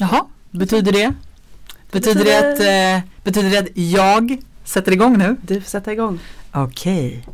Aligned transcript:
Jaha, 0.00 0.26
betyder 0.50 0.92
det? 0.92 1.14
Betyder 1.92 2.24
det 2.24 2.38
att, 2.38 2.60
eh, 2.60 3.10
betyder 3.24 3.50
det 3.50 3.58
att 3.58 3.68
jag 3.74 4.38
sätter 4.64 4.92
igång 4.92 5.18
nu? 5.18 5.36
Du 5.42 5.60
sätta 5.60 5.92
igång. 5.92 6.18
Okej. 6.52 7.24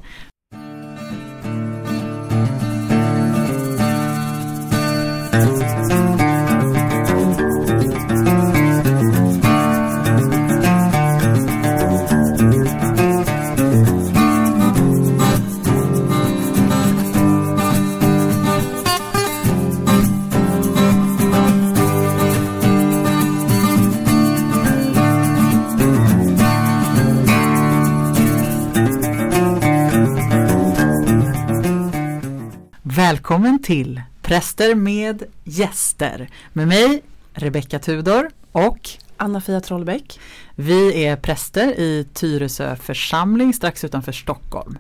Till 33.65 34.03
Präster 34.23 34.75
med 34.75 35.23
gäster 35.45 36.29
med 36.53 36.69
mig 36.69 37.03
Rebecka 37.33 37.79
Tudor 37.79 38.31
och 38.53 38.91
Anna-Fia 39.17 39.61
Trollbäck. 39.61 40.21
vi 40.55 41.05
är 41.05 41.17
präster 41.17 41.81
i 41.81 42.07
Tyresö 42.13 42.77
församling 42.77 43.53
strax 43.53 43.85
utanför 43.85 44.13
Stockholm. 44.13 44.79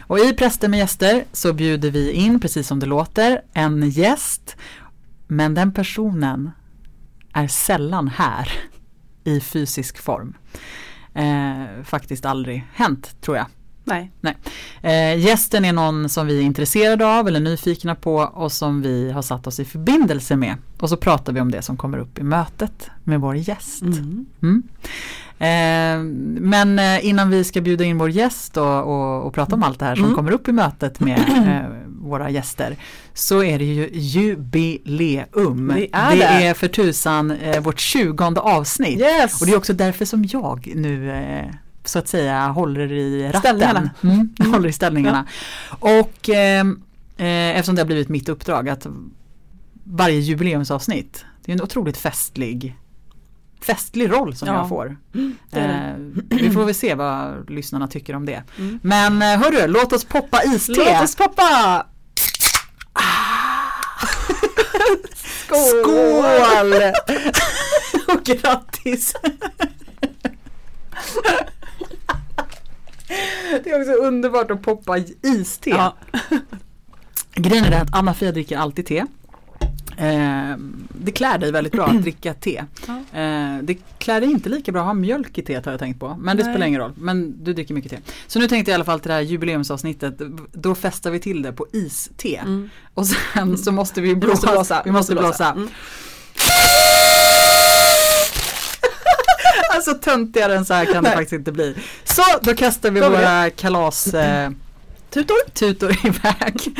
Och 0.00 0.18
i 0.18 0.32
Präster 0.32 0.68
med 0.68 0.78
gäster 0.78 1.24
så 1.32 1.52
bjuder 1.52 1.90
vi 1.90 2.12
in, 2.12 2.40
precis 2.40 2.66
som 2.66 2.80
det 2.80 2.86
låter, 2.86 3.42
en 3.52 3.90
gäst. 3.90 4.56
Men 5.26 5.54
den 5.54 5.72
personen 5.72 6.50
är 7.32 7.48
sällan 7.48 8.08
här 8.08 8.52
i 9.24 9.40
fysisk 9.40 9.98
form. 9.98 10.34
Eh, 11.14 11.84
faktiskt 11.84 12.24
aldrig 12.24 12.64
hänt 12.72 13.16
tror 13.20 13.36
jag. 13.36 13.46
Nej. 14.20 14.36
Eh, 14.82 15.18
gästen 15.18 15.64
är 15.64 15.72
någon 15.72 16.08
som 16.08 16.26
vi 16.26 16.38
är 16.38 16.42
intresserade 16.42 17.06
av 17.06 17.28
eller 17.28 17.40
nyfikna 17.40 17.94
på 17.94 18.14
och 18.16 18.52
som 18.52 18.82
vi 18.82 19.10
har 19.10 19.22
satt 19.22 19.46
oss 19.46 19.60
i 19.60 19.64
förbindelse 19.64 20.36
med. 20.36 20.54
Och 20.80 20.88
så 20.88 20.96
pratar 20.96 21.32
vi 21.32 21.40
om 21.40 21.50
det 21.50 21.62
som 21.62 21.76
kommer 21.76 21.98
upp 21.98 22.18
i 22.18 22.22
mötet 22.22 22.90
med 23.04 23.20
vår 23.20 23.36
gäst. 23.36 23.82
Mm. 23.82 24.26
Mm. 24.42 24.62
Eh, 25.38 25.98
men 26.40 26.78
eh, 26.78 27.06
innan 27.06 27.30
vi 27.30 27.44
ska 27.44 27.60
bjuda 27.60 27.84
in 27.84 27.98
vår 27.98 28.10
gäst 28.10 28.56
och, 28.56 28.82
och, 28.82 29.22
och 29.26 29.34
prata 29.34 29.54
om 29.54 29.62
allt 29.62 29.78
det 29.78 29.84
här 29.84 29.94
som 29.94 30.04
Mm. 30.04 30.16
kommer 30.16 30.32
upp 30.32 30.48
i 30.48 30.52
mötet 30.52 31.00
med 31.00 31.18
eh, 31.46 31.76
våra 32.00 32.30
gäster 32.30 32.76
så 33.14 33.42
är 33.42 33.58
det 33.58 33.64
ju 33.64 33.90
jubileum. 33.92 35.72
Det 35.76 35.88
är 35.92 36.16
det. 36.16 36.24
är 36.24 36.54
för 36.54 36.68
tusan 36.68 37.30
eh, 37.30 37.60
vårt 37.60 37.80
tjugonde 37.80 38.40
avsnitt. 38.40 39.00
Yes! 39.00 39.40
Och 39.40 39.46
det 39.46 39.52
är 39.52 39.56
också 39.56 39.72
därför 39.72 40.04
som 40.04 40.24
jag 40.24 40.72
nu 40.74 41.10
eh, 41.10 41.54
så 41.88 41.98
att 41.98 42.08
säga 42.08 42.46
håller 42.48 42.92
i 42.92 43.26
ratten. 43.26 43.40
Ställningarna. 43.40 43.90
Mm, 44.02 44.34
jag 44.38 44.46
håller 44.46 44.68
i 44.68 44.72
ställningarna. 44.72 45.26
Och 45.68 46.28
ehm, 46.28 46.82
eh, 47.16 47.26
eftersom 47.26 47.74
det 47.74 47.80
har 47.82 47.86
blivit 47.86 48.08
mitt 48.08 48.28
uppdrag 48.28 48.68
att 48.68 48.86
varje 49.84 50.18
jubileumsavsnitt, 50.20 51.24
det 51.44 51.52
är 51.52 51.56
en 51.56 51.62
otroligt 51.62 51.96
festlig 51.96 52.76
festlig 53.60 54.10
roll 54.12 54.36
som 54.36 54.48
Ja. 54.48 54.54
jag 54.54 54.68
får. 54.68 54.96
det 55.50 55.60
är 55.60 55.68
det. 55.68 55.74
Eh, 56.34 56.40
vi 56.40 56.50
får 56.50 56.64
väl 56.64 56.74
se 56.74 56.94
vad 56.94 57.50
lyssnarna 57.50 57.88
tycker 57.88 58.16
om 58.16 58.26
det. 58.26 58.42
Mm. 58.58 58.78
Men 58.82 59.22
eh, 59.22 59.38
hörru, 59.42 59.66
låt 59.66 59.92
oss 59.92 60.04
poppa 60.04 60.42
iste. 60.42 60.72
Låt 60.76 61.02
oss 61.02 61.16
poppa! 61.16 61.86
Skål! 65.14 65.84
Skål! 65.84 66.72
Och 68.16 68.24
grattis! 68.24 69.14
Det 73.64 73.70
är 73.70 73.80
också 73.80 73.92
underbart 73.92 74.50
att 74.50 74.62
poppa 74.62 74.98
iste. 75.22 75.70
Ja. 75.70 75.96
Grejen 77.34 77.64
är 77.64 77.70
det 77.70 77.80
att 77.80 77.94
Anna-Fia 77.94 78.32
dricker 78.32 78.58
alltid 78.58 78.86
te. 78.86 79.04
Eh, 79.98 80.56
det 80.88 81.12
klär 81.12 81.38
dig 81.38 81.52
väldigt 81.52 81.72
bra 81.72 81.86
att 81.86 82.02
dricka 82.02 82.34
te. 82.34 82.64
Ja. 82.86 83.20
Eh, 83.20 83.58
det 83.62 83.74
klär 83.98 84.20
dig 84.20 84.30
inte 84.30 84.48
lika 84.48 84.72
bra 84.72 84.80
att 84.80 84.86
ha 84.86 84.94
mjölk 84.94 85.38
i 85.38 85.42
teet 85.42 85.64
har 85.64 85.72
jag 85.72 85.78
tänkt 85.80 86.00
på. 86.00 86.16
Men 86.20 86.36
det 86.36 86.42
Nej. 86.44 86.52
spelar 86.52 86.66
ingen 86.66 86.80
roll. 86.80 86.92
Men 86.96 87.44
du 87.44 87.52
dricker 87.52 87.74
mycket 87.74 87.90
te. 87.90 87.98
Så 88.26 88.38
nu 88.38 88.48
tänkte 88.48 88.70
jag 88.70 88.74
i 88.74 88.76
alla 88.76 88.84
fall 88.84 89.00
till 89.00 89.08
det 89.08 89.14
här 89.14 89.20
jubileumsavsnittet. 89.20 90.14
Då 90.52 90.74
festar 90.74 91.10
vi 91.10 91.18
till 91.20 91.42
det 91.42 91.52
på 91.52 91.66
iste. 91.72 92.36
Mm. 92.36 92.70
Och 92.94 93.06
sen 93.06 93.58
så 93.58 93.72
måste 93.72 94.00
vi 94.00 94.08
Vi 94.08 94.14
blåsa. 94.16 94.32
måste 94.32 94.52
blåsa. 94.52 94.82
Vi 94.84 94.90
måste 94.90 95.14
blåsa. 95.14 95.50
Mm. 95.52 95.68
Alltså 99.76 99.94
töntigare 99.94 100.56
än 100.56 100.64
så 100.64 100.74
här 100.74 100.84
kan 100.84 100.94
det 100.94 101.00
Nej. 101.00 101.12
faktiskt 101.12 101.32
inte 101.32 101.52
bli. 101.52 101.74
Så 102.04 102.22
då 102.42 102.54
kastar 102.54 102.90
vi 102.90 103.00
Då 103.00 103.10
våra 103.10 103.50
kalas 103.50 104.14
eh, 104.14 104.50
Tutor. 105.10 105.50
tutor 105.52 105.90
iväg. 106.06 106.76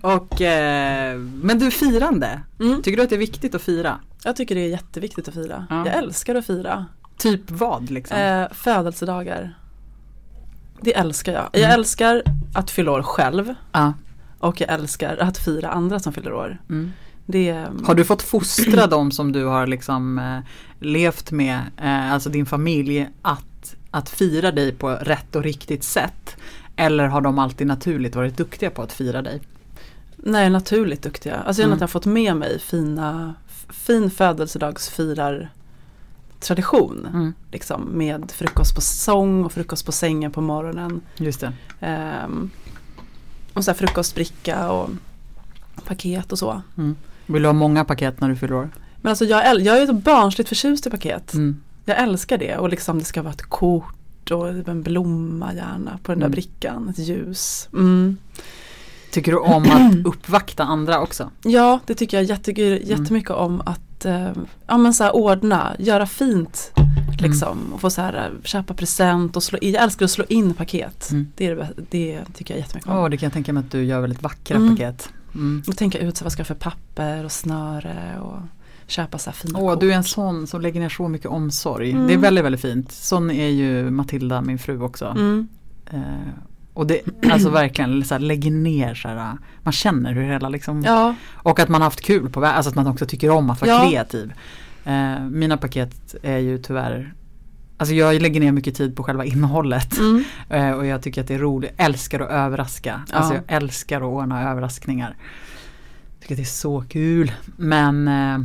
Och, 0.00 0.40
eh, 0.42 1.18
men 1.18 1.58
du 1.58 1.70
firande, 1.70 2.40
Mm. 2.60 2.82
tycker 2.82 2.96
du 2.96 3.02
att 3.02 3.08
det 3.10 3.16
är 3.16 3.18
viktigt 3.18 3.54
att 3.54 3.62
fira? 3.62 4.00
Jag 4.24 4.36
tycker 4.36 4.54
det 4.54 4.60
är 4.60 4.68
jätteviktigt 4.68 5.28
att 5.28 5.34
fira. 5.34 5.66
Ja. 5.70 5.86
Jag 5.86 5.94
älskar 5.94 6.34
att 6.34 6.46
fira. 6.46 6.86
Typ 7.18 7.40
vad 7.50 7.90
liksom? 7.90 8.16
Eh, 8.18 8.46
födelsedagar. 8.52 9.58
Det 10.80 10.94
älskar 10.96 11.32
jag. 11.32 11.48
Jag 11.52 11.62
Mm. 11.62 11.70
älskar 11.74 12.22
att 12.54 12.70
fylla 12.70 12.92
år 12.92 13.02
själv. 13.02 13.54
ja. 13.72 13.92
Och 14.40 14.60
jag 14.60 14.70
älskar 14.70 15.16
att 15.16 15.38
fira 15.38 15.68
andra 15.70 15.98
som 16.00 16.12
fyller 16.12 16.32
år. 16.32 16.58
mm. 16.70 16.92
Det, 17.26 17.66
Har 17.84 17.94
du 17.94 18.04
fått 18.04 18.22
fostra 18.22 18.86
dem 18.86 19.10
som 19.12 19.32
du 19.32 19.44
har 19.44 19.66
liksom 19.66 20.18
eh, 20.18 20.38
levt 20.80 21.30
med, 21.30 21.60
eh, 21.76 22.12
alltså 22.12 22.30
din 22.30 22.46
familj, 22.46 23.08
att, 23.22 23.74
att 23.90 24.08
fira 24.08 24.52
dig 24.52 24.72
på 24.72 24.88
rätt 24.90 25.36
och 25.36 25.42
riktigt 25.42 25.84
sätt? 25.84 26.36
Eller 26.76 27.06
har 27.06 27.20
de 27.20 27.38
alltid 27.38 27.66
naturligt 27.66 28.16
varit 28.16 28.36
duktiga 28.36 28.70
på 28.70 28.82
att 28.82 28.92
fira 28.92 29.22
dig? 29.22 29.40
Nej, 30.16 30.50
naturligt 30.50 31.02
duktiga. 31.02 31.36
Alltså 31.36 31.62
Mm. 31.62 31.72
att 31.74 31.80
jag 31.80 31.82
har 31.82 31.88
fått 31.88 32.06
med 32.06 32.36
mig 32.36 32.58
fina, 32.58 33.34
fin 33.68 34.10
födelsedagsfirar 34.10 35.50
tradition. 36.40 37.06
Mm. 37.12 37.34
Liksom, 37.52 37.82
med 37.92 38.30
frukost 38.30 38.74
på 38.74 38.80
sång 38.80 39.44
och 39.44 39.52
frukost 39.52 39.86
på 39.86 39.92
sängen 39.92 40.30
på 40.30 40.40
morgonen. 40.40 41.00
Just 41.16 41.40
det. 41.40 41.52
Ehm, 41.80 42.50
och 43.54 43.64
så 43.64 43.74
frukostbricka 43.74 44.70
och 44.70 44.90
paket 45.84 46.32
och 46.32 46.38
så. 46.38 46.62
Mm. 46.76 46.96
Vill 47.26 47.42
du 47.42 47.48
ha 47.48 47.52
många 47.52 47.84
paket 47.84 48.20
när 48.20 48.28
du 48.28 48.36
fyller 48.36 48.54
år? 48.54 48.70
Men 49.00 49.10
alltså 49.10 49.24
jag, 49.24 49.60
jag 49.60 49.78
är 49.78 49.86
så 49.86 49.92
barnsligt 49.92 50.48
förtjust 50.48 50.86
i 50.86 50.90
paket. 50.90 51.34
Mm. 51.34 51.60
Jag 51.84 51.98
älskar 52.02 52.38
det 52.38 52.56
och 52.56 52.68
liksom 52.68 52.98
det 52.98 53.04
ska 53.04 53.22
vara 53.22 53.32
ett 53.32 53.42
kort 53.42 54.30
och 54.30 54.48
en 54.48 54.82
blomma 54.82 55.54
gärna 55.54 55.98
på 56.02 56.12
den 56.12 56.18
där 56.18 56.26
Mm. 56.26 56.30
brickan, 56.30 56.88
ett 56.88 56.98
ljus. 56.98 57.68
Mm. 57.72 58.16
Tycker 59.10 59.32
du 59.32 59.38
om 59.38 59.62
att 59.62 59.94
uppvakta 60.06 60.64
andra 60.64 61.00
också? 61.00 61.30
Ja, 61.44 61.80
det 61.86 61.94
tycker 61.94 62.16
jag 62.16 62.24
jätte, 62.24 62.52
jättemycket 62.52 63.30
om 63.30 63.60
att 63.66 64.04
eh, 64.04 64.30
ja, 64.66 64.78
men 64.78 64.94
så 64.94 65.04
här, 65.04 65.16
ordna, 65.16 65.76
göra 65.78 66.06
fint. 66.06 66.72
Liksom, 67.20 67.72
och 67.72 67.80
få 67.80 67.90
så 67.90 68.00
här, 68.00 68.32
köpa 68.44 68.74
present 68.74 69.36
och 69.36 69.42
slå 69.42 69.58
in. 69.58 69.72
Jag 69.74 69.82
älskar 69.82 70.04
att 70.04 70.10
slå 70.10 70.24
in 70.28 70.54
paket. 70.54 71.10
Mm. 71.10 71.32
Det, 71.36 71.46
är 71.46 71.56
det, 71.56 71.68
det 71.90 72.24
tycker 72.34 72.54
jag 72.54 72.60
jättemycket 72.60 72.90
om. 72.90 72.96
Ja, 72.96 73.08
det 73.08 73.16
kan 73.16 73.26
jag 73.26 73.32
tänka 73.32 73.52
mig 73.52 73.60
att 73.60 73.70
du 73.70 73.84
gör 73.84 74.00
väldigt 74.00 74.22
vackra 74.22 74.56
Mm. 74.56 74.70
paket. 74.76 75.08
Mm. 75.34 75.62
Och 75.68 75.76
tänka 75.76 75.98
ut 75.98 76.16
så 76.16 76.24
vad 76.24 76.32
ska 76.32 76.40
jag 76.40 76.46
för 76.46 76.54
papper 76.54 77.24
och 77.24 77.32
snöre 77.32 78.18
och 78.20 78.38
köpa 78.88 79.18
så 79.18 79.30
här 79.30 79.34
fina 79.34 79.58
Åh, 79.58 79.70
kort. 79.72 79.80
du 79.80 79.92
är 79.92 79.96
en 79.96 80.04
sån 80.04 80.46
som 80.46 80.60
lägger 80.60 80.80
ner 80.80 80.88
så 80.88 81.08
mycket 81.08 81.26
omsorg. 81.26 81.90
Mm. 81.90 82.06
Det 82.06 82.14
är 82.14 82.18
väldigt, 82.18 82.44
väldigt 82.44 82.60
fint. 82.60 82.92
Sån 82.92 83.30
är 83.30 83.48
ju 83.48 83.90
Matilda, 83.90 84.40
min 84.40 84.58
fru 84.58 84.80
också. 84.82 85.04
Mm. 85.06 85.48
Eh, 85.90 86.00
och 86.74 86.86
det, 86.86 87.00
alltså 87.32 87.50
verkligen, 87.50 88.04
så 88.04 88.14
här, 88.14 88.20
lägger 88.20 88.50
ner 88.50 88.94
så 88.94 89.08
här, 89.08 89.32
man 89.62 89.72
känner 89.72 90.12
hur 90.12 90.22
hela 90.22 90.48
liksom, 90.48 90.82
Ja, 90.82 91.14
och 91.34 91.60
att 91.60 91.68
man 91.68 91.80
har 91.80 91.86
haft 91.86 92.00
kul 92.00 92.30
på 92.30 92.40
väg, 92.40 92.50
alltså 92.50 92.68
att 92.70 92.76
man 92.76 92.86
också 92.86 93.06
tycker 93.06 93.30
om 93.30 93.50
att 93.50 93.60
vara 93.60 93.70
Ja. 93.70 93.88
kreativ. 93.90 94.32
Eh, 94.84 95.20
mina 95.30 95.56
paket 95.56 96.14
är 96.22 96.38
ju 96.38 96.58
tyvärr, 96.58 97.14
alltså 97.76 97.94
jag 97.94 98.22
lägger 98.22 98.40
ner 98.40 98.52
mycket 98.52 98.74
tid 98.74 98.96
på 98.96 99.02
själva 99.02 99.24
innehållet. 99.24 99.98
mm. 99.98 100.24
Eh, 100.50 100.70
och 100.70 100.86
jag 100.86 101.02
tycker 101.02 101.20
att 101.20 101.28
det 101.28 101.34
är 101.34 101.38
roligt, 101.38 101.72
älskar 101.76 102.20
att 102.20 102.30
överraska. 102.30 103.00
Ja. 103.10 103.16
Alltså 103.16 103.34
jag 103.34 103.42
älskar 103.46 103.96
att 103.96 104.02
ordna 104.06 104.50
överraskningar. 104.50 105.16
Tycker 106.20 106.34
att 106.34 106.38
det 106.38 106.42
är 106.42 106.44
så 106.44 106.84
kul. 106.88 107.32
Men 107.56 108.08
eh, 108.08 108.38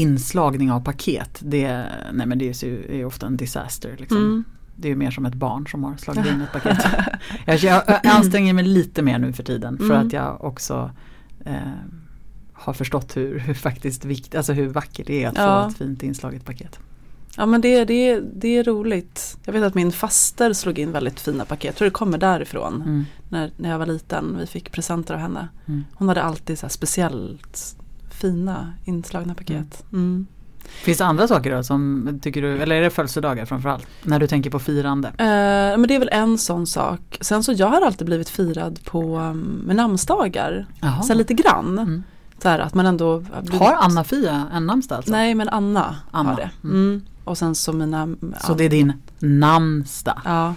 inslagning 0.00 0.72
av 0.72 0.80
paket, 0.80 1.40
det, 1.42 1.84
nej 2.12 2.26
men 2.26 2.38
det 2.38 2.62
är 2.62 2.64
ju 2.66 3.00
är 3.00 3.04
ofta 3.04 3.26
en 3.26 3.36
disaster. 3.36 3.96
Liksom. 3.98 4.16
Mm. 4.18 4.44
Det 4.76 4.90
är 4.90 4.94
mer 4.96 5.10
som 5.10 5.26
ett 5.26 5.34
barn 5.34 5.66
som 5.66 5.84
har 5.84 5.96
slagit 5.96 6.26
in 6.26 6.40
ett 6.40 6.52
paket. 6.52 6.78
jag, 7.46 7.56
jag, 7.58 7.82
jag 7.86 8.06
anstränger 8.06 8.52
mig 8.54 8.64
lite 8.64 9.02
mer 9.02 9.18
nu 9.18 9.32
för 9.32 9.42
tiden 9.42 9.78
för 9.78 9.84
Mm. 9.84 10.06
att 10.06 10.12
jag 10.12 10.44
också 10.44 10.90
eh, 11.44 11.54
har 12.52 12.72
förstått 12.72 13.16
hur, 13.16 13.38
hur 13.38 13.54
faktiskt 13.54 14.04
vikt, 14.04 14.34
alltså 14.34 14.52
hur 14.52 14.68
vackert 14.68 15.06
det 15.06 15.24
är 15.24 15.28
att 15.28 15.36
Ja. 15.36 15.62
få 15.64 15.70
ett 15.70 15.76
fint 15.78 16.02
inslaget 16.02 16.44
paket. 16.44 16.78
Ja 17.36 17.46
men 17.46 17.60
det, 17.60 17.84
det, 17.84 18.20
det 18.34 18.56
är 18.56 18.64
roligt. 18.64 19.38
Jag 19.44 19.52
vet 19.52 19.62
att 19.62 19.74
min 19.74 19.92
faster 19.92 20.52
slog 20.52 20.78
in 20.78 20.92
väldigt 20.92 21.20
fina 21.20 21.44
paket. 21.44 21.64
Jag 21.64 21.76
tror 21.76 21.86
det 21.86 21.90
kommer 21.90 22.18
därifrån. 22.18 22.74
Mm. 22.82 23.04
När, 23.28 23.50
när 23.56 23.70
jag 23.70 23.78
var 23.78 23.86
liten. 23.86 24.36
Vi 24.40 24.46
fick 24.46 24.72
presenter 24.72 25.14
av 25.14 25.20
henne. 25.20 25.48
Mm. 25.66 25.84
Hon 25.94 26.08
hade 26.08 26.22
alltid 26.22 26.58
så 26.58 26.68
speciellt 26.68 27.76
fina 28.20 28.72
inslagna 28.84 29.34
paket. 29.34 29.84
Mm. 29.92 30.26
Finns 30.84 30.98
det 30.98 31.04
andra 31.04 31.28
saker 31.28 31.56
då 31.56 31.62
som 31.62 32.18
tycker 32.22 32.42
du, 32.42 32.58
eller 32.62 32.76
är 32.76 32.80
det 32.82 32.90
födelsedagar 32.90 33.44
framförallt? 33.44 33.86
När 34.02 34.18
du 34.18 34.26
tänker 34.26 34.50
på 34.50 34.58
firande? 34.58 35.08
Eh, 35.08 35.78
men 35.78 35.82
det 35.88 35.94
är 35.94 35.98
väl 35.98 36.08
en 36.12 36.38
sån 36.38 36.66
sak. 36.66 37.18
Sen 37.20 37.42
så 37.42 37.52
jag 37.52 37.66
har 37.66 37.80
alltid 37.86 38.06
blivit 38.06 38.28
firad 38.28 38.84
på 38.84 39.18
um, 39.18 39.62
med 39.66 39.76
namnsdagar. 39.76 40.66
Jaha. 40.80 41.02
Så 41.02 41.14
lite 41.14 41.34
grann. 41.34 41.78
Mm. 41.78 42.02
Så 42.42 42.48
här 42.48 42.58
att 42.58 42.74
man 42.74 42.86
ändå 42.86 43.24
har 43.50 43.58
Har 43.58 43.72
Anna-Fia 43.80 44.46
en 44.52 44.66
namnsdag 44.66 44.96
alltså? 44.96 45.12
Nej 45.12 45.34
men 45.34 45.48
Anna, 45.48 45.96
Anna, 46.10 46.30
har 46.30 46.36
det. 46.36 46.50
mm. 46.64 46.76
Mm. 46.76 47.02
Och 47.24 47.38
sen 47.38 47.54
så 47.54 47.72
mina 47.72 48.08
Så 48.40 48.54
det 48.54 48.64
är 48.64 48.68
din 48.70 48.92
namnsdag? 49.18 50.20
Ja, 50.24 50.54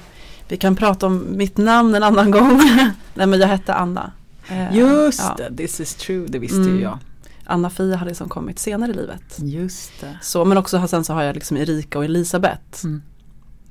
vi 0.48 0.58
kan 0.58 0.76
prata 0.76 1.06
om 1.08 1.26
mitt 1.30 1.58
namn 1.58 1.96
en 1.96 2.04
annan 2.04 2.32
gång. 2.32 2.62
Nej 3.14 3.28
men 3.28 3.40
jag 3.40 3.48
hette 3.48 3.74
Anna. 3.74 4.12
Eh, 4.50 4.78
Just 4.78 5.20
ja. 5.20 5.36
det, 5.50 5.58
this 5.58 5.80
is 5.80 5.96
true, 5.96 6.26
det 6.30 6.40
visste 6.40 6.58
Mm. 6.58 6.76
ju 6.76 6.82
jag. 6.82 6.98
Anna-Fia 7.46 7.96
hade 7.96 8.10
liksom 8.10 8.30
kommit 8.30 8.60
senare 8.60 8.92
i 8.92 8.94
livet. 8.94 9.38
Just 9.40 10.02
det. 10.02 10.18
Så, 10.22 10.46
men 10.46 10.58
också 10.58 10.88
sen 10.88 11.04
så 11.04 11.14
har 11.14 11.24
jag 11.24 11.36
liksom 11.36 11.58
Erika 11.58 11.98
och 11.98 12.06
Elisabeth. 12.06 12.86
Mm. 12.86 13.02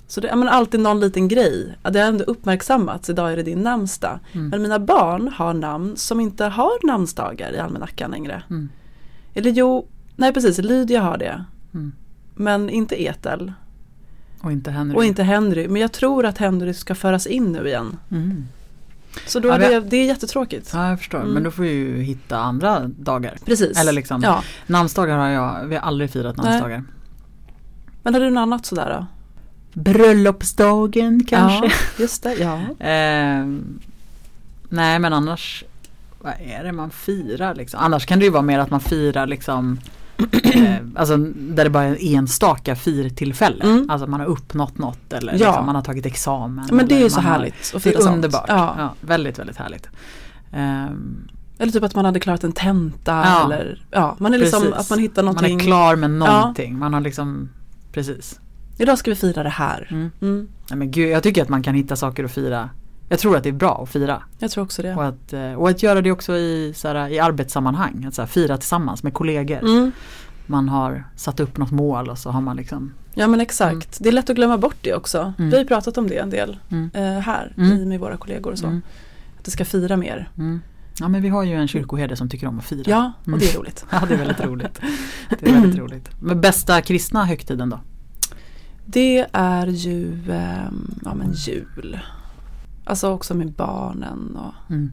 Så 0.06 0.20
det 0.20 0.28
är 0.28 0.46
alltid 0.46 0.80
någon 0.80 1.00
liten 1.00 1.28
grej. 1.28 1.76
Det 1.82 1.98
har 2.00 2.06
ändå 2.06 2.24
uppmärksammats, 2.24 3.10
idag 3.10 3.32
är 3.32 3.36
det 3.36 3.42
din 3.42 3.62
namnsdag. 3.62 4.18
Mm. 4.32 4.48
Men 4.48 4.62
mina 4.62 4.78
barn 4.78 5.28
har 5.28 5.54
namn 5.54 5.96
som 5.96 6.20
inte 6.20 6.44
har 6.44 6.86
namnsdagar 6.86 7.52
i 7.52 7.58
almanackan 7.58 8.10
längre. 8.10 8.42
Mm. 8.50 8.68
Eller 9.34 9.50
jo, 9.50 9.86
nej 10.16 10.32
precis, 10.32 10.58
Lydia 10.58 11.00
har 11.00 11.18
det. 11.18 11.44
Mm. 11.74 11.92
Men 12.34 12.70
inte 12.70 13.02
Etel 13.02 13.52
Och 14.40 14.52
inte 14.52 14.70
Henry. 14.70 14.96
och 14.96 15.04
inte 15.04 15.22
Henry. 15.22 15.68
Men 15.68 15.82
jag 15.82 15.92
tror 15.92 16.26
att 16.26 16.38
Henry 16.38 16.74
ska 16.74 16.94
föras 16.94 17.26
in 17.26 17.52
nu 17.52 17.66
igen. 17.68 17.98
Så 19.26 19.38
då 19.40 19.48
Ja, 19.48 19.54
är 19.54 19.58
vi- 19.58 19.74
det, 19.74 19.80
det 19.80 19.96
är 19.96 20.04
jättetråkigt. 20.06 20.70
Ja, 20.74 20.88
jag 20.88 20.98
förstår. 20.98 21.18
Mm. 21.20 21.30
Men 21.32 21.42
då 21.42 21.50
får 21.50 21.62
vi 21.62 21.70
ju 21.70 22.02
hitta 22.02 22.38
andra 22.38 22.80
dagar. 22.88 23.36
Precis. 23.44 23.78
Eller 23.80 23.92
liksom, 23.92 24.22
Ja. 24.22 24.42
namnsdagar 24.66 25.16
har 25.18 25.28
jag, 25.28 25.66
vi 25.66 25.74
har 25.74 25.82
aldrig 25.82 26.10
firat 26.10 26.36
Nej. 26.36 26.46
namnsdagar. 26.46 26.84
Men 28.02 28.14
har 28.14 28.20
du 28.20 28.30
något 28.30 28.42
annat 28.42 28.66
sådär 28.66 28.90
då? 28.98 29.06
Bröllopsdagen 29.80 31.24
kanske? 31.28 31.66
Ja, 31.66 31.72
just 31.98 32.22
det. 32.22 32.34
Ja. 32.34 32.60
Ehm, 32.86 33.78
nej 34.68 34.98
men 34.98 35.12
annars, 35.12 35.64
vad 36.20 36.32
är 36.44 36.64
det 36.64 36.72
man 36.72 36.90
firar 36.90 37.54
liksom? 37.54 37.80
Annars 37.82 38.06
kan 38.06 38.18
det 38.18 38.24
ju 38.24 38.30
vara 38.30 38.42
mer 38.42 38.58
att 38.58 38.70
man 38.70 38.80
firar 38.80 39.26
liksom 39.26 39.78
eh, 39.82 39.88
Alltså 40.96 41.16
där 41.34 41.64
det 41.64 41.70
bara 41.70 41.84
är 41.84 41.88
en 41.88 41.96
enstaka 42.18 42.76
firtillfälle. 42.76 43.64
Mm. 43.64 43.90
Alltså 43.90 44.06
man 44.06 44.20
har 44.20 44.26
uppnått 44.26 44.78
något 44.78 45.12
eller 45.12 45.32
Ja. 45.32 45.38
liksom 45.38 45.66
man 45.66 45.74
har 45.74 45.82
tagit 45.82 46.06
examen. 46.06 46.68
Men 46.72 46.88
det 46.88 46.94
är 46.94 47.00
ju 47.02 47.10
så 47.10 47.16
man 47.16 47.24
har- 47.24 47.32
härligt 47.32 47.72
att 47.76 47.82
Det 47.82 47.94
är 47.94 48.00
sånt. 48.00 48.14
underbart. 48.14 48.44
Ja. 48.48 48.74
Ja. 48.78 48.94
väldigt, 49.00 49.38
väldigt 49.38 49.56
härligt. 49.56 49.88
Ehm, 50.52 51.28
Eller 51.58 51.72
typ 51.72 51.82
att 51.82 51.94
man 51.94 52.04
hade 52.04 52.20
klarat 52.20 52.44
en 52.44 52.52
tenta 52.52 53.12
Ja. 53.12 53.44
eller 53.44 53.84
ja, 53.90 54.16
man 54.18 54.34
är 54.34 54.38
liksom 54.38 54.60
Precis. 54.62 54.76
att 54.78 54.90
man 54.90 54.98
hittar 54.98 55.22
man 55.22 55.34
någonting. 55.34 55.60
är 55.60 55.64
klar 55.64 55.96
med 55.96 56.10
någonting. 56.10 56.78
Man 56.78 56.94
har 56.94 57.00
liksom, 57.00 57.48
precis. 57.92 58.40
Idag 58.78 58.98
ska 58.98 59.10
vi 59.10 59.14
fira 59.14 59.42
det 59.42 59.48
här. 59.48 59.88
Mm. 59.90 60.10
Mm. 60.22 60.48
Nej, 60.70 60.78
men 60.78 60.90
gud, 60.90 61.10
jag 61.10 61.22
tycker 61.22 61.42
att 61.42 61.48
man 61.48 61.62
kan 61.62 61.74
hitta 61.74 61.96
saker 61.96 62.24
att 62.24 62.32
fira. 62.32 62.70
Jag 63.08 63.18
tror 63.18 63.36
att 63.36 63.42
det 63.42 63.48
är 63.48 63.52
bra 63.52 63.80
att 63.82 63.88
fira. 63.88 64.22
Jag 64.38 64.50
tror 64.50 64.64
också 64.64 64.82
det. 64.82 64.94
Och 64.94 65.04
att, 65.04 65.32
eh, 65.32 65.52
och 65.52 65.68
att 65.68 65.82
göra 65.82 66.02
det 66.02 66.10
också 66.12 66.36
i, 66.36 66.72
så 66.76 66.88
här, 66.88 67.08
i 67.08 67.18
arbetssammanhang. 67.18 68.04
Att 68.08 68.14
så 68.14 68.22
här, 68.22 68.26
fira 68.26 68.56
tillsammans 68.56 69.02
med 69.02 69.14
kollegor. 69.14 69.58
Mm. 69.58 69.92
Man 70.46 70.68
har 70.68 71.04
satt 71.16 71.40
upp 71.40 71.58
något 71.58 71.70
mål 71.70 72.08
och 72.10 72.18
så 72.18 72.30
har 72.30 72.40
man 72.40 72.56
liksom 72.56 72.92
Ja 73.14 73.26
men 73.26 73.40
exakt. 73.40 73.98
Det 74.00 74.08
är 74.08 74.12
lätt 74.12 74.30
att 74.30 74.36
glömma 74.36 74.58
bort 74.58 74.76
det 74.80 74.94
också. 74.94 75.18
Mm. 75.38 75.50
Vi 75.50 75.56
har 75.56 75.62
ju 75.62 75.68
pratat 75.68 75.98
om 75.98 76.08
det 76.08 76.16
en 76.18 76.30
del 76.30 76.58
Mm. 76.70 76.90
eh, 76.94 77.02
här 77.22 77.54
Mm. 77.56 77.72
i, 77.72 77.84
med 77.84 78.00
våra 78.00 78.16
kollegor 78.16 78.52
och 78.52 78.58
så. 78.58 78.66
Mm. 78.66 78.82
Att 79.38 79.44
det 79.44 79.50
ska 79.50 79.64
fira 79.64 79.96
mer. 79.96 80.30
mm. 80.38 80.60
Ja 80.98 81.08
men 81.08 81.22
vi 81.22 81.28
har 81.28 81.42
ju 81.44 81.54
en 81.54 81.68
kyrkoherde 81.68 82.16
som 82.16 82.28
tycker 82.28 82.46
om 82.46 82.58
att 82.58 82.64
fira. 82.64 82.84
Ja, 82.90 83.12
och 83.20 83.26
Mm. 83.28 83.40
det 83.40 83.54
är 83.54 83.58
roligt. 83.58 83.84
Ja 83.90 84.00
det 84.08 84.14
är 84.14 84.18
väldigt 84.18 84.40
roligt. 84.44 84.80
Det 85.40 85.48
är 85.48 85.52
väldigt 85.52 85.78
roligt. 85.78 86.10
Men 86.20 86.40
bästa 86.40 86.80
kristna 86.82 87.24
högtiden 87.24 87.70
då? 87.70 87.80
Det 88.86 89.26
är 89.32 89.66
ju 89.66 90.24
ehm, 90.32 90.94
ja, 91.04 91.14
men 91.14 91.32
jul. 91.32 91.98
Alltså 92.84 93.08
också 93.10 93.34
med 93.34 93.52
barnen. 93.52 94.36
Och 94.36 94.70
Mm. 94.74 94.92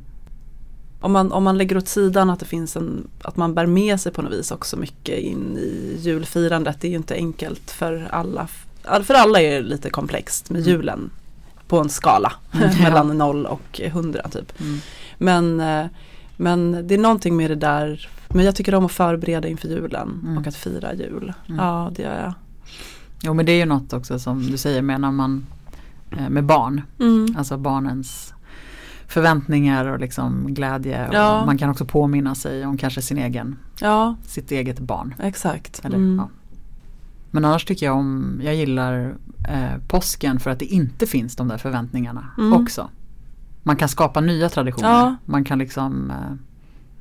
om, 0.99 1.11
man, 1.11 1.31
om 1.31 1.43
man 1.43 1.57
lägger 1.57 1.77
åt 1.77 1.87
sidan 1.87 2.29
att 2.29 2.39
det 2.39 2.45
finns 2.45 2.75
en, 2.75 3.07
att 3.21 3.37
man 3.37 3.53
bär 3.53 3.65
med 3.65 3.99
sig 4.01 4.11
på 4.11 4.21
något 4.21 4.33
vis 4.33 4.51
också 4.51 4.77
mycket 4.77 5.19
in 5.19 5.57
i 5.57 5.97
julfirandet. 6.01 6.81
Det 6.81 6.87
är 6.87 6.89
ju 6.89 6.95
inte 6.97 7.15
enkelt 7.15 7.71
för 7.71 8.07
alla. 8.11 8.47
För 9.03 9.13
alla 9.13 9.41
är 9.41 9.51
det 9.51 9.61
lite 9.67 9.89
komplext 9.89 10.49
med 10.49 10.61
Mm. 10.61 10.71
julen. 10.71 11.09
På 11.67 11.79
en 11.79 11.89
skala 11.89 12.33
Mm, 12.53 12.69
ja. 12.77 12.83
mellan 12.83 13.17
0 13.17 13.45
och 13.45 13.79
100 13.83 14.21
typ. 14.31 14.59
Mm. 14.61 14.79
Men, 15.17 15.59
eh, 15.59 15.85
men 16.37 16.87
det 16.87 16.93
är 16.93 16.99
någonting 16.99 17.37
med 17.37 17.51
det 17.51 17.55
där. 17.55 18.09
Men 18.27 18.45
jag 18.45 18.55
tycker 18.55 18.75
om 18.75 18.85
att 18.85 18.91
förbereda 18.91 19.47
inför 19.47 19.67
julen 19.67 20.19
Mm. 20.23 20.37
och 20.37 20.47
att 20.47 20.55
fira 20.55 20.93
jul. 20.93 21.33
Mm. 21.47 21.59
Ja 21.65 21.91
det 21.95 22.01
gör 22.03 22.21
jag. 22.21 22.33
Jo 23.23 23.33
men 23.33 23.45
det 23.45 23.51
är 23.51 23.57
ju 23.57 23.65
något 23.65 23.93
också 23.93 24.19
som 24.19 24.51
du 24.51 24.57
säger 24.57 24.81
med 24.81 25.01
när 25.01 25.11
man 25.11 25.45
med 26.29 26.45
barn. 26.45 26.81
Mm. 26.99 27.35
Alltså 27.37 27.57
barnens 27.57 28.33
förväntningar 29.07 29.85
och 29.85 29.99
liksom 29.99 30.45
glädje. 30.53 31.07
Och 31.07 31.13
Ja. 31.13 31.45
Man 31.45 31.57
kan 31.57 31.69
också 31.69 31.85
påminna 31.85 32.35
sig 32.35 32.65
om 32.65 32.77
kanske 32.77 33.01
sin 33.01 33.17
egen, 33.17 33.55
Ja 33.79 34.15
sitt 34.23 34.51
eget 34.51 34.79
barn. 34.79 35.13
exakt. 35.19 35.85
Eller, 35.85 35.97
Mm. 35.97 36.17
ja. 36.17 36.29
Men 37.31 37.45
annars 37.45 37.65
tycker 37.65 37.85
jag 37.85 37.95
om, 37.97 38.39
jag 38.43 38.55
gillar 38.55 39.15
eh, 39.49 39.77
påsken 39.87 40.39
för 40.39 40.51
att 40.51 40.59
det 40.59 40.65
inte 40.65 41.07
finns 41.07 41.35
de 41.35 41.47
där 41.47 41.57
förväntningarna 41.57 42.25
Mm. 42.37 42.53
också. 42.53 42.89
Man 43.63 43.75
kan 43.75 43.89
skapa 43.89 44.21
nya 44.21 44.49
traditioner. 44.49 45.15
Man 45.25 45.43
kan 45.43 45.59
liksom, 45.59 46.11
eh, 46.11 46.35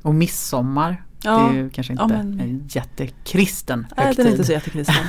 och 0.02 0.14
midsommar, 0.14 1.02
Ja. 1.22 1.38
det 1.52 1.58
är 1.58 1.62
ju 1.62 1.70
kanske 1.70 1.92
inte 1.92 2.02
Ja, 2.02 2.08
men- 2.08 2.40
en 2.40 2.68
jättekristen 2.68 3.86
Nej 3.96 4.06
högtid. 4.06 4.24
den 4.24 4.26
är 4.26 4.30
inte 4.36 4.44
så 4.44 4.52
jättekristen. 4.52 4.94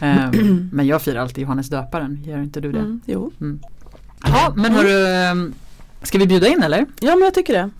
Eh, 0.00 0.30
men 0.72 0.86
jag 0.86 1.02
firar 1.02 1.20
alltid 1.20 1.42
Johannes 1.42 1.68
döparen, 1.68 2.22
gör 2.24 2.38
inte 2.42 2.60
du 2.60 2.72
det? 2.72 2.78
Mm, 2.78 3.00
jo. 3.06 3.32
Ja, 4.26 4.52
men 4.56 4.72
hörru, 4.72 5.06
eh, 5.06 5.52
ska 6.02 6.18
vi 6.18 6.26
bjuda 6.26 6.46
in 6.48 6.62
eller? 6.62 6.86
Ja 7.00 7.16
men 7.16 7.20
jag 7.24 7.34
tycker 7.34 7.52
det. 7.52 7.70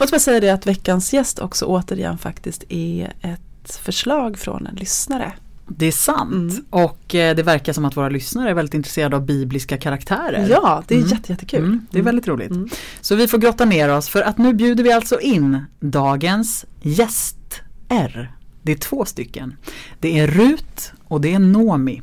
Låt 0.00 0.10
mig 0.10 0.20
säga 0.20 0.40
det 0.40 0.50
att 0.50 0.66
veckans 0.66 1.12
gäst 1.12 1.38
också 1.38 1.64
återigen 1.64 2.18
faktiskt 2.18 2.64
är 2.68 3.12
ett 3.20 3.47
förslag 3.76 4.38
från 4.38 4.66
en 4.66 4.74
lyssnare. 4.74 5.32
Det 5.70 5.86
är 5.86 5.92
sant 5.92 6.52
Mm. 6.52 6.64
och 6.70 7.14
eh, 7.14 7.36
det 7.36 7.42
verkar 7.42 7.72
som 7.72 7.84
att 7.84 7.96
våra 7.96 8.08
lyssnare 8.08 8.50
är 8.50 8.54
väldigt 8.54 8.74
intresserade 8.74 9.16
av 9.16 9.26
bibliska 9.26 9.76
karaktärer. 9.78 10.46
Ja, 10.50 10.82
det 10.88 10.94
är 10.94 10.98
Mm. 10.98 11.10
jätte, 11.10 11.32
jättekul. 11.32 11.64
Mm, 11.64 11.86
det 11.90 11.98
är 11.98 12.02
väldigt 12.02 12.28
roligt. 12.28 12.50
Mm. 12.50 12.68
Så 13.00 13.14
vi 13.14 13.28
får 13.28 13.38
grotta 13.38 13.64
ner 13.64 13.88
oss 13.96 14.08
för 14.08 14.22
att 14.22 14.38
nu 14.38 14.52
bjuder 14.54 14.84
vi 14.84 14.92
alltså 14.92 15.20
in 15.20 15.64
dagens 15.80 16.64
gäster. 16.82 18.32
Det 18.62 18.72
är 18.72 18.76
två 18.76 19.04
stycken. 19.04 19.56
Det 20.00 20.18
är 20.18 20.26
Rut 20.26 20.92
och 21.04 21.20
det 21.20 21.34
är 21.34 21.38
Nomi. 21.38 22.02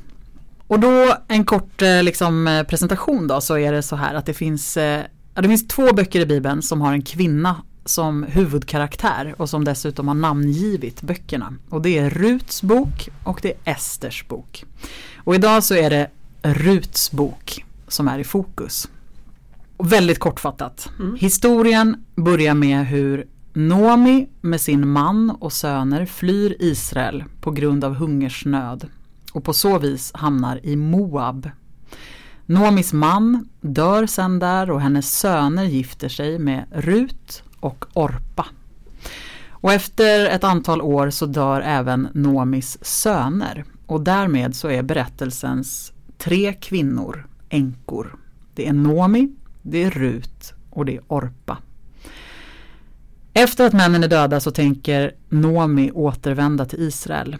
Och 0.67 0.79
då 0.79 1.15
en 1.27 1.45
kort 1.45 1.81
eh, 1.81 2.03
liksom, 2.03 2.47
eh, 2.47 2.63
presentation 2.63 3.27
då 3.27 3.41
så 3.41 3.57
är 3.57 3.71
det 3.71 3.81
så 3.83 3.95
här 3.95 4.13
att 4.15 4.25
det 4.25 4.33
finns, 4.33 4.73
det 4.73 5.43
finns 5.43 5.67
två 5.67 5.93
böcker 5.93 6.19
i 6.19 6.25
Bibeln 6.25 6.61
som 6.61 6.81
har 6.81 6.93
en 6.93 7.01
kvinna 7.01 7.55
som 7.85 8.23
huvudkaraktär 8.23 9.35
och 9.37 9.49
som 9.49 9.63
dessutom 9.63 10.07
har 10.07 10.15
namngivit 10.15 11.01
böckerna. 11.01 11.53
Och 11.69 11.81
det 11.81 11.97
är 11.97 12.09
Ruts 12.09 12.63
bok 12.63 13.09
och 13.23 13.39
det 13.41 13.49
är 13.49 13.73
Esters 13.73 14.27
bok. 14.27 14.65
Och 15.17 15.35
idag 15.35 15.63
så 15.63 15.75
är 15.75 15.89
det 15.89 16.09
Ruts 16.41 17.11
bok 17.11 17.65
som 17.87 18.07
är 18.07 18.19
i 18.19 18.23
fokus. 18.23 18.89
Och 19.77 19.91
väldigt 19.91 20.19
kortfattat. 20.19 20.89
Mm. 20.99 21.15
Historien 21.15 22.05
börjar 22.15 22.53
med 22.53 22.87
hur 22.87 23.27
Nomi 23.53 24.27
med 24.41 24.61
sin 24.61 24.87
man 24.87 25.29
och 25.29 25.53
söner 25.53 26.05
flyr 26.05 26.55
Israel 26.59 27.23
på 27.41 27.51
grund 27.51 27.83
av 27.83 27.93
hungersnöd 27.93 28.87
och 29.31 29.43
på 29.43 29.53
så 29.53 29.79
vis 29.79 30.11
hamnar 30.13 30.65
i 30.65 30.75
Moab. 30.75 31.49
Nomis 32.45 32.93
man 32.93 33.49
dör 33.61 34.05
sen 34.05 34.39
där 34.39 34.71
och 34.71 34.81
hennes 34.81 35.19
söner 35.19 35.63
gifter 35.63 36.09
sig 36.09 36.39
med 36.39 36.65
Rut 36.71 37.43
och 37.65 37.85
Orpa. 37.93 38.45
Och 39.49 39.73
efter 39.73 40.25
ett 40.25 40.43
antal 40.43 40.81
år 40.81 41.09
så 41.09 41.25
dör 41.25 41.61
även 41.61 42.07
Nomis 42.13 42.77
söner 42.81 43.65
och 43.85 44.01
därmed 44.01 44.55
så 44.55 44.69
är 44.69 44.83
berättelsens 44.83 45.93
tre 46.17 46.53
kvinnor 46.53 47.27
änkor. 47.49 48.15
Det 48.55 48.67
är 48.67 48.73
Nomi, 48.73 49.35
det 49.61 49.83
är 49.83 49.91
Rut 49.91 50.53
och 50.69 50.85
det 50.85 50.95
är 50.95 51.01
Orpa. 51.07 51.57
Efter 53.33 53.67
att 53.67 53.73
männen 53.73 54.03
är 54.03 54.07
döda 54.07 54.39
så 54.39 54.51
tänker 54.51 55.11
Nomi 55.29 55.91
återvända 55.93 56.65
till 56.65 56.79
Israel. 56.79 57.37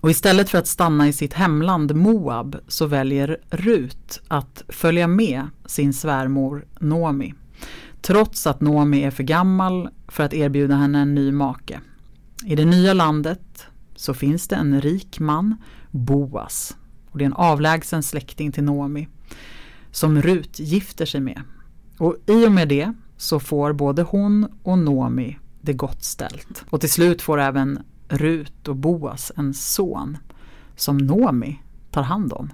Och 0.00 0.10
istället 0.10 0.50
för 0.50 0.58
att 0.58 0.66
stanna 0.66 1.08
i 1.08 1.12
sitt 1.12 1.32
hemland 1.32 1.96
Moab 1.96 2.56
så 2.68 2.86
väljer 2.86 3.38
Rut 3.50 4.20
att 4.28 4.62
följa 4.68 5.06
med 5.06 5.46
sin 5.66 5.92
svärmor 5.92 6.64
Nomi. 6.78 7.34
Trots 8.00 8.46
att 8.46 8.60
Nomi 8.60 9.02
är 9.02 9.10
för 9.10 9.22
gammal 9.22 9.88
för 10.08 10.24
att 10.24 10.34
erbjuda 10.34 10.76
henne 10.76 10.98
en 11.00 11.14
ny 11.14 11.32
make. 11.32 11.80
I 12.44 12.56
det 12.56 12.64
nya 12.64 12.92
landet 12.92 13.66
så 13.96 14.14
finns 14.14 14.48
det 14.48 14.56
en 14.56 14.80
rik 14.80 15.20
man, 15.20 15.56
Boas. 15.90 16.76
Och 17.10 17.18
det 17.18 17.24
är 17.24 17.26
en 17.26 17.32
avlägsen 17.32 18.02
släkting 18.02 18.52
till 18.52 18.64
Nomi. 18.64 19.08
Som 19.90 20.22
Rut 20.22 20.58
gifter 20.58 21.06
sig 21.06 21.20
med. 21.20 21.42
Och 21.98 22.16
i 22.26 22.46
och 22.46 22.52
med 22.52 22.68
det 22.68 22.92
så 23.16 23.40
får 23.40 23.72
både 23.72 24.02
hon 24.02 24.48
och 24.62 24.78
Nomi 24.78 25.38
det 25.60 25.72
gott 25.72 26.04
ställt. 26.04 26.64
Och 26.70 26.80
till 26.80 26.90
slut 26.90 27.22
får 27.22 27.40
även 27.40 27.82
Rut 28.08 28.68
och 28.68 28.76
Boas 28.76 29.32
en 29.36 29.54
son 29.54 30.18
som 30.76 30.98
Nomi 30.98 31.62
tar 31.90 32.02
hand 32.02 32.32
om. 32.32 32.50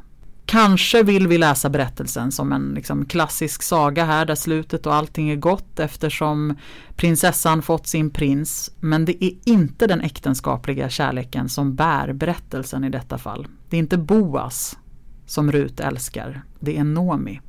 Kanske 0.55 1.03
vill 1.03 1.29
vi 1.29 1.39
läsa 1.39 1.71
berättelsen 1.71 2.33
som 2.33 2.53
en 2.53 2.73
liksom 2.75 3.05
klassisk 3.05 3.63
saga 3.63 4.05
här 4.05 4.27
där 4.27 4.35
slutet 4.35 4.87
och 4.87 4.95
allting 4.95 5.31
är 5.31 5.37
gott 5.37 5.79
eftersom 5.79 6.55
prinsessan 6.97 7.63
fått 7.63 7.87
sin 7.87 8.11
prins. 8.11 8.71
Men 8.81 9.05
det 9.05 9.25
är 9.25 9.33
inte 9.45 9.87
den 9.87 10.01
äktenskapliga 10.01 10.89
kärleken 10.89 11.49
som 11.49 11.75
bär 11.75 12.13
berättelsen 12.13 12.85
i 12.85 12.91
detta 12.91 13.19
fall. 13.19 13.47
Det 13.69 13.77
är 13.77 13.79
inte 13.79 13.99
Boas 13.99 14.79
som 15.27 15.53
Rut 15.53 15.81
älskar, 15.81 16.43
det 16.61 16.77
är 16.77 16.85
Nomi. 16.85 17.41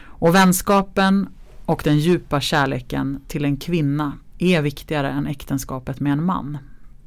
Och 0.00 0.34
vänskapen 0.34 1.28
och 1.64 1.80
den 1.84 1.98
djupa 1.98 2.40
kärleken 2.40 3.20
till 3.28 3.44
en 3.44 3.56
kvinna 3.56 4.12
är 4.38 4.62
viktigare 4.62 5.10
än 5.10 5.26
äktenskapet 5.26 6.00
med 6.00 6.12
en 6.12 6.24
man. 6.24 6.58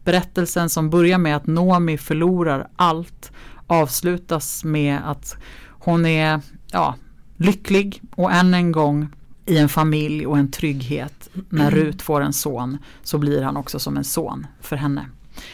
Berättelsen 0.04 0.70
som 0.70 0.90
börjar 0.90 1.18
med 1.18 1.36
att 1.36 1.48
Nomi 1.48 1.98
förlorar 1.98 2.68
allt 2.76 3.32
avslutas 3.72 4.64
med 4.64 5.00
att 5.06 5.38
hon 5.70 6.06
är 6.06 6.42
ja, 6.72 6.96
lycklig 7.38 8.02
och 8.16 8.32
än 8.32 8.54
en 8.54 8.72
gång 8.72 9.10
i 9.46 9.58
en 9.58 9.70
familj 9.70 10.28
och 10.28 10.38
en 10.38 10.52
trygghet. 10.52 11.30
När 11.50 11.72
Rut 11.72 12.02
får 12.02 12.22
en 12.22 12.34
son 12.34 12.78
så 13.04 13.18
blir 13.18 13.42
han 13.42 13.58
också 13.58 13.80
som 13.80 13.98
en 13.98 14.04
son 14.04 14.48
för 14.62 14.76
henne. 14.76 15.06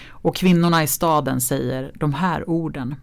Och 0.09 0.36
kvinnorna 0.36 0.83
i 0.83 0.88
staden 0.88 1.41
säger 1.41 1.91
de 1.95 2.13
här 2.13 2.50
orden. 2.50 2.95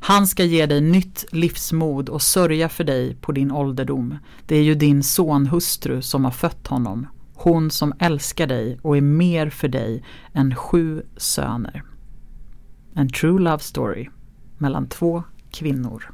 Han 0.00 0.26
ska 0.26 0.44
ge 0.44 0.66
dig 0.66 0.80
nytt 0.80 1.24
livsmod 1.32 2.08
och 2.08 2.22
sörja 2.22 2.68
för 2.68 2.84
dig 2.84 3.14
på 3.14 3.32
din 3.32 3.52
ålderdom. 3.52 4.18
Det 4.46 4.56
är 4.56 4.62
ju 4.62 4.74
din 4.74 5.02
sonhustru 5.02 6.02
som 6.02 6.24
har 6.24 6.32
fött 6.32 6.66
honom. 6.66 7.06
Hon 7.34 7.70
som 7.70 7.92
älskar 7.98 8.46
dig 8.46 8.78
och 8.82 8.96
är 8.96 9.00
mer 9.00 9.50
för 9.50 9.68
dig 9.68 10.04
än 10.32 10.54
sju 10.54 11.02
söner. 11.16 11.82
En 12.94 13.08
true 13.08 13.40
love 13.40 13.58
story 13.58 14.08
mellan 14.58 14.88
två 14.88 15.22
kvinnor. 15.50 16.10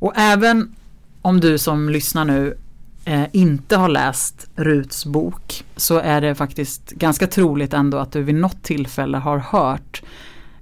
Och 0.00 0.12
även 0.16 0.74
om 1.22 1.40
du 1.40 1.58
som 1.58 1.88
lyssnar 1.88 2.24
nu 2.24 2.56
eh, 3.04 3.24
inte 3.32 3.76
har 3.76 3.88
läst 3.88 4.50
Ruts 4.56 5.06
bok 5.06 5.64
så 5.76 5.98
är 5.98 6.20
det 6.20 6.34
faktiskt 6.34 6.90
ganska 6.90 7.26
troligt 7.26 7.72
ändå 7.72 7.98
att 7.98 8.12
du 8.12 8.22
vid 8.22 8.34
något 8.34 8.62
tillfälle 8.62 9.18
har 9.18 9.38
hört 9.38 10.02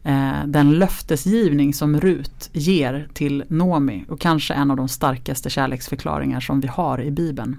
eh, 0.05 0.45
den 0.47 0.73
löftesgivning 0.79 1.75
som 1.75 2.01
Rut 2.01 2.51
ger 2.53 3.09
till 3.15 3.45
Nomi 3.49 4.05
och 4.09 4.21
kanske 4.21 4.55
en 4.55 4.71
av 4.71 4.77
de 4.77 4.89
starkaste 4.89 5.51
kärleksförklaringar 5.51 6.41
som 6.41 6.61
vi 6.61 6.69
har 6.69 7.03
i 7.03 7.11
Bibeln. 7.11 7.57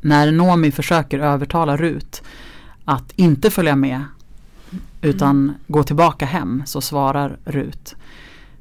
När 0.00 0.32
Nomi 0.32 0.72
försöker 0.72 1.18
övertala 1.18 1.76
Rut 1.76 2.22
att 2.84 3.12
inte 3.16 3.50
följa 3.50 3.76
med 3.76 4.02
utan 5.04 5.54
gå 5.66 5.82
tillbaka 5.82 6.26
hem 6.26 6.62
så 6.66 6.80
svarar 6.80 7.38
Rut. 7.44 7.96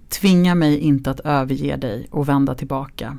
Tvinga 0.10 0.56
mig 0.56 0.80
inte 0.80 1.12
att 1.12 1.20
överge 1.20 1.76
dig 1.76 2.08
och 2.12 2.30
vända 2.30 2.56
tillbaka. 2.56 3.18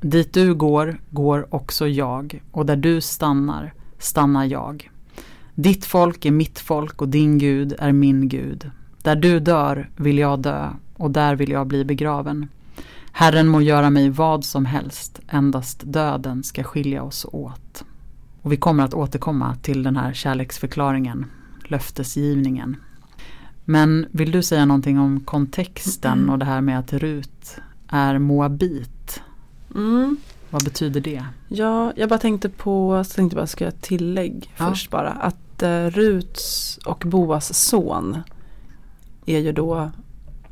Dit 0.00 0.34
du 0.34 0.54
går, 0.54 1.00
går 1.10 1.54
också 1.54 1.88
jag 1.88 2.42
och 2.50 2.66
där 2.66 2.76
du 2.76 3.00
stannar, 3.00 3.72
stannar 3.98 4.44
jag. 4.44 4.90
Ditt 5.54 5.84
folk 5.84 6.24
är 6.24 6.30
mitt 6.30 6.58
folk 6.58 7.02
och 7.02 7.08
din 7.08 7.38
Gud 7.38 7.74
är 7.78 7.92
min 7.92 8.28
Gud. 8.28 8.70
Där 9.02 9.16
du 9.16 9.40
dör 9.40 9.90
vill 9.96 10.18
jag 10.18 10.38
dö 10.40 10.70
och 10.96 11.10
där 11.10 11.36
vill 11.36 11.50
jag 11.50 11.66
bli 11.66 11.84
begraven. 11.84 12.48
Herren 13.12 13.48
må 13.48 13.60
göra 13.60 13.90
mig 13.90 14.10
vad 14.10 14.44
som 14.44 14.64
helst, 14.64 15.20
endast 15.28 15.82
döden 15.84 16.42
ska 16.42 16.62
skilja 16.62 17.02
oss 17.02 17.26
åt. 17.32 17.84
Och 18.42 18.52
vi 18.52 18.56
kommer 18.56 18.84
att 18.84 18.94
återkomma 18.94 19.56
till 19.62 19.82
den 19.82 19.96
här 19.96 20.12
kärleksförklaringen 20.12 21.26
löftesgivningen. 21.72 22.76
Men 23.64 24.06
vill 24.10 24.30
du 24.30 24.42
säga 24.42 24.64
någonting 24.64 24.98
om 24.98 25.20
kontexten 25.20 26.18
mm. 26.18 26.30
och 26.30 26.38
det 26.38 26.44
här 26.44 26.60
med 26.60 26.78
att 26.78 26.92
Rut 26.92 27.56
är 27.88 28.18
moabit? 28.18 29.22
Mm. 29.74 30.16
Vad 30.50 30.64
betyder 30.64 31.00
det? 31.00 31.24
Ja, 31.48 31.92
jag 31.96 32.08
bara 32.08 32.18
tänkte 32.18 32.48
på, 32.48 33.04
så 33.04 33.14
tänkte 33.14 33.36
jag 33.36 33.42
bara 33.42 33.46
ska 33.46 33.64
jag 33.64 33.80
tillägg 33.80 34.52
ja. 34.56 34.68
först 34.68 34.90
bara. 34.90 35.10
Att 35.10 35.62
uh, 35.62 35.90
Ruts 35.90 36.78
och 36.86 37.02
Boas 37.06 37.54
son 37.54 38.22
är 39.26 39.38
ju 39.38 39.52
då 39.52 39.90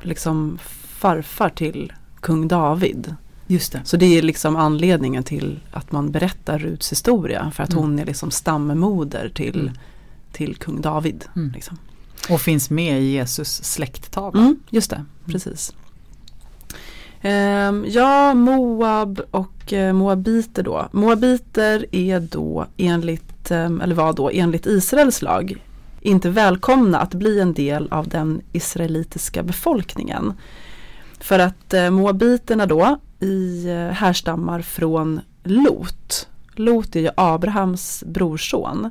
liksom 0.01 0.57
farfar 0.61 1.49
till 1.49 1.93
kung 2.19 2.47
David. 2.47 3.15
Just 3.47 3.71
det. 3.71 3.81
Så 3.83 3.97
det 3.97 4.17
är 4.17 4.21
liksom 4.21 4.55
anledningen 4.55 5.23
till 5.23 5.59
att 5.71 5.91
man 5.91 6.11
berättar 6.11 6.59
Ruts 6.59 6.91
historia. 6.91 7.51
För 7.51 7.63
att 7.63 7.73
mm. 7.73 7.83
hon 7.83 7.99
är 7.99 8.05
liksom 8.05 8.31
stammoder 8.31 9.29
till 9.29 9.59
mm 9.59 9.73
till 10.31 10.55
kung 10.55 10.81
David. 10.81 11.25
Mm. 11.35 11.51
Liksom. 11.51 11.77
Och 12.29 12.41
finns 12.41 12.69
med 12.69 13.01
i 13.01 13.05
Jesus 13.05 13.63
släkttavla. 13.63 14.41
Mm, 14.41 14.59
just 14.69 14.89
det, 14.89 15.05
precis. 15.25 15.73
Um, 17.23 17.85
ja, 17.87 18.33
Moab 18.33 19.21
och 19.31 19.73
uh, 19.73 19.93
Moabiter 19.93 20.63
då. 20.63 20.87
Moabiter 20.91 21.85
är 21.91 22.19
då 22.19 22.65
enligt, 22.77 23.51
um, 23.51 23.81
eller 23.81 23.95
var 23.95 24.13
då 24.13 24.29
enligt 24.29 24.65
Israels 24.65 25.21
lag 25.21 25.65
inte 26.01 26.29
välkomna 26.29 26.99
att 26.99 27.13
bli 27.13 27.39
en 27.39 27.53
del 27.53 27.87
av 27.91 28.07
den 28.07 28.41
israelitiska 28.51 29.43
befolkningen. 29.43 30.33
För 31.19 31.39
att 31.39 31.73
uh, 31.73 31.89
Moabiterna 31.89 32.65
då 32.65 32.99
i, 33.19 33.67
uh, 33.67 33.91
härstammar 33.91 34.61
från 34.61 35.21
Lot. 35.43 36.27
Lot 36.55 36.95
är 36.95 36.99
ju 36.99 37.09
Abrahams 37.17 38.03
brorson. 38.07 38.89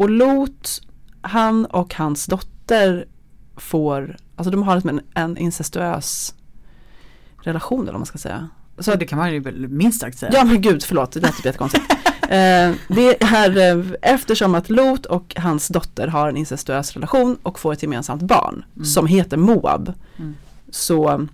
Och 0.00 0.10
Lot, 0.10 0.82
han 1.20 1.66
och 1.66 1.94
hans 1.94 2.26
dotter 2.26 3.06
får, 3.56 4.16
alltså 4.36 4.50
de 4.50 4.62
har 4.62 4.74
liksom 4.74 4.90
en, 4.90 5.00
en 5.14 5.36
incestuös 5.36 6.34
relation 7.42 7.82
eller 7.82 7.92
vad 7.92 8.00
man 8.00 8.06
ska 8.06 8.18
säga. 8.18 8.48
Så 8.78 8.94
det 8.94 9.06
kan 9.06 9.18
man 9.18 9.32
ju 9.32 9.68
minst 9.68 10.00
sagt 10.00 10.18
säga. 10.18 10.32
Ja 10.34 10.44
men 10.44 10.60
gud 10.60 10.82
förlåt, 10.82 11.12
det 11.12 11.20
lät 11.20 11.36
typ 11.36 11.44
jättekonstigt. 11.44 11.84
eh, 12.22 12.72
det 12.88 13.22
är 13.22 13.76
eh, 13.78 13.84
eftersom 14.02 14.54
att 14.54 14.70
Lot 14.70 15.06
och 15.06 15.34
hans 15.38 15.68
dotter 15.68 16.06
har 16.08 16.28
en 16.28 16.36
incestuös 16.36 16.92
relation 16.92 17.36
och 17.42 17.58
får 17.58 17.72
ett 17.72 17.82
gemensamt 17.82 18.22
barn 18.22 18.64
mm. 18.74 18.84
som 18.84 19.06
heter 19.06 19.36
Moab. 19.36 19.92
Mm. 20.16 20.34
Så 20.70 21.26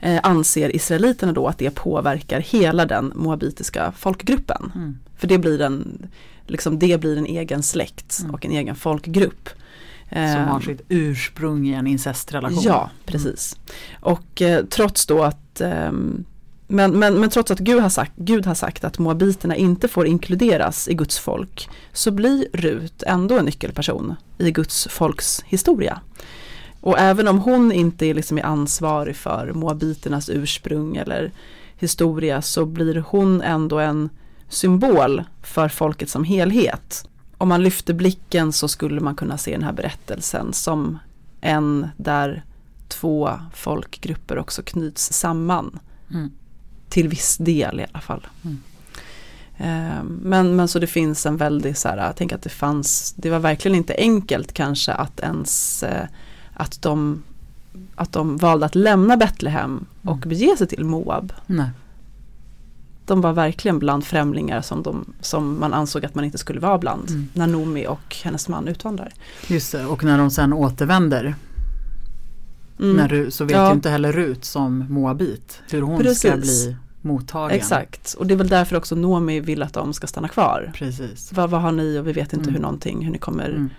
eh, 0.00 0.20
anser 0.22 0.76
israeliterna 0.76 1.32
då 1.32 1.46
att 1.48 1.58
det 1.58 1.70
påverkar 1.70 2.40
hela 2.40 2.86
den 2.86 3.12
moabitiska 3.14 3.92
folkgruppen. 3.96 4.72
Mm. 4.74 4.98
För 5.16 5.26
det 5.26 5.38
blir 5.38 5.60
en, 5.60 6.08
liksom 6.50 6.78
det 6.78 7.00
blir 7.00 7.16
en 7.16 7.26
egen 7.26 7.62
släkt 7.62 8.18
mm. 8.20 8.34
och 8.34 8.44
en 8.44 8.52
egen 8.52 8.76
folkgrupp. 8.76 9.48
Som 10.10 10.18
har 10.18 10.56
ehm, 10.56 10.62
sitt 10.62 10.82
ursprung 10.88 11.68
i 11.68 11.72
en 11.72 11.86
incestrelation. 11.86 12.62
Ja, 12.62 12.90
precis. 13.04 13.56
Mm. 13.56 13.74
Och 14.00 14.42
eh, 14.42 14.64
trots 14.64 15.06
då 15.06 15.22
att 15.22 15.60
eh, 15.60 15.92
men, 16.70 16.98
men, 16.98 17.20
men 17.20 17.30
trots 17.30 17.50
att 17.50 17.58
Gud 17.58 17.82
har, 17.82 17.88
sagt, 17.88 18.12
Gud 18.16 18.46
har 18.46 18.54
sagt 18.54 18.84
att 18.84 18.98
moabiterna 18.98 19.56
inte 19.56 19.88
får 19.88 20.06
inkluderas 20.06 20.88
i 20.88 20.94
Guds 20.94 21.18
folk 21.18 21.68
så 21.92 22.10
blir 22.10 22.48
Rut 22.52 23.02
ändå 23.06 23.38
en 23.38 23.44
nyckelperson 23.44 24.14
i 24.38 24.50
Guds 24.50 24.88
folks 24.90 25.44
historia. 25.46 26.00
Och 26.80 26.98
även 26.98 27.28
om 27.28 27.38
hon 27.38 27.72
inte 27.72 28.06
är, 28.06 28.14
liksom 28.14 28.38
är 28.38 28.42
ansvarig 28.42 29.16
för 29.16 29.52
moabiternas 29.52 30.30
ursprung 30.30 30.96
eller 30.96 31.32
historia 31.76 32.42
så 32.42 32.66
blir 32.66 33.04
hon 33.08 33.42
ändå 33.42 33.78
en 33.78 34.08
symbol 34.48 35.24
för 35.42 35.68
folket 35.68 36.10
som 36.10 36.24
helhet. 36.24 37.08
Om 37.38 37.48
man 37.48 37.62
lyfter 37.62 37.94
blicken 37.94 38.52
så 38.52 38.68
skulle 38.68 39.00
man 39.00 39.16
kunna 39.16 39.38
se 39.38 39.52
den 39.52 39.62
här 39.62 39.72
berättelsen 39.72 40.52
som 40.52 40.98
en 41.40 41.88
där 41.96 42.44
två 42.88 43.30
folkgrupper 43.54 44.38
också 44.38 44.62
knyts 44.62 45.12
samman. 45.12 45.78
Mm. 46.10 46.30
Till 46.88 47.08
viss 47.08 47.36
del 47.36 47.80
i 47.80 47.86
alla 47.92 48.00
fall. 48.00 48.26
Mm. 48.44 48.58
Eh, 49.56 50.04
men, 50.04 50.56
men 50.56 50.68
så 50.68 50.78
det 50.78 50.86
finns 50.86 51.26
en 51.26 51.36
väldig 51.36 51.76
så 51.76 51.88
här, 51.88 51.96
jag 51.96 52.16
tänker 52.16 52.36
att 52.36 52.42
det 52.42 52.48
fanns, 52.48 53.14
det 53.16 53.30
var 53.30 53.38
verkligen 53.38 53.74
inte 53.74 53.94
enkelt 53.98 54.52
kanske 54.52 54.92
att 54.92 55.20
ens 55.20 55.82
eh, 55.82 56.06
att 56.54 56.82
de, 56.82 57.22
att 57.94 58.12
de 58.12 58.36
valde 58.36 58.66
att 58.66 58.74
lämna 58.74 59.16
Betlehem 59.16 59.86
och 60.02 60.16
mm. 60.16 60.28
bege 60.28 60.56
sig 60.56 60.66
till 60.66 60.84
Moab. 60.84 61.32
Nej 61.46 61.70
de 63.08 63.20
var 63.20 63.32
verkligen 63.32 63.78
bland 63.78 64.06
främlingar 64.06 64.62
som, 64.62 64.82
de, 64.82 65.14
som 65.20 65.60
man 65.60 65.74
ansåg 65.74 66.04
att 66.04 66.14
man 66.14 66.24
inte 66.24 66.38
skulle 66.38 66.60
vara 66.60 66.78
bland 66.78 67.10
mm. 67.10 67.28
när 67.32 67.46
Nomi 67.46 67.86
och 67.86 68.16
hennes 68.22 68.48
man 68.48 68.68
utvandrar. 68.68 69.12
Just 69.46 69.72
det, 69.72 69.86
och 69.86 70.04
när 70.04 70.18
de 70.18 70.30
sen 70.30 70.52
återvänder 70.52 71.34
mm. 72.80 72.96
när, 72.96 73.30
så 73.30 73.44
vet 73.44 73.56
ja. 73.56 73.68
ju 73.68 73.74
inte 73.74 73.90
heller 73.90 74.12
Rut 74.12 74.44
som 74.44 74.84
Moabit 74.88 75.62
hur 75.70 75.82
hon 75.82 75.98
Precis. 75.98 76.18
ska 76.18 76.36
bli 76.36 76.76
mottagen. 77.02 77.56
Exakt, 77.56 78.14
och 78.14 78.26
det 78.26 78.34
är 78.34 78.38
väl 78.38 78.48
därför 78.48 78.76
också 78.76 78.94
Nomi 78.94 79.40
vill 79.40 79.62
att 79.62 79.72
de 79.72 79.92
ska 79.92 80.06
stanna 80.06 80.28
kvar. 80.28 80.72
Precis. 80.74 81.32
Vad, 81.32 81.50
vad 81.50 81.60
har 81.60 81.72
ni 81.72 81.98
och 81.98 82.06
vi 82.06 82.12
vet 82.12 82.32
inte 82.32 82.42
mm. 82.42 82.54
hur 82.54 82.62
någonting, 82.62 83.04
hur 83.04 83.12
ni 83.12 83.18
kommer 83.18 83.48
mm. 83.48 83.70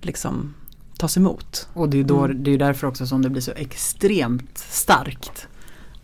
liksom 0.00 0.54
tas 0.98 1.16
emot. 1.16 1.68
Och 1.72 1.88
det 1.88 2.00
är, 2.00 2.04
då, 2.04 2.24
Mm. 2.24 2.42
det 2.42 2.50
är 2.50 2.58
därför 2.58 2.86
också 2.86 3.06
som 3.06 3.22
det 3.22 3.30
blir 3.30 3.42
så 3.42 3.52
extremt 3.52 4.58
starkt 4.58 5.48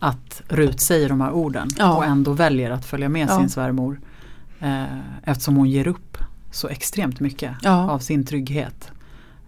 att 0.01 0.41
Rut 0.47 0.79
säger 0.81 1.09
de 1.09 1.21
här 1.21 1.31
orden 1.31 1.67
Ja. 1.77 1.95
och 1.97 2.05
ändå 2.05 2.33
väljer 2.33 2.71
att 2.71 2.85
följa 2.85 3.09
med 3.09 3.27
Ja. 3.29 3.37
sin 3.39 3.49
svärmor. 3.49 3.99
Eh, 4.59 4.83
eftersom 5.23 5.55
hon 5.55 5.69
ger 5.69 5.87
upp 5.87 6.17
så 6.51 6.67
extremt 6.67 7.19
mycket 7.19 7.51
Ja. 7.61 7.89
av 7.91 7.99
sin 7.99 8.25
trygghet. 8.25 8.91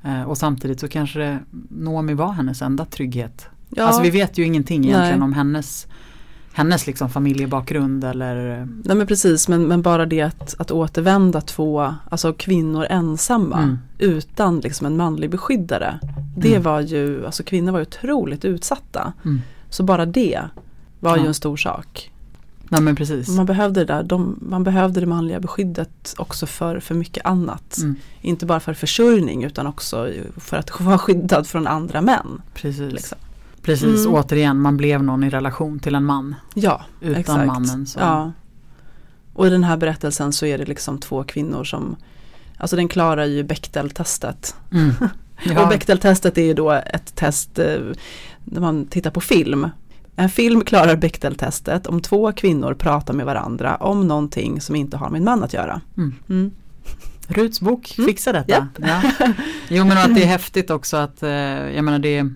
Eh, 0.03 0.23
och 0.23 0.37
samtidigt 0.37 0.79
så 0.79 0.87
kanske 0.87 1.39
Noomi 1.69 2.13
var 2.13 2.31
hennes 2.31 2.61
enda 2.61 2.85
trygghet. 2.85 3.47
Alltså 3.77 4.01
vi 4.01 4.09
vet 4.09 4.37
ju 4.37 4.43
ingenting 4.45 4.85
egentligen 4.85 5.19
Nej. 5.19 5.25
om 5.25 5.33
hennes, 5.33 5.87
hennes 6.53 6.87
liksom 6.87 7.09
familjebakgrund 7.09 8.03
eller 8.03 8.67
nej 8.85 8.95
men 8.97 9.07
precis 9.07 9.47
men, 9.47 9.63
men 9.67 9.81
bara 9.81 10.05
det 10.05 10.21
att, 10.21 10.55
att 10.59 10.71
återvända 10.71 11.41
två 11.41 11.93
alltså 12.11 12.33
kvinnor 12.33 12.85
ensamma 12.89 13.57
Mm. 13.63 13.77
utan 13.97 14.59
liksom 14.59 14.87
en 14.87 14.97
manlig 14.97 15.29
beskyddare. 15.29 15.99
Det 16.37 16.49
Mm. 16.51 16.63
var 16.63 16.79
ju, 16.81 17.25
alltså 17.25 17.43
kvinnor 17.43 17.71
var 17.71 17.79
ju 17.79 17.85
otroligt 17.85 18.45
utsatta. 18.45 19.13
Mm. 19.25 19.41
Så 19.73 19.83
bara 19.83 20.05
det 20.05 20.41
var 20.99 21.17
Ja. 21.17 21.21
ju 21.23 21.27
en 21.27 21.33
stor 21.33 21.57
sak. 21.57 22.09
Nej 22.69 22.81
men 22.81 22.95
precis. 22.95 23.29
Man 23.29 23.45
behövde 23.45 23.79
det 23.79 23.93
där, 23.93 24.03
de, 24.03 24.39
man 24.41 24.63
behövde 24.63 24.99
det 24.99 25.05
manliga 25.05 25.39
beskyddet 25.39 26.13
också 26.17 26.45
för, 26.45 26.79
för 26.79 26.95
mycket 26.95 27.25
annat. 27.25 27.77
Mm, 27.77 27.95
Inte 28.21 28.45
bara 28.45 28.59
för 28.59 28.73
försörjning 28.73 29.43
utan 29.43 29.67
också 29.67 30.09
för 30.37 30.57
att 30.57 30.79
vara 30.81 30.97
skyddad 30.97 31.47
från 31.47 31.67
andra 31.67 32.01
män. 32.01 32.41
precis. 32.53 32.93
Liksom. 32.93 33.17
Precis, 33.61 34.05
Mm. 34.05 34.13
återigen 34.13 34.59
man 34.61 34.77
blev 34.77 35.03
någon 35.03 35.23
i 35.23 35.29
relation 35.29 35.79
till 35.79 35.95
en 35.95 36.03
man. 36.05 36.35
Ja, 36.53 36.81
Utan 37.01 37.15
exakt. 37.21 37.45
mannen 37.47 37.85
som 37.87 38.01
Ja. 38.01 38.31
Och 39.33 39.47
i 39.47 39.49
den 39.49 39.63
här 39.63 39.77
berättelsen 39.77 40.33
så 40.33 40.45
är 40.45 40.57
det 40.57 40.65
liksom 40.65 40.97
två 40.97 41.23
kvinnor 41.23 41.63
som 41.63 41.95
Alltså 42.57 42.75
den 42.75 42.87
klarar 42.87 43.25
ju 43.25 43.43
Bechdel-testet. 43.43 44.55
Mm. 44.71 44.91
Och 45.45 45.51
Ja, 45.55 45.65
Bechdel-testet 45.69 46.37
är 46.37 46.41
ju 46.45 46.53
då 46.53 46.71
ett 46.71 47.15
test 47.15 47.59
eh, 47.59 47.79
när 48.43 48.61
man 48.61 48.85
tittar 48.85 49.11
på 49.11 49.21
film. 49.21 49.69
En 50.15 50.29
film 50.29 50.61
klarar 50.63 50.95
Bechdel-testet 50.95 51.87
om 51.87 52.01
två 52.01 52.31
kvinnor 52.31 52.73
pratar 52.73 53.13
med 53.13 53.25
varandra 53.25 53.75
om 53.75 54.07
någonting 54.07 54.61
som 54.61 54.75
inte 54.75 54.97
har 54.97 55.09
med 55.09 55.17
en 55.19 55.25
man 55.25 55.43
att 55.43 55.53
göra. 55.53 55.81
Mm. 55.97 56.15
Mm. 56.29 56.51
Ruts 57.27 57.61
bok 57.61 57.95
Mm. 57.97 58.07
fixar 58.07 58.33
detta. 58.33 58.67
Ja. 58.77 59.01
Jo 59.69 59.85
men 59.85 59.97
att 59.97 60.15
det 60.15 60.23
är 60.23 60.27
häftigt 60.27 60.69
också 60.69 60.97
att, 60.97 61.23
eh, 61.23 61.29
jag 61.31 61.83
menar 61.83 61.99
det 61.99 62.17
är, 62.17 62.33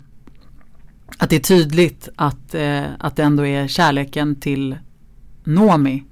att 1.17 1.29
det 1.29 1.35
är 1.35 1.39
tydligt 1.39 2.09
att, 2.15 2.55
eh, 2.55 2.83
att 2.99 3.15
det 3.15 3.23
ändå 3.23 3.45
är 3.45 3.67
kärleken 3.67 4.35
till 4.35 4.75
Nomi 5.43 6.03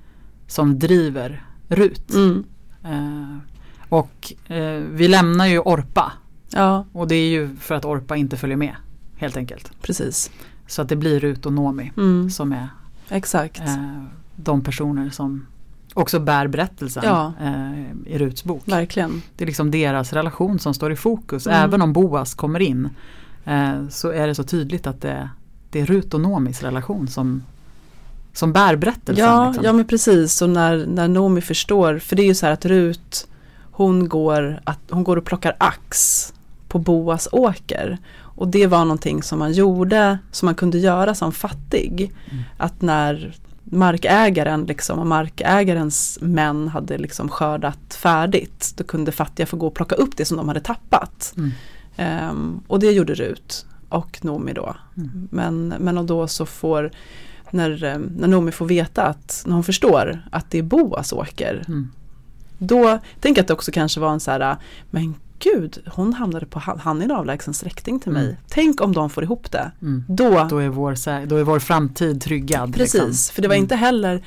som 0.47 0.79
driver 0.79 1.43
Rut. 1.67 2.13
Mm. 2.13 2.43
Eh, 2.83 3.37
och 3.89 4.33
eh, 4.47 4.81
vi 4.91 5.07
lämnar 5.07 5.45
ju 5.45 5.59
Orpa 5.59 6.11
Ja, 6.49 6.85
och 6.91 7.07
det 7.07 7.15
är 7.15 7.29
ju 7.29 7.55
för 7.55 7.75
att 7.75 7.85
Orpa 7.85 8.15
inte 8.15 8.37
följer 8.37 8.57
med 8.57 8.75
helt 9.17 9.37
enkelt. 9.37 9.71
precis. 9.81 10.31
Så 10.67 10.81
att 10.81 10.89
det 10.89 10.95
blir 10.95 11.19
Rut 11.19 11.45
och 11.45 11.53
Nomi 11.53 11.91
Mm. 11.97 12.29
som 12.29 12.51
är 12.51 12.67
Exakt. 13.09 13.59
eh, 13.59 14.03
de 14.35 14.63
personer 14.63 15.09
som 15.09 15.45
också 15.93 16.19
bär 16.19 16.47
berättelsen 16.47 17.03
Ja. 17.05 17.33
eh, 17.41 17.81
i 18.13 18.17
Ruts 18.17 18.43
bok. 18.43 18.61
Verkligen. 18.65 19.21
Det 19.37 19.43
är 19.43 19.45
liksom 19.45 19.71
deras 19.71 20.13
relation 20.13 20.59
som 20.59 20.73
står 20.73 20.91
i 20.91 20.95
fokus. 20.95 21.47
Mm. 21.47 21.63
Även 21.63 21.81
om 21.81 21.93
Boas 21.93 22.33
kommer 22.33 22.59
in 22.59 22.89
eh, 23.45 23.87
så 23.89 24.11
är 24.11 24.27
det 24.27 24.35
så 24.35 24.43
tydligt 24.43 24.87
att 24.87 25.01
det, 25.01 25.29
det 25.71 25.81
är 25.81 25.85
Rut 25.85 26.13
och 26.13 26.21
Nomis 26.21 26.63
relation 26.63 27.07
som, 27.07 27.43
som 28.33 28.53
bär 28.53 28.75
berättelsen. 28.75 29.25
Ja, 29.25 29.47
liksom. 29.47 29.65
ja 29.65 29.73
men 29.73 29.85
precis. 29.87 30.41
Och 30.41 30.49
när, 30.49 30.85
när 30.85 31.07
Nomi 31.07 31.41
förstår, 31.41 31.99
för 31.99 32.15
det 32.15 32.21
är 32.21 32.27
ju 32.27 32.35
så 32.35 32.45
här 32.45 32.53
att 32.53 32.65
Rut 32.65 33.27
hon 33.75 34.09
går, 34.09 34.59
att, 34.63 34.79
hon 34.89 35.03
går 35.03 35.17
och 35.17 35.25
plockar 35.25 35.55
ax 35.57 36.33
på 36.67 36.79
Boas 36.79 37.27
åker. 37.31 37.97
Och 38.17 38.47
det 38.47 38.67
var 38.67 38.79
någonting 38.79 39.23
som 39.23 39.39
man 39.39 39.53
gjorde, 39.53 40.17
som 40.31 40.45
man 40.45 40.55
kunde 40.55 40.77
göra 40.77 41.15
som 41.15 41.31
fattig. 41.31 42.13
Mm. 42.31 42.43
Att 42.57 42.81
när 42.81 43.35
markägaren 43.63 44.63
liksom, 44.63 44.99
och 44.99 45.07
markägarens 45.07 46.19
män 46.21 46.67
hade 46.67 46.97
liksom 46.97 47.29
skördat 47.29 47.93
färdigt, 47.93 48.73
då 48.77 48.83
kunde 48.83 49.11
fattiga 49.11 49.45
få 49.45 49.57
gå 49.57 49.67
och 49.67 49.75
plocka 49.75 49.95
upp 49.95 50.17
det 50.17 50.25
som 50.25 50.37
de 50.37 50.47
hade 50.47 50.59
tappat. 50.59 51.33
Mm. 51.37 51.51
Ehm, 51.97 52.61
och 52.67 52.79
det 52.79 52.91
gjorde 52.91 53.13
Rut 53.13 53.65
och 53.89 54.19
Nomi 54.21 54.53
då. 54.53 54.75
Mm. 54.97 55.27
Men, 55.31 55.73
men 55.79 55.97
och 55.97 56.05
då 56.05 56.27
så 56.27 56.45
får, 56.45 56.91
när, 57.51 57.83
eh, 57.83 57.97
när 58.17 58.27
Nomi 58.27 58.51
får 58.51 58.65
veta 58.65 59.03
att, 59.03 59.43
när 59.45 59.53
hon 59.53 59.63
förstår 59.63 60.21
att 60.31 60.51
det 60.51 60.57
är 60.57 60.63
Boas 60.63 61.13
åker, 61.13 61.63
Mm. 61.67 61.89
Då 62.57 62.99
jag 63.37 63.39
att 63.39 63.47
det 63.47 63.53
också 63.53 63.71
kanske 63.71 63.99
var 63.99 64.11
en 64.11 64.19
så 64.19 64.31
här, 64.31 64.57
men 64.91 65.15
gud, 65.39 65.77
hon 65.87 66.13
hamnade 66.13 66.45
på, 66.45 66.59
han 66.59 67.01
är 67.01 67.05
en 67.05 67.11
avlägsen 67.11 67.53
släkting 67.53 67.99
till 67.99 68.11
mig. 68.11 68.23
Mm. 68.25 68.35
Tänk 68.49 68.81
om 68.81 68.93
de 68.93 69.09
får 69.09 69.23
ihop 69.23 69.51
det. 69.51 69.71
Mm. 69.81 70.03
Då, 70.07 70.47
Då, 70.49 70.57
är 70.57 70.69
vår, 70.69 71.25
då 71.25 71.35
är 71.35 71.43
vår 71.43 71.59
framtid 71.59 72.21
tryggad. 72.21 72.73
precis, 72.75 72.93
liksom. 72.93 73.33
för 73.35 73.41
det 73.41 73.47
var 73.47 73.55
Mm. 73.55 73.63
inte 73.63 73.75
heller, 73.75 74.23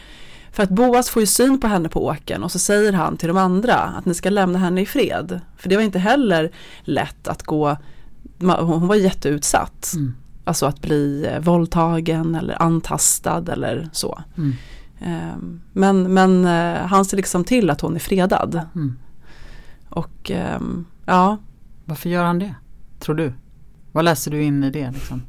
för 0.52 0.62
att 0.62 0.68
Boas 0.70 1.10
får 1.10 1.20
ju 1.22 1.26
syn 1.26 1.60
på 1.60 1.66
henne 1.66 1.88
på 1.88 2.06
åken 2.06 2.42
och 2.44 2.52
så 2.52 2.58
säger 2.58 2.92
han 2.92 3.16
till 3.16 3.28
de 3.28 3.36
andra 3.36 3.74
att 3.74 4.04
ni 4.04 4.14
ska 4.14 4.30
lämna 4.30 4.58
henne 4.58 4.80
i 4.80 4.86
fred. 4.86 5.40
För 5.56 5.68
det 5.68 5.76
var 5.76 5.82
inte 5.82 5.98
heller 5.98 6.50
lätt 6.82 7.28
att 7.28 7.42
gå, 7.42 7.76
hon 8.40 8.86
var 8.86 8.94
jätteutsatt. 8.94 9.92
Mm. 9.94 10.14
Alltså 10.44 10.66
att 10.66 10.80
bli 10.82 11.26
eh, 11.32 11.40
våldtagen 11.40 12.34
eller 12.34 12.62
antastad 12.62 13.44
eller 13.52 13.88
så. 13.92 14.22
Mm. 14.36 14.52
Ehm, 15.00 15.60
Men, 15.72 16.14
men 16.14 16.44
eh, 16.44 16.86
han 16.86 17.04
ser 17.04 17.16
liksom 17.16 17.44
till 17.44 17.70
att 17.70 17.80
hon 17.80 17.94
är 17.94 17.98
fredad. 18.00 18.60
Mm. 18.74 18.96
Och 19.88 20.30
ehm, 20.30 20.84
ja, 21.06 21.36
Varför 21.84 22.08
gör 22.08 22.24
han 22.24 22.38
det? 22.38 22.54
Tror 22.98 23.14
du? 23.14 23.32
Vad 23.92 24.04
läser 24.04 24.30
du 24.30 24.42
in 24.42 24.64
i 24.64 24.70
det? 24.70 24.90
Liksom? 24.90 25.22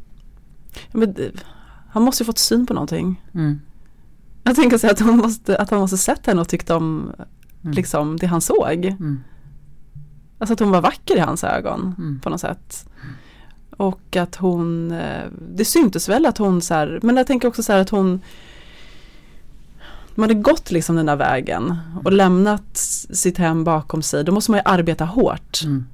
men, 0.92 1.10
eh, 1.16 1.26
han 1.92 2.04
måste 2.04 2.24
ju 2.24 2.26
fått 2.26 2.38
syn 2.38 2.66
på 2.66 2.74
någonting. 2.74 3.22
Mm. 3.34 3.60
Jag 4.44 4.56
tänker 4.56 4.78
så 4.78 4.92
att, 4.92 5.00
hon 5.00 5.18
måste, 5.18 5.58
att 5.58 5.70
han 5.70 5.80
måste 5.80 5.98
sett 5.98 6.26
henne 6.26 6.42
och 6.42 6.48
tyckt 6.50 6.70
om 6.70 7.12
Mm. 7.64 7.74
liksom, 7.74 8.18
det 8.18 8.28
han 8.28 8.42
såg. 8.42 8.86
Mm. 8.86 9.20
Alltså 10.40 10.54
att 10.54 10.60
hon 10.60 10.72
var 10.72 10.82
vacker 10.82 11.16
i 11.18 11.20
hans 11.20 11.44
ögon 11.44 11.96
Mm. 11.98 12.20
på 12.20 12.30
något 12.30 12.42
sätt. 12.42 12.90
Och 13.78 14.16
att 14.16 14.36
hon, 14.36 14.92
eh, 14.92 15.24
det 15.56 15.66
syntes 15.66 16.10
väl 16.10 16.26
att 16.26 16.38
hon 16.38 16.62
så 16.62 16.74
här, 16.74 17.00
men 17.04 17.18
jag 17.18 17.28
tänker 17.28 17.48
också 17.48 17.64
så 17.64 17.72
här 17.74 17.80
att 17.80 17.90
hon 17.90 18.22
man 20.20 20.30
hade 20.30 20.42
gått 20.42 20.72
liksom 20.72 20.96
den 20.96 21.06
där 21.06 21.16
vägen 21.16 21.76
och 22.04 22.12
lämnat 22.12 22.78
sitt 23.12 23.38
hem 23.38 23.64
bakom 23.64 24.02
sig, 24.02 24.24
då 24.24 24.32
måste 24.32 24.52
man 24.52 24.58
ju 24.58 24.64
arbeta 24.66 25.06
hårt. 25.06 25.62
Mm. 25.64 25.86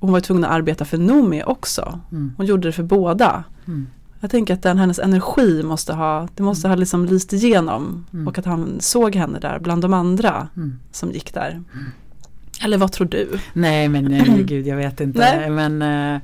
Hon 0.00 0.12
var 0.12 0.20
tvungen 0.20 0.44
att 0.44 0.50
arbeta 0.50 0.84
för 0.84 0.98
Noomi 0.98 1.42
också. 1.46 2.00
Mm. 2.12 2.32
Hon 2.36 2.46
gjorde 2.46 2.68
det 2.68 2.72
för 2.72 2.82
båda. 2.82 3.44
Mm. 3.66 3.86
Jag 4.20 4.30
tänker 4.30 4.54
att 4.54 4.62
den, 4.62 4.78
hennes 4.78 4.98
energi 4.98 5.62
måste 5.62 5.94
ha, 5.94 6.28
det 6.34 6.42
måste 6.42 6.68
ha 6.68 6.74
liksom 6.74 7.06
lyst 7.06 7.32
igenom. 7.32 8.06
Mm. 8.12 8.28
Och 8.28 8.38
att 8.38 8.44
han 8.44 8.76
såg 8.80 9.16
henne 9.16 9.38
där 9.38 9.58
bland 9.58 9.82
de 9.82 9.94
andra 9.94 10.48
Mm. 10.56 10.78
som 10.92 11.10
gick 11.12 11.34
där. 11.34 11.62
Eller 12.64 12.78
vad 12.78 12.92
tror 12.92 13.06
du? 13.06 13.38
Nej 13.52 13.88
men 13.88 14.04
nej, 14.04 14.42
gud 14.42 14.66
jag 14.66 14.76
vet 14.76 15.00
inte. 15.00 15.18
Nej. 15.18 15.50
Men 15.50 15.82
eh, 15.82 16.20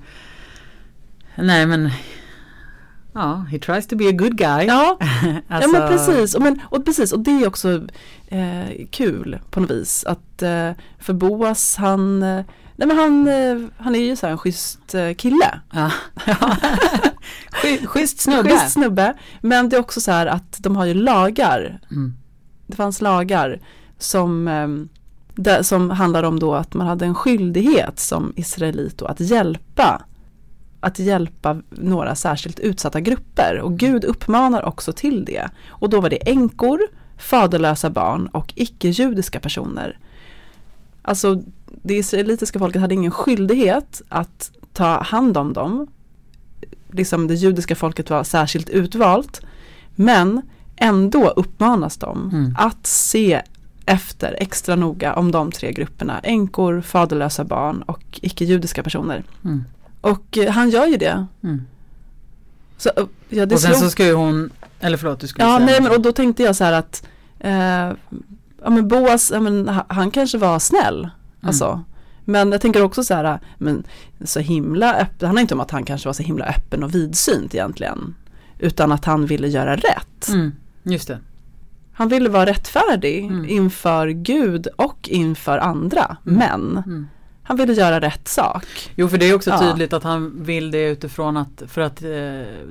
Nej 1.36 1.66
men 1.66 1.90
Ja, 3.12 3.46
he 3.50 3.58
tries 3.58 3.86
to 3.86 3.96
be 3.96 4.08
a 4.08 4.12
good 4.12 4.36
guy. 4.36 4.64
Ja, 4.66 4.98
Alltså, 5.00 5.42
ja 5.48 5.68
men 5.68 5.88
precis. 5.88 6.34
Och, 6.34 6.42
men, 6.42 6.60
och 6.64 6.84
precis. 6.84 7.12
Och 7.12 7.20
det 7.20 7.30
är 7.30 7.46
också 7.48 7.80
eh, 8.28 8.86
kul 8.90 9.38
på 9.50 9.60
något 9.60 9.70
vis. 9.70 10.04
Att 10.04 10.42
eh, 10.42 10.70
för 10.98 11.12
Boas 11.12 11.76
han, 11.76 12.22
eh, 12.22 12.44
nej 12.76 12.88
men 12.88 12.96
han, 12.98 13.28
eh, 13.28 13.68
han 13.78 13.94
är 13.94 14.00
ju 14.00 14.16
så 14.16 14.26
här 14.26 14.32
en 14.32 14.38
schysst 14.38 14.94
eh, 14.94 15.14
kille. 15.14 15.60
Ja. 15.72 15.90
Sky- 17.50 17.86
Schysst 17.86 18.20
snubbe. 18.20 18.50
Schysst 18.50 18.72
snubbe. 18.72 19.14
Men 19.40 19.68
det 19.68 19.76
är 19.76 19.80
också 19.80 20.00
så 20.00 20.10
här 20.10 20.26
att 20.26 20.56
de 20.58 20.76
har 20.76 20.84
ju 20.84 20.94
lagar. 20.94 21.80
Mm. 21.90 22.14
Det 22.66 22.76
fanns 22.76 23.00
lagar 23.00 23.60
som, 23.98 24.48
eh, 25.46 25.60
som 25.62 25.90
handlar 25.90 26.22
om 26.22 26.38
då 26.38 26.54
att 26.54 26.74
man 26.74 26.86
hade 26.86 27.04
en 27.06 27.14
skyldighet 27.14 27.98
som 27.98 28.32
israelit 28.36 28.98
då 28.98 29.06
att 29.06 29.20
hjälpa 29.20 30.02
att 30.80 30.98
hjälpa 30.98 31.62
några 31.70 32.14
särskilt 32.14 32.58
utsatta 32.60 33.00
grupper 33.00 33.60
och 33.60 33.78
Gud 33.78 34.04
uppmanar 34.04 34.64
också 34.64 34.92
till 34.92 35.24
det. 35.24 35.48
Och 35.68 35.90
då 35.90 36.00
var 36.00 36.10
det 36.10 36.28
änkor, 36.30 36.80
faderlösa 37.18 37.90
barn 37.90 38.26
och 38.26 38.52
icke-judiska 38.56 39.40
personer. 39.40 39.98
Alltså 41.02 41.42
det 41.82 41.94
israelitiska 41.94 42.58
folket 42.58 42.80
hade 42.80 42.94
ingen 42.94 43.10
skyldighet 43.10 44.02
att 44.08 44.50
ta 44.72 45.02
hand 45.02 45.36
om 45.36 45.52
dem. 45.52 45.86
Liksom 46.92 47.26
det 47.26 47.34
judiska 47.34 47.74
folket 47.76 48.10
var 48.10 48.24
särskilt 48.24 48.68
utvalt. 48.68 49.40
Men 49.94 50.42
ändå 50.76 51.28
uppmanas 51.28 51.96
de 51.96 52.30
Mm. 52.32 52.54
att 52.58 52.86
se 52.86 53.42
efter 53.86 54.36
extra 54.38 54.76
noga 54.76 55.14
om 55.14 55.30
de 55.30 55.52
tre 55.52 55.72
grupperna, 55.72 56.18
änkor, 56.18 56.80
faderlösa 56.80 57.44
barn 57.44 57.82
och 57.82 58.20
icke-judiska 58.22 58.82
personer. 58.82 59.24
Mm. 59.44 59.64
Och 60.00 60.38
eh, 60.38 60.50
han 60.52 60.70
gör 60.70 60.86
ju 60.86 60.96
det. 60.96 61.26
Mm. 61.42 61.62
Så, 62.76 62.88
eh, 62.96 63.04
ja, 63.28 63.46
det 63.46 63.54
Och 63.54 63.60
sen 63.60 63.70
slog- 63.74 63.82
så 63.84 63.90
ska 63.90 64.06
ju 64.06 64.12
hon, 64.14 64.50
eller 64.80 64.96
förlåt 64.96 65.20
du 65.20 65.26
skulle 65.26 65.44
Ja, 65.48 65.56
säga 65.56 65.66
nej, 65.66 65.80
men, 65.82 65.92
och 65.92 66.00
då 66.00 66.12
tänkte 66.12 66.42
jag 66.42 66.56
så 66.56 66.64
här 66.64 66.72
att 66.72 67.06
eh, 67.38 67.52
ja, 68.62 68.70
men 68.70 68.88
Boas, 68.88 69.30
ja, 69.30 69.40
men, 69.40 69.68
ha- 69.68 69.86
han 69.88 70.10
kanske 70.10 70.38
var 70.38 70.58
snäll. 70.58 70.98
Mm. 70.98 71.10
Alltså. 71.40 71.84
Men 72.24 72.52
jag 72.52 72.60
tänker 72.60 72.82
också 72.82 73.04
så 73.04 73.14
här, 73.14 73.38
men 73.58 73.84
så 74.24 74.40
himla 74.40 74.94
öppen, 74.94 75.16
det 75.18 75.26
handlar 75.26 75.40
inte 75.42 75.54
om 75.54 75.60
att 75.60 75.70
han 75.70 75.84
kanske 75.84 76.08
var 76.08 76.12
så 76.12 76.22
himla 76.22 76.44
öppen 76.44 76.82
och 76.84 76.94
vidsynt 76.94 77.54
egentligen. 77.54 78.14
Utan 78.58 78.92
att 78.92 79.04
han 79.04 79.26
ville 79.26 79.48
göra 79.48 79.76
rätt. 79.76 80.28
Mm. 80.28 80.52
Just 80.82 81.08
det. 81.08 81.18
Han 81.92 82.08
ville 82.08 82.28
vara 82.28 82.46
rättfärdig 82.46 83.24
Mm. 83.24 83.48
inför 83.48 84.08
Gud 84.08 84.66
och 84.76 85.08
inför 85.08 85.58
andra. 85.58 86.16
Men 86.22 86.82
Mm. 86.86 87.08
Han 87.42 87.56
ville 87.56 87.72
göra 87.72 88.00
rätt 88.00 88.28
sak. 88.28 88.66
Jo 88.96 89.08
för 89.08 89.18
det 89.18 89.26
är 89.30 89.34
också 89.34 89.50
Ja. 89.50 89.58
tydligt 89.60 89.92
att 89.92 90.02
han 90.02 90.42
vill 90.44 90.70
det 90.70 90.88
utifrån 90.90 91.36
att 91.36 91.62
för 91.66 91.80
att 91.80 92.02
eh, 92.02 92.08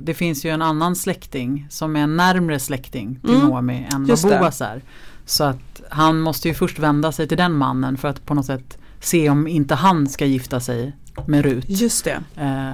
det 0.02 0.14
finns 0.14 0.44
ju 0.44 0.50
en 0.50 0.62
annan 0.62 0.96
släkting 0.96 1.66
som 1.70 1.96
är 1.96 2.00
en 2.00 2.16
närmre 2.16 2.58
släkting 2.58 3.18
till 3.20 3.34
Mm. 3.34 3.46
Noomi 3.48 3.86
än 3.92 4.06
Just 4.06 4.24
vad 4.24 4.32
det. 4.32 4.38
Boas 4.38 4.60
är. 4.60 4.82
Så 5.26 5.44
att 5.44 5.80
han 5.90 6.20
måste 6.20 6.48
ju 6.48 6.54
först 6.54 6.78
vända 6.78 7.12
sig 7.12 7.28
till 7.28 7.36
den 7.38 7.52
mannen 7.52 7.96
för 7.96 8.08
att 8.08 8.26
på 8.26 8.34
något 8.34 8.46
sätt 8.46 8.78
se 9.00 9.30
om 9.30 9.46
inte 9.46 9.74
han 9.74 10.08
ska 10.08 10.24
gifta 10.26 10.60
sig 10.60 10.96
med 11.26 11.44
Rut. 11.44 11.64
Just 11.68 12.04
det. 12.04 12.20
Eh, 12.36 12.70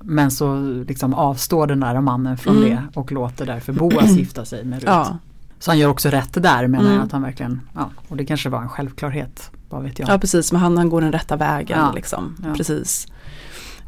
men 0.00 0.30
så 0.30 0.60
liksom 0.88 1.14
avstår 1.14 1.66
den 1.66 1.80
där 1.80 2.00
mannen 2.00 2.36
från 2.38 2.56
Mm. 2.56 2.68
det 2.70 2.82
och 2.94 3.12
låter 3.12 3.46
därför 3.46 3.72
Boas 3.72 4.10
gifta 4.16 4.44
sig 4.44 4.64
med 4.64 4.78
Rut. 4.78 4.88
Ja. 4.88 5.18
Så 5.58 5.70
han 5.70 5.78
gör 5.78 5.88
också 5.88 6.08
rätt 6.08 6.42
där 6.42 6.66
menar 6.66 6.84
Mm. 6.84 6.96
jag 6.96 7.04
att 7.04 7.12
han 7.12 7.22
verkligen, 7.22 7.60
ja, 7.74 7.90
och 8.08 8.16
det 8.16 8.24
kanske 8.26 8.48
var 8.48 8.62
en 8.62 8.68
självklarhet, 8.68 9.50
vad 9.68 9.82
vet 9.82 9.98
jag. 9.98 10.08
Ja 10.08 10.18
precis, 10.18 10.52
men 10.52 10.60
han, 10.60 10.76
han 10.78 10.88
går 10.88 11.00
den 11.00 11.12
rätta 11.12 11.36
vägen 11.36 11.78
Ja. 11.78 11.92
liksom. 11.94 12.36
Ja. 12.44 12.54
Precis. 12.54 13.06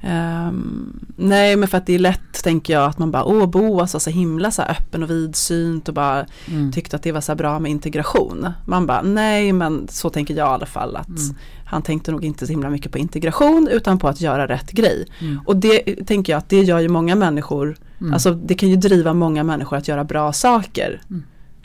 Ehm, 0.02 1.00
nej 1.16 1.56
men 1.56 1.68
för 1.68 1.78
att 1.78 1.86
det 1.86 1.94
är 1.94 1.98
lätt 1.98 2.42
tänker 2.44 2.72
jag 2.72 2.84
att 2.84 2.98
man 2.98 3.10
bara 3.10 3.24
åh 3.24 3.46
Boas 3.46 3.92
var 3.92 4.00
så 4.00 4.10
himla 4.10 4.50
så 4.50 4.62
här 4.62 4.70
öppen 4.70 5.02
och 5.02 5.10
vidsynt 5.10 5.88
och 5.88 5.94
bara 5.94 6.26
Mm. 6.50 6.72
tyckte 6.72 6.96
att 6.96 7.02
det 7.02 7.12
var 7.12 7.20
så 7.20 7.34
bra 7.34 7.58
med 7.58 7.70
integration. 7.70 8.48
Man 8.66 8.86
bara 8.86 9.02
nej 9.02 9.52
men 9.52 9.88
så 9.90 10.10
tänker 10.10 10.34
jag 10.34 10.46
i 10.48 10.50
alla 10.54 10.66
fall 10.66 10.96
att 10.96 11.08
Mm. 11.08 11.36
han 11.64 11.82
tänkte 11.82 12.10
nog 12.12 12.24
inte 12.24 12.46
så 12.46 12.52
himla 12.52 12.70
mycket 12.70 12.92
på 12.92 12.98
integration 12.98 13.68
utan 13.72 13.98
på 13.98 14.08
att 14.08 14.20
göra 14.20 14.46
rätt 14.48 14.70
grej. 14.72 15.06
Mm. 15.20 15.40
Och 15.46 15.56
det 15.56 16.06
tänker 16.06 16.32
jag 16.32 16.38
att 16.38 16.48
det 16.48 16.60
gör 16.62 16.78
ju 16.78 16.88
många 16.88 17.14
människor, 17.14 17.76
Mm. 18.00 18.12
alltså 18.12 18.30
det 18.34 18.54
kan 18.54 18.68
ju 18.68 18.76
driva 18.76 19.14
många 19.14 19.44
människor 19.44 19.76
att 19.76 19.88
göra 19.88 20.04
bra 20.04 20.32
saker. 20.32 21.00
Mm. 21.10 21.22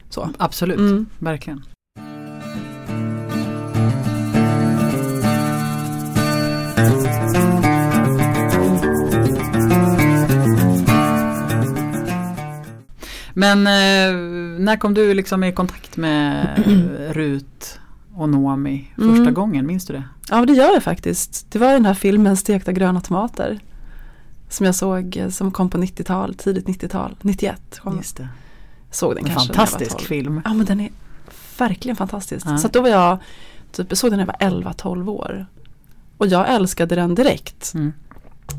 Så. 0.09 0.29
Absolut, 0.37 0.77
Mm. 0.79 1.05
verkligen. 1.19 1.63
Men 13.37 13.57
eh, 13.67 14.15
när 14.63 14.77
kom 14.77 14.93
du 14.93 15.13
liksom 15.13 15.43
i 15.43 15.51
kontakt 15.51 15.97
med 15.97 16.47
Rut 17.11 17.79
och 18.13 18.29
Noomi 18.29 18.91
första 18.95 19.11
Mm. 19.21 19.33
gången? 19.33 19.67
Minns 19.67 19.85
du 19.85 19.93
det? 19.93 20.03
Ja 20.29 20.45
det 20.45 20.53
gör 20.53 20.73
jag 20.73 20.83
faktiskt. 20.83 21.51
Det 21.51 21.59
var 21.59 21.73
den 21.73 21.85
här 21.85 21.93
filmen 21.93 22.37
Stekta 22.37 22.71
gröna 22.71 23.01
tomater. 23.01 23.59
Som 24.49 24.65
jag 24.65 24.75
såg 24.75 25.17
eh, 25.17 25.29
som 25.29 25.51
kom 25.51 25.69
på 25.69 25.77
90-tal, 25.77 26.33
tidigt 26.35 26.65
90-tal, 26.67 27.15
91 27.21 27.79
kom 27.83 27.97
Just 27.97 28.17
det. 28.17 28.27
Såg 28.91 29.15
den 29.15 29.25
En 29.25 29.31
kanske 29.31 29.53
fantastisk 29.53 29.91
12. 29.97 30.05
film. 30.07 30.41
Ja 30.45 30.53
men 30.53 30.65
den 30.65 30.79
är 30.79 30.89
verkligen 31.57 31.95
fantastisk. 31.95 32.45
Ja. 32.49 32.57
Så 32.57 32.67
då 32.67 32.81
var 32.81 32.89
jag, 32.89 33.17
typ, 33.71 33.85
jag 33.89 33.97
såg 33.97 34.11
den 34.11 34.19
när 34.19 34.33
jag 34.39 34.49
var 34.51 34.61
11-12 34.73 35.09
år. 35.09 35.45
Och 36.17 36.27
jag 36.27 36.49
älskade 36.53 36.95
den 36.95 37.15
direkt. 37.15 37.71
Mm. 37.75 37.93